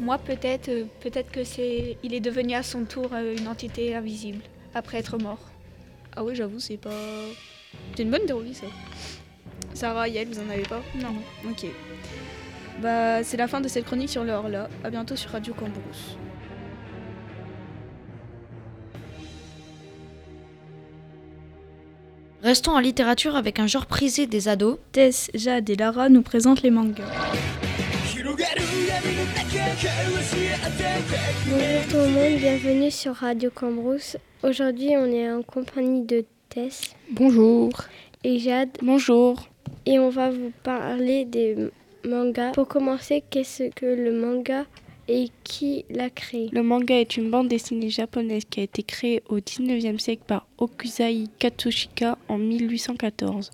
Moi, 0.00 0.18
peut-être, 0.18 0.70
euh, 0.70 0.86
peut-être 0.98 1.30
que 1.30 1.44
c'est, 1.44 1.98
il 2.02 2.14
est 2.14 2.20
devenu 2.20 2.54
à 2.54 2.64
son 2.64 2.84
tour 2.84 3.10
euh, 3.12 3.36
une 3.38 3.46
entité 3.46 3.94
invisible 3.94 4.42
après 4.74 4.98
être 4.98 5.18
mort. 5.18 5.38
Ah 6.16 6.24
oui, 6.24 6.34
j'avoue, 6.34 6.58
c'est 6.58 6.78
pas. 6.78 6.90
C'est 7.94 8.02
une 8.02 8.10
bonne 8.10 8.26
théorie, 8.26 8.54
ça. 8.54 8.66
Sarah, 9.74 10.08
Yael, 10.08 10.28
vous 10.28 10.38
en 10.38 10.50
avez 10.50 10.62
pas? 10.62 10.82
Non. 10.96 11.14
Ok. 11.50 11.66
Bah, 12.80 13.24
c'est 13.24 13.36
la 13.36 13.48
fin 13.48 13.60
de 13.60 13.68
cette 13.68 13.84
chronique 13.84 14.08
sur 14.08 14.24
le 14.24 14.32
Horla. 14.32 14.68
À 14.84 14.90
bientôt 14.90 15.16
sur 15.16 15.30
Radio 15.30 15.52
Cambrousse. 15.54 16.16
Restons 22.42 22.72
en 22.72 22.78
littérature 22.78 23.34
avec 23.34 23.58
un 23.58 23.66
genre 23.66 23.86
prisé 23.86 24.26
des 24.28 24.46
ados. 24.46 24.78
Tess, 24.92 25.28
Jade 25.34 25.68
et 25.70 25.76
Lara 25.76 26.08
nous 26.08 26.22
présentent 26.22 26.62
les 26.62 26.70
mangas. 26.70 27.04
Bonjour 31.50 31.82
tout 31.90 31.96
le 31.96 32.08
monde, 32.08 32.38
bienvenue 32.38 32.90
sur 32.92 33.14
Radio 33.14 33.50
Cambrousse. 33.52 34.16
Aujourd'hui, 34.44 34.90
on 34.96 35.06
est 35.06 35.30
en 35.30 35.42
compagnie 35.42 36.04
de 36.04 36.24
Bonjour. 37.10 37.70
et 38.24 38.38
Jade. 38.38 38.70
Bonjour. 38.82 39.48
Et 39.86 39.98
on 39.98 40.08
va 40.10 40.30
vous 40.30 40.52
parler 40.62 41.24
des 41.24 41.56
mangas. 42.06 42.52
Pour 42.52 42.68
commencer, 42.68 43.22
qu'est-ce 43.30 43.70
que 43.70 43.86
le 43.86 44.12
manga 44.12 44.66
et 45.08 45.28
qui 45.44 45.84
l'a 45.90 46.10
créé? 46.10 46.48
Le 46.52 46.62
manga 46.62 46.94
est 46.98 47.16
une 47.16 47.30
bande 47.30 47.48
dessinée 47.48 47.90
japonaise 47.90 48.44
qui 48.48 48.60
a 48.60 48.62
été 48.64 48.82
créée 48.82 49.22
au 49.28 49.38
19e 49.38 49.98
siècle 49.98 50.22
par 50.26 50.46
Okuzai 50.58 51.24
Katsushika 51.38 52.18
en 52.28 52.38
1814. 52.38 53.50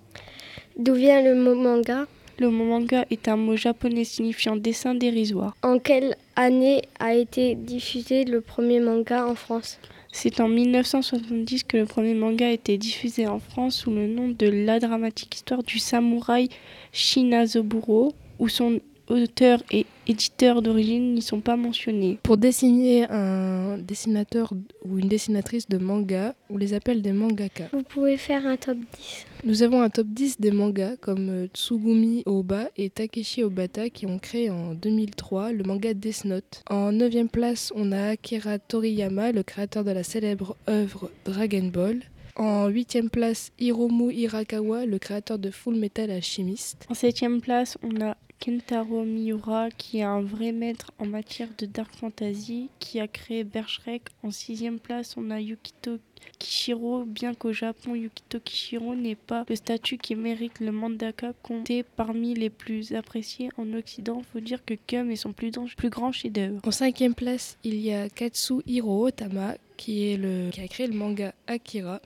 D'où 0.78 0.94
vient 0.94 1.22
le 1.22 1.34
mot 1.34 1.54
manga? 1.54 2.06
Le 2.38 2.50
mot 2.50 2.64
manga 2.64 3.04
est 3.10 3.28
un 3.28 3.36
mot 3.36 3.54
japonais 3.54 4.02
signifiant 4.04 4.56
dessin 4.56 4.94
dérisoire. 4.94 5.54
En 5.62 5.78
quelle 5.78 6.16
année 6.34 6.82
a 6.98 7.14
été 7.14 7.54
diffusé 7.54 8.24
le 8.24 8.40
premier 8.40 8.80
manga 8.80 9.24
en 9.26 9.36
France? 9.36 9.78
C'est 10.16 10.38
en 10.38 10.46
1970 10.46 11.64
que 11.64 11.76
le 11.76 11.86
premier 11.86 12.14
manga 12.14 12.46
a 12.46 12.52
été 12.52 12.78
diffusé 12.78 13.26
en 13.26 13.40
France 13.40 13.78
sous 13.78 13.90
le 13.90 14.06
nom 14.06 14.28
de 14.28 14.46
La 14.46 14.78
dramatique 14.78 15.34
histoire 15.34 15.64
du 15.64 15.80
samouraï 15.80 16.50
Shinazoburo, 16.92 18.14
où 18.38 18.48
son 18.48 18.78
auteur 19.08 19.62
et 19.70 19.86
éditeur 20.06 20.62
d'origine 20.62 21.14
n'y 21.14 21.22
sont 21.22 21.40
pas 21.40 21.56
mentionnés. 21.56 22.18
Pour 22.22 22.36
désigner 22.36 23.06
un 23.10 23.78
dessinateur 23.78 24.52
ou 24.84 24.98
une 24.98 25.08
dessinatrice 25.08 25.68
de 25.68 25.78
manga, 25.78 26.34
on 26.50 26.56
les 26.56 26.74
appelle 26.74 27.02
des 27.02 27.12
mangaka. 27.12 27.64
Vous 27.72 27.82
pouvez 27.82 28.16
faire 28.16 28.46
un 28.46 28.56
top 28.56 28.78
10. 28.78 29.26
Nous 29.44 29.62
avons 29.62 29.82
un 29.82 29.90
top 29.90 30.06
10 30.06 30.40
des 30.40 30.50
mangas 30.50 30.96
comme 30.96 31.28
euh, 31.28 31.46
Tsugumi 31.52 32.22
Oba 32.24 32.70
et 32.76 32.88
Takeshi 32.88 33.42
Obata 33.42 33.90
qui 33.90 34.06
ont 34.06 34.18
créé 34.18 34.48
en 34.48 34.72
2003 34.74 35.52
le 35.52 35.64
manga 35.64 35.92
Death 35.92 36.24
Note. 36.24 36.62
En 36.70 36.92
9 36.92 37.26
place, 37.30 37.72
on 37.76 37.92
a 37.92 38.10
Akira 38.10 38.58
Toriyama, 38.58 39.32
le 39.32 39.42
créateur 39.42 39.84
de 39.84 39.90
la 39.90 40.02
célèbre 40.02 40.56
œuvre 40.68 41.10
Dragon 41.24 41.70
Ball. 41.72 42.00
En 42.36 42.66
8 42.66 43.10
place, 43.10 43.52
Hiromu 43.60 44.12
Hirakawa, 44.12 44.86
le 44.86 44.98
créateur 44.98 45.38
de 45.38 45.50
Full 45.50 45.76
Metal 45.76 46.10
Alchemist. 46.10 46.84
En 46.90 46.94
septième 46.94 47.40
place, 47.40 47.78
on 47.84 48.00
a 48.00 48.16
Kentaro 48.44 49.04
Miura, 49.04 49.70
qui 49.70 49.98
est 49.98 50.02
un 50.02 50.20
vrai 50.20 50.50
maître 50.50 50.90
en 50.98 51.06
matière 51.06 51.48
de 51.56 51.66
dark 51.66 51.94
fantasy, 51.94 52.70
qui 52.80 52.98
a 52.98 53.06
créé 53.06 53.44
Berserk. 53.44 54.08
En 54.24 54.32
sixième 54.32 54.80
place, 54.80 55.16
on 55.16 55.30
a 55.30 55.40
Yukito 55.40 55.98
Kishiro, 56.40 57.04
bien 57.04 57.34
qu'au 57.34 57.52
Japon, 57.52 57.94
Yukito 57.94 58.40
Kishiro 58.40 58.96
n'est 58.96 59.14
pas 59.14 59.44
le 59.48 59.54
statut 59.54 59.96
qui 59.96 60.16
mérite 60.16 60.58
le 60.58 60.72
mangaka 60.72 61.32
compté 61.42 61.84
parmi 61.84 62.34
les 62.34 62.50
plus 62.50 62.94
appréciés 62.94 63.48
en 63.56 63.72
Occident. 63.74 64.22
Faut 64.32 64.40
dire 64.40 64.64
que 64.64 64.74
Kum 64.74 65.10
est 65.12 65.16
son 65.16 65.32
plus, 65.32 65.52
grand 65.52 66.10
chef-d'œuvre. 66.10 66.60
En 66.66 66.72
cinquième 66.72 67.14
place, 67.14 67.58
il 67.62 67.76
y 67.76 67.94
a 67.94 68.08
Katsuhiro 68.08 69.06
Otama, 69.06 69.54
qui, 69.76 70.10
est 70.10 70.16
le, 70.16 70.50
qui 70.50 70.60
a 70.60 70.68
créé 70.68 70.88
le 70.88 70.94
manga 70.94 71.32
Akira. 71.46 72.00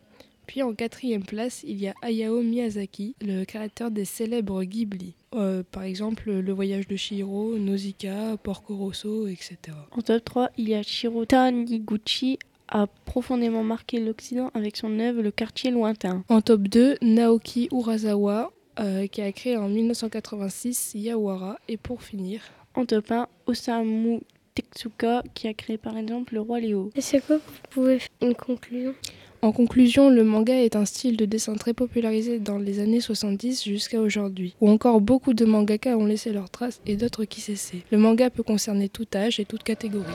Puis 0.49 0.62
en 0.62 0.72
quatrième 0.72 1.22
place, 1.22 1.62
il 1.68 1.78
y 1.78 1.88
a 1.88 1.94
Hayao 2.01 2.42
Miyazaki, 2.42 3.14
le 3.20 3.44
créateur 3.44 3.90
des 3.90 4.07
célèbres 4.07 4.64
Ghibli. 4.64 5.14
Euh, 5.34 5.62
par 5.70 5.82
exemple, 5.82 6.30
Le 6.32 6.53
Voyage 6.55 6.88
de 6.88 6.96
Chihiro, 6.96 7.59
Nausicaa, 7.59 8.38
Porco 8.38 8.74
Rosso, 8.74 9.28
etc. 9.28 9.59
En 9.92 10.01
top 10.01 10.24
3, 10.24 10.51
il 10.57 10.70
y 10.70 10.74
a 10.74 10.82
Shiro 10.82 11.26
Taniguchi, 11.26 12.38
a 12.68 12.86
profondément 13.05 13.62
marqué 13.62 14.01
l'Occident 14.01 14.51
avec 14.55 14.78
son 14.78 14.99
œuvre 14.99 15.20
Le 15.20 15.30
quartier 15.30 15.70
lointain. 15.70 16.24
En 16.30 16.40
top 16.40 16.62
2, 16.62 16.96
Naoki 17.03 17.68
Urasawa, 17.70 18.51
euh, 18.80 19.07
qui 19.07 19.20
a 19.20 19.30
créé 19.32 19.59
en 19.59 19.68
1986 19.68 20.92
Yawara. 20.94 21.59
Et 21.68 21.76
pour 21.76 22.03
finir, 22.03 22.40
En 22.74 22.86
top 22.86 23.11
1, 23.11 23.28
Osamu 23.46 24.20
Tetsuka, 24.55 25.22
qui 25.34 25.46
a 25.46 25.53
créé 25.53 25.76
par 25.76 25.99
exemple 25.99 26.32
Le 26.32 26.40
Roi 26.40 26.61
Léo. 26.61 26.90
Est-ce 26.94 27.18
que 27.18 27.34
vous 27.34 27.40
pouvez 27.68 27.99
faire 27.99 28.09
une 28.22 28.34
conclusion? 28.34 28.94
En 29.41 29.53
conclusion, 29.53 30.11
le 30.11 30.24
manga 30.24 30.55
est 30.55 30.74
un 30.74 30.84
style 30.84 31.16
de 31.16 31.24
dessin 31.24 31.55
très 31.55 31.72
popularisé 31.72 32.41
dans 32.41 32.59
les 32.59 32.80
années 32.80 33.01
70 33.01 33.64
jusqu'à 33.64 34.01
aujourd'hui, 34.01 34.55
où 34.61 34.68
encore 34.68 35.01
beaucoup 35.01 35.32
de 35.32 35.45
mangaka 35.45 35.97
ont 35.97 36.07
laissé 36.07 36.32
leurs 36.32 36.51
traces 36.51 36.80
et 36.86 36.97
d'autres 36.97 37.24
qui 37.24 37.41
cessaient. 37.41 37.84
Le 37.93 37.99
manga 37.99 38.30
peut 38.30 38.43
concerner 38.43 38.89
tout 38.89 39.07
âge 39.14 39.39
et 39.39 39.45
toute 39.45 39.62
catégorie. 39.62 40.07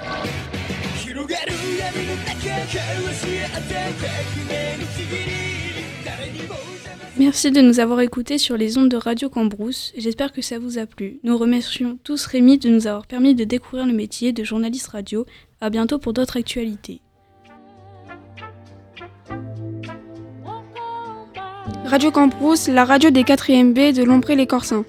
Merci 7.18 7.52
de 7.52 7.62
nous 7.62 7.80
avoir 7.80 8.02
écoutés 8.02 8.38
sur 8.38 8.58
les 8.58 8.78
ondes 8.78 8.90
de 8.90 8.98
Radio 8.98 9.30
Cambrousse. 9.30 9.94
J'espère 9.96 10.34
que 10.34 10.42
ça 10.42 10.60
vous 10.60 10.80
a 10.80 10.86
plu. 10.86 11.20
Nous 11.24 11.38
remercions 11.38 11.98
tous 12.04 12.26
Rémi 12.26 12.58
de 12.58 12.70
nous 12.70 12.88
avoir 12.88 13.08
permis 13.08 13.36
de 13.36 13.46
découvrir 13.46 13.86
le 13.86 13.94
métier 13.94 14.34
de 14.34 14.44
journaliste 14.44 14.88
radio. 14.88 15.26
À 15.62 15.70
bientôt 15.70 15.98
pour 15.98 16.12
d'autres 16.12 16.36
actualités. 16.36 17.00
Radio 21.94 22.10
Camprousse, 22.10 22.70
la 22.70 22.86
radio 22.86 23.12
des 23.12 23.22
4e 23.22 23.72
B 23.72 23.96
de 23.96 24.02
Lompré-les-Corsins. 24.02 24.84